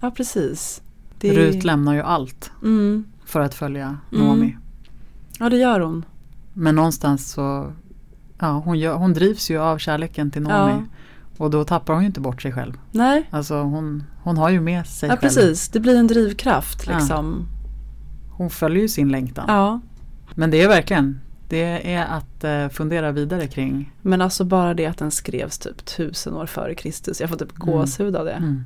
ja 0.00 0.10
precis. 0.10 0.82
Det, 1.20 1.32
Rut 1.32 1.64
lämnar 1.64 1.94
ju 1.94 2.00
allt 2.00 2.50
mm, 2.62 3.04
för 3.24 3.40
att 3.40 3.54
följa 3.54 3.96
Mm. 4.12 4.26
Noomi. 4.26 4.56
ja 5.38 5.48
det 5.48 5.56
gör 5.56 5.80
hon. 5.80 6.04
Men 6.52 6.74
någonstans 6.74 7.30
så 7.32 7.72
ja, 8.38 8.62
hon, 8.64 8.78
gör, 8.78 8.94
hon 8.94 9.12
drivs 9.14 9.50
ju 9.50 9.58
av 9.58 9.78
kärleken 9.78 10.30
till 10.30 10.42
Noomi. 10.42 10.72
Ja. 10.72 10.82
Och 11.44 11.50
då 11.50 11.64
tappar 11.64 11.94
hon 11.94 12.02
ju 12.02 12.06
inte 12.06 12.20
bort 12.20 12.42
sig 12.42 12.52
själv. 12.52 12.72
Nej, 12.92 13.28
Alltså 13.30 13.62
hon, 13.62 14.04
hon 14.22 14.36
har 14.36 14.50
ju 14.50 14.60
med 14.60 14.86
sig 14.86 15.08
ja 15.08 15.16
själv. 15.16 15.20
precis. 15.20 15.68
Det 15.68 15.80
blir 15.80 15.96
en 15.96 16.06
drivkraft 16.06 16.86
Ja. 16.86 16.98
liksom. 16.98 17.46
Hon 18.32 18.50
följer 18.50 18.82
ju 18.82 18.88
sin 18.88 19.08
längtan. 19.08 19.44
Ja. 19.48 19.80
Men 20.34 20.50
det 20.50 20.62
är 20.62 20.68
verkligen, 20.68 21.20
det 21.48 21.92
är 21.94 22.06
att 22.06 22.44
eh, 22.44 22.68
fundera 22.68 23.12
vidare 23.12 23.46
kring. 23.46 23.92
Men 24.02 24.20
alltså 24.20 24.44
bara 24.44 24.74
det 24.74 24.86
att 24.86 24.98
den 24.98 25.10
skrevs 25.10 25.58
typ 25.58 25.84
tusen 25.84 26.34
år 26.34 26.46
före 26.46 26.74
Kristus. 26.74 27.20
Jag 27.20 27.30
får 27.30 27.36
typ 27.36 27.62
Mm. 27.62 27.66
gåshud 27.76 28.16
av 28.16 28.24
det. 28.24 28.32
Mm. 28.32 28.64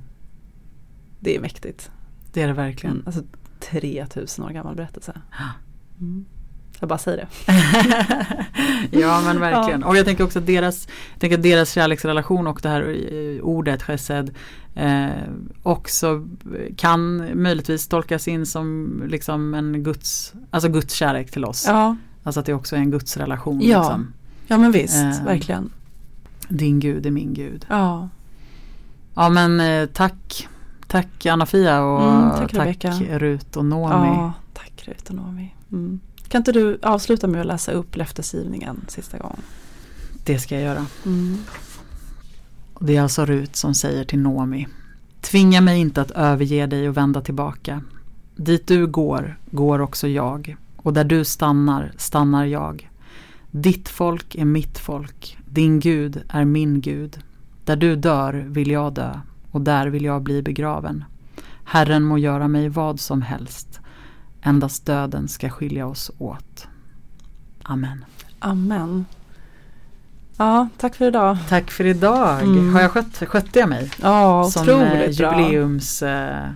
Det 1.21 1.37
är 1.37 1.41
mäktigt. 1.41 1.91
Det 2.33 2.43
är 2.43 2.47
det 2.47 2.53
verkligen. 2.53 2.95
Mm. 2.97 3.07
Alltså 3.07 3.23
3000 3.61 4.45
år 4.45 4.51
gammal 4.51 4.77
berättelse. 4.77 5.13
Ja. 5.31 5.45
Mm. 6.01 6.25
Jag 6.81 6.89
bara 6.89 6.99
säger 6.99 7.19
det. 7.19 7.29
ja 9.01 9.21
men 9.25 9.41
verkligen. 9.41 9.85
Och 9.85 9.97
jag 9.97 10.05
tänker 10.07 10.25
också 10.25 10.39
att 10.39 10.47
deras, 10.47 10.89
jag 11.13 11.21
tänker 11.21 11.37
att 11.39 11.43
deras 11.43 11.73
kärleksrelation 11.73 12.47
och 12.47 12.61
det 12.63 12.69
här 12.69 12.99
ordet 13.43 13.83
chesed 13.83 14.35
eh, 14.75 15.07
också 15.63 16.29
kan 16.77 17.17
möjligtvis 17.43 17.89
tolkas 17.89 18.29
in 18.29 18.47
som 18.47 18.93
liksom 19.07 19.55
en 19.55 19.83
Guds, 19.83 20.35
alltså 20.51 20.69
Guds 20.69 20.95
kärlek 20.95 21.31
till 21.31 21.45
oss. 21.45 21.65
Ja, 21.69 21.97
Alltså 22.25 22.41
att 22.41 22.47
det 22.47 22.55
också 22.55 22.77
är 22.77 22.81
en 22.81 22.91
Guds 22.91 23.17
relation. 23.17 23.61
Ja. 23.63 23.79
Liksom. 23.79 24.13
ja 24.47 24.59
men 24.59 24.73
visst, 24.73 24.95
Eh. 24.97 25.25
verkligen. 25.25 25.71
Din 26.49 26.81
Gud 26.81 27.07
är 27.07 27.11
min 27.11 27.35
Gud. 27.35 27.67
Ja. 27.69 28.09
Ja 29.15 29.29
men 29.29 29.61
eh, 29.61 29.87
tack. 29.87 30.49
Tack 30.93 31.27
Anna-Fia 31.27 31.83
och 31.83 32.03
Mm, 32.03 32.31
tack, 32.31 32.81
tack. 32.81 33.01
Rut 33.11 33.57
och 33.57 33.65
Noomi. 33.65 34.07
ja, 34.07 34.33
tack 34.53 34.89
Rut 34.89 35.09
och 35.09 35.15
Noomi. 35.15 35.55
Mm. 35.73 36.01
Kan 36.29 36.39
inte 36.41 36.53
du 36.53 36.79
avsluta 36.83 37.27
med 37.27 37.41
att 37.41 37.47
läsa 37.47 37.73
upp 37.73 37.97
löftesgivningen 37.97 38.81
sista 38.89 39.19
gången? 39.19 39.41
Det 40.25 40.39
ska 40.39 40.55
jag 40.55 40.65
göra. 40.65 40.87
Mm. 41.07 41.39
Det 42.81 42.97
är 42.97 43.03
alltså 43.03 43.25
Rut 43.25 43.57
som 43.57 43.75
säger 43.75 44.05
till 44.05 44.19
Nomi. 44.19 44.69
Tvinga 45.21 45.61
mig 45.61 45.81
inte 45.81 46.01
att 46.01 46.11
överge 46.11 46.67
dig 46.67 46.89
och 46.89 46.97
vända 46.97 47.21
tillbaka. 47.21 47.83
Dit 48.37 48.67
du 48.67 48.87
går, 48.87 49.39
går 49.51 49.79
också 49.79 50.09
jag. 50.09 50.57
Och 50.77 50.93
där 50.93 51.05
du 51.05 51.25
stannar, 51.25 51.93
stannar 51.97 52.45
jag. 52.45 52.91
Ditt 53.51 53.89
folk 53.89 54.35
är 54.35 54.45
mitt 54.45 54.79
folk. 54.79 55.39
Din 55.47 55.81
Gud 55.81 56.23
är 56.29 56.45
min 56.45 56.81
Gud. 56.81 57.19
Där 57.65 57.77
du 57.77 57.97
dör 57.97 58.33
vill 58.49 58.71
jag 58.71 58.93
dö 58.93 59.21
och 59.53 59.61
där 59.61 59.87
vill 59.87 60.05
jag 60.05 60.23
bli 60.23 60.43
begraven. 60.43 61.05
Herren 61.65 62.03
må 62.03 62.19
göra 62.19 62.49
mig 62.49 62.69
vad 62.69 63.01
som 63.01 63.23
helst. 63.23 63.81
Endast 64.43 64.87
döden 64.87 65.29
ska 65.29 65.49
skilja 65.51 65.87
oss 65.87 66.11
åt. 66.19 66.67
Amen. 67.63 68.05
Amen. 68.39 69.05
Ja, 70.37 70.69
tack 70.79 70.95
för 70.95 71.05
idag. 71.07 71.39
Tack 71.49 71.71
för 71.71 71.85
idag. 71.87 72.43
Mm. 72.43 72.75
Har 72.75 72.81
jag 72.81 72.91
skött, 72.91 73.23
skötte 73.29 73.59
jag 73.59 73.69
mig? 73.69 73.91
Ja, 74.03 74.45
Som 74.45 74.69
eh, 74.69 74.77
otroligt 74.77 75.19
bra. 75.19 75.41
jubileums... 75.41 76.03
Eh, 76.03 76.49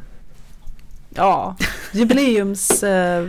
Ja, 1.19 1.57
jubileums... 1.93 2.83
Eh, 2.83 3.25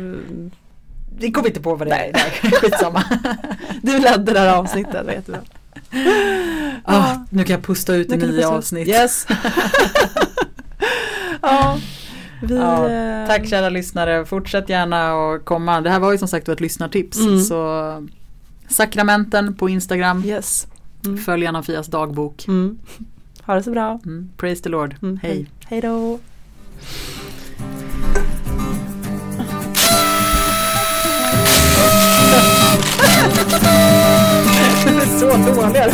vi 1.19 1.31
kommer 1.31 1.47
inte 1.47 1.61
på 1.61 1.75
vad 1.75 1.87
det 1.87 1.93
är. 1.93 2.11
Nej. 2.13 2.51
Skitsamma. 2.61 3.03
du 3.81 3.99
ledde 3.99 4.33
det 4.33 4.39
här 4.39 4.55
avsnittet, 4.57 4.93
det 4.93 5.03
var 5.03 5.11
jättebra. 5.11 5.41
Ah, 6.83 7.15
nu 7.29 7.43
kan 7.43 7.53
jag 7.53 7.63
pusta 7.63 7.95
ut 7.95 8.11
i 8.11 8.15
ut. 8.15 8.45
avsnitt. 8.45 8.87
Yes. 8.87 9.27
ja, 11.41 11.77
vi... 12.41 12.55
Ja, 12.55 12.89
eh, 12.89 13.27
Tack 13.27 13.49
kära 13.49 13.69
lyssnare. 13.69 14.25
Fortsätt 14.25 14.69
gärna 14.69 15.11
att 15.11 15.45
komma. 15.45 15.81
Det 15.81 15.89
här 15.89 15.99
var 15.99 16.11
ju 16.11 16.17
som 16.17 16.27
sagt 16.27 16.49
ett 16.49 16.59
lyssnartips. 16.59 17.17
Mm. 17.17 17.41
Så 17.41 18.07
Sakramenten 18.67 19.53
på 19.53 19.69
Instagram. 19.69 20.23
Yes. 20.25 20.67
Mm. 21.05 21.17
Följ 21.17 21.43
gärna 21.43 21.63
Fias 21.63 21.87
dagbok. 21.87 22.47
Mm. 22.47 22.79
Ha 23.41 23.55
det 23.55 23.63
så 23.63 23.71
bra. 23.71 23.99
Mm. 24.05 24.29
Praise 24.37 24.63
the 24.63 24.69
Lord. 24.69 24.95
Mm. 25.01 25.19
Hej. 25.23 25.45
Hej 25.65 25.81
då. 25.81 26.19
Så 35.19 35.27
dåliga. 35.27 35.85